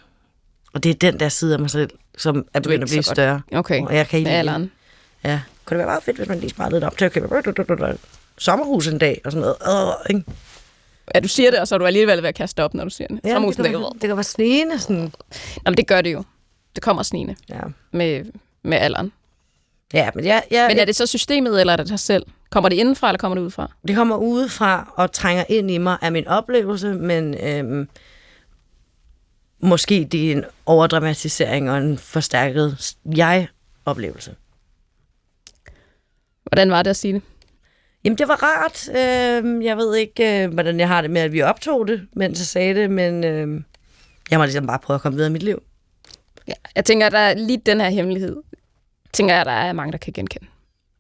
Og 0.73 0.84
det 0.84 0.89
er 0.89 1.11
den 1.11 1.19
der 1.19 1.30
side 1.30 1.53
af 1.53 1.59
mig 1.59 1.69
selv, 1.69 1.89
som 2.17 2.47
er 2.53 2.59
begyndt 2.59 2.84
at 2.84 2.89
blive 2.89 3.03
større. 3.03 3.41
Okay, 3.51 3.82
Og 3.82 3.95
jeg 3.95 4.07
kan 4.07 4.19
ikke 4.19 4.32
alderen. 4.32 4.71
Ja. 5.23 5.41
Kunne 5.68 5.76
det 5.76 5.78
være 5.78 5.88
meget 5.88 6.03
fedt, 6.03 6.18
hvis 6.18 6.28
man 6.28 6.39
lige 6.39 6.49
sparede 6.49 6.74
lidt 6.74 6.84
op 6.84 6.97
til 6.97 7.05
at 7.05 7.11
købe 7.11 7.28
sommerhus 8.38 8.88
en 8.88 8.97
dag 8.97 9.22
og 9.26 9.32
sådan 9.32 9.41
noget. 9.41 9.55
Øh, 10.09 10.15
ikke? 10.15 10.32
Ja, 11.15 11.20
du 11.20 11.28
siger 11.28 11.51
det, 11.51 11.59
og 11.59 11.68
så 11.68 11.76
er 11.76 11.80
du 11.80 11.86
alligevel 11.86 12.22
ved 12.22 12.30
at 12.30 12.36
kaste 12.36 12.63
op, 12.63 12.74
når 12.74 12.84
du 12.84 12.89
siger 12.89 13.07
det. 13.07 13.20
Ja, 13.24 13.30
Ja, 13.30 13.39
det, 13.39 13.55
kan 13.55 13.63
være, 13.63 13.91
det 13.93 14.01
kan 14.01 14.15
være 14.18 14.24
snigende. 14.24 14.80
Sådan. 14.80 15.01
Nå, 15.01 15.61
men 15.65 15.78
det 15.78 15.88
gør 15.88 16.01
det 16.01 16.13
jo. 16.13 16.24
Det 16.76 16.84
kommer 16.84 17.03
snigende 17.03 17.36
Ja. 17.49 17.59
med, 17.91 18.26
med 18.63 18.78
alderen. 18.78 19.11
ja, 19.93 20.09
men, 20.15 20.26
jeg, 20.26 20.43
jeg, 20.51 20.68
Men 20.70 20.80
er 20.80 20.86
det 20.86 20.95
så 20.95 21.05
systemet, 21.05 21.59
eller 21.59 21.74
er 21.74 21.78
det 21.78 21.89
dig 21.89 21.99
selv? 21.99 22.26
Kommer 22.49 22.70
det 22.70 22.76
indenfra, 22.76 23.09
eller 23.09 23.18
kommer 23.18 23.36
det 23.36 23.41
udefra? 23.41 23.72
det 23.88 23.95
kommer 23.95 24.15
udefra 24.18 24.93
og 24.95 25.11
trænger 25.11 25.43
ind 25.49 25.72
i 25.72 25.78
mig 25.78 25.97
af 26.01 26.11
min 26.11 26.28
oplevelse, 26.28 26.93
men 26.93 27.36
øhm, 27.43 27.89
måske 29.59 30.07
det 30.11 30.28
er 30.28 30.32
en 30.32 30.43
overdramatisering 30.65 31.72
og 31.72 31.78
en 31.78 31.97
forstærket 31.97 32.95
jeg-oplevelse. 33.15 34.36
Hvordan 36.49 36.71
var 36.71 36.83
det 36.83 36.89
at 36.89 36.95
sige 36.95 37.13
det? 37.13 37.21
Jamen, 38.03 38.17
det 38.17 38.27
var 38.27 38.43
rart. 38.43 38.89
Øh, 38.89 39.65
jeg 39.65 39.77
ved 39.77 39.95
ikke, 39.95 40.43
øh, 40.43 40.53
hvordan 40.53 40.79
jeg 40.79 40.87
har 40.87 41.01
det 41.01 41.11
med, 41.11 41.21
at 41.21 41.31
vi 41.31 41.41
optog 41.41 41.87
det, 41.87 42.07
mens 42.13 42.39
jeg 42.39 42.45
sagde 42.45 42.75
det, 42.81 42.91
men 42.91 43.23
øh, 43.23 43.61
jeg 44.31 44.39
må 44.39 44.45
ligesom 44.45 44.67
bare 44.67 44.79
prøve 44.79 44.95
at 44.95 45.01
komme 45.01 45.15
videre 45.15 45.29
i 45.29 45.33
mit 45.33 45.43
liv. 45.43 45.63
Ja, 46.47 46.53
jeg 46.75 46.85
tænker, 46.85 47.05
at 47.05 47.11
der 47.11 47.19
er 47.19 47.33
lige 47.33 47.61
den 47.65 47.81
her 47.81 47.89
hemmelighed, 47.89 48.35
tænker 49.13 49.33
jeg, 49.33 49.41
at 49.41 49.47
der 49.47 49.51
er 49.51 49.73
mange, 49.73 49.91
der 49.91 49.97
kan 49.97 50.13
genkende. 50.13 50.47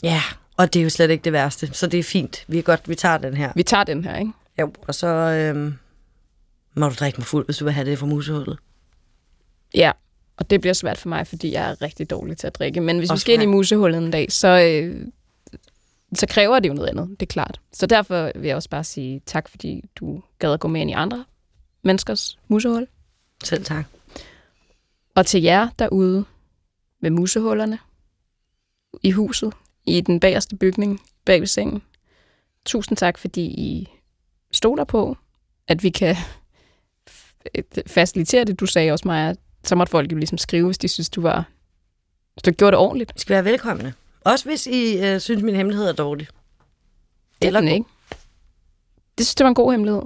Ja, 0.03 0.21
og 0.57 0.73
det 0.73 0.79
er 0.79 0.83
jo 0.83 0.89
slet 0.89 1.09
ikke 1.11 1.23
det 1.23 1.33
værste, 1.33 1.73
så 1.73 1.87
det 1.87 1.99
er 1.99 2.03
fint. 2.03 2.45
Vi 2.47 2.57
er 2.57 2.61
godt, 2.61 2.89
vi 2.89 2.95
tager 2.95 3.17
den 3.17 3.37
her. 3.37 3.51
Vi 3.55 3.63
tager 3.63 3.83
den 3.83 4.03
her, 4.03 4.17
ikke? 4.17 4.31
Jo, 4.59 4.73
og 4.87 4.95
så 4.95 5.07
øh, 5.07 5.73
må 6.75 6.89
du 6.89 6.95
drikke 6.99 7.17
mig 7.17 7.25
fuld, 7.25 7.45
hvis 7.45 7.57
du 7.57 7.63
vil 7.63 7.73
have 7.73 7.89
det 7.89 7.99
fra 7.99 8.05
musehullet. 8.05 8.57
Ja, 9.75 9.91
og 10.37 10.49
det 10.49 10.61
bliver 10.61 10.73
svært 10.73 10.97
for 10.97 11.09
mig, 11.09 11.27
fordi 11.27 11.51
jeg 11.51 11.69
er 11.69 11.81
rigtig 11.81 12.09
dårlig 12.09 12.37
til 12.37 12.47
at 12.47 12.55
drikke. 12.55 12.81
Men 12.81 12.97
hvis 12.97 13.09
vi 13.09 13.13
Også 13.13 13.21
skal 13.21 13.33
ind 13.33 13.43
i 13.43 13.45
musehullet 13.45 13.97
en 13.97 14.11
dag, 14.11 14.31
så, 14.31 14.47
øh, 14.47 15.07
så 16.13 16.27
kræver 16.27 16.59
det 16.59 16.69
jo 16.69 16.73
noget 16.73 16.89
andet, 16.89 17.09
det 17.09 17.21
er 17.21 17.31
klart. 17.33 17.61
Så 17.73 17.85
derfor 17.85 18.31
vil 18.35 18.47
jeg 18.47 18.55
også 18.55 18.69
bare 18.69 18.83
sige 18.83 19.21
tak, 19.25 19.49
fordi 19.49 19.83
du 19.95 20.23
gad 20.39 20.53
at 20.53 20.59
gå 20.59 20.67
med 20.67 20.81
ind 20.81 20.89
i 20.89 20.93
andre 20.93 21.25
menneskers 21.83 22.39
musehul. 22.47 22.87
Selv 23.43 23.65
tak. 23.65 23.85
Og 25.15 25.25
til 25.25 25.41
jer 25.41 25.69
derude 25.79 26.25
ved 27.01 27.09
musehullerne 27.09 27.79
i 29.03 29.11
huset, 29.11 29.53
i 29.85 30.01
den 30.01 30.19
bagerste 30.19 30.55
bygning 30.55 31.01
bag 31.25 31.39
ved 31.39 31.47
sengen. 31.47 31.81
Tusind 32.65 32.97
tak, 32.97 33.17
fordi 33.17 33.45
I 33.45 33.89
stoler 34.51 34.83
på, 34.83 35.17
at 35.67 35.83
vi 35.83 35.89
kan 35.89 36.15
facilitere 37.87 38.45
det. 38.45 38.59
Du 38.59 38.65
sagde 38.65 38.91
også, 38.91 39.07
Maja, 39.07 39.33
så 39.63 39.75
måtte 39.75 39.91
folk 39.91 40.11
jo 40.11 40.17
ligesom 40.17 40.37
skrive, 40.37 40.65
hvis 40.65 40.77
de 40.77 40.87
synes, 40.87 41.09
du 41.09 41.21
var... 41.21 41.45
Hvis 42.33 42.41
du 42.41 42.51
gjorde 42.51 42.71
det 42.71 42.79
ordentligt. 42.79 43.13
I 43.15 43.19
skal 43.19 43.33
være 43.33 43.45
velkomne. 43.45 43.93
Også 44.27 44.45
hvis 44.45 44.67
I 44.67 44.97
øh, 45.05 45.19
synes, 45.19 45.43
min 45.43 45.55
hemmelighed 45.55 45.87
er 45.87 45.93
dårlig. 45.93 46.27
Det 47.41 47.47
er 47.47 47.59
den 47.59 47.67
ikke. 47.67 47.85
Det 49.17 49.25
synes, 49.25 49.35
det 49.35 49.43
var 49.43 49.49
en 49.49 49.55
god 49.55 49.71
hemmelighed. 49.71 50.01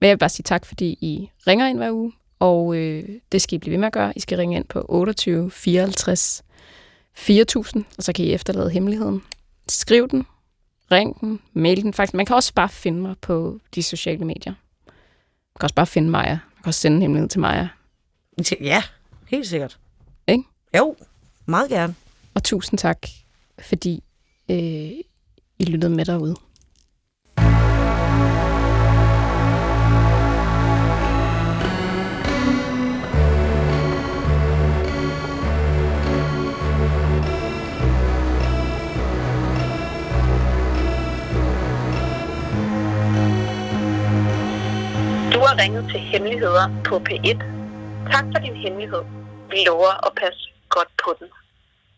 Men 0.00 0.08
jeg 0.08 0.10
vil 0.10 0.18
bare 0.18 0.28
sige 0.28 0.44
tak, 0.44 0.66
fordi 0.66 0.98
I 1.00 1.30
ringer 1.46 1.66
ind 1.66 1.78
hver 1.78 1.92
uge, 1.92 2.12
og 2.38 2.76
øh, 2.76 3.08
det 3.32 3.42
skal 3.42 3.56
I 3.56 3.58
blive 3.58 3.72
ved 3.72 3.78
med 3.78 3.86
at 3.86 3.92
gøre. 3.92 4.12
I 4.16 4.20
skal 4.20 4.38
ringe 4.38 4.56
ind 4.56 4.64
på 4.64 4.86
28 4.88 5.50
54 5.50 6.42
4000, 7.14 7.84
og 7.98 8.02
så 8.02 8.12
kan 8.12 8.24
I 8.24 8.32
efterlade 8.32 8.70
hemmeligheden. 8.70 9.22
Skriv 9.68 10.08
den, 10.08 10.26
ring 10.90 11.20
den, 11.20 11.40
mail 11.52 11.82
den. 11.82 11.94
Faktisk, 11.94 12.14
man 12.14 12.26
kan 12.26 12.36
også 12.36 12.54
bare 12.54 12.68
finde 12.68 13.00
mig 13.00 13.14
på 13.20 13.60
de 13.74 13.82
sociale 13.82 14.24
medier. 14.24 14.54
Man 14.84 15.60
kan 15.60 15.64
også 15.64 15.74
bare 15.74 15.86
finde 15.86 16.10
Maja. 16.10 16.30
Man 16.30 16.62
kan 16.62 16.68
også 16.68 16.80
sende 16.80 16.94
en 16.94 17.02
hemmelighed 17.02 17.28
til 17.28 17.40
Maja. 17.40 17.68
Ja, 18.60 18.82
helt 19.26 19.46
sikkert. 19.46 19.78
Ikke? 20.28 20.44
Jo, 20.76 20.96
meget 21.46 21.68
gerne. 21.68 21.94
Og 22.34 22.44
tusind 22.44 22.78
tak, 22.78 22.98
fordi 23.60 24.04
øh, 24.50 24.90
I 25.58 25.64
lyttede 25.64 25.94
med 25.94 26.04
derude. 26.04 26.34
Du 45.34 45.38
har 45.40 45.58
ringet 45.62 45.84
til 45.90 46.00
Hemmeligheder 46.00 46.82
på 46.84 46.96
P1. 47.08 47.38
Tak 48.12 48.24
for 48.24 48.40
din 48.44 48.56
hemmelighed. 48.56 49.02
Vi 49.50 49.56
lover 49.66 50.06
at 50.06 50.12
passe 50.16 50.50
godt 50.68 50.88
på 51.04 51.14
den. 51.18 51.28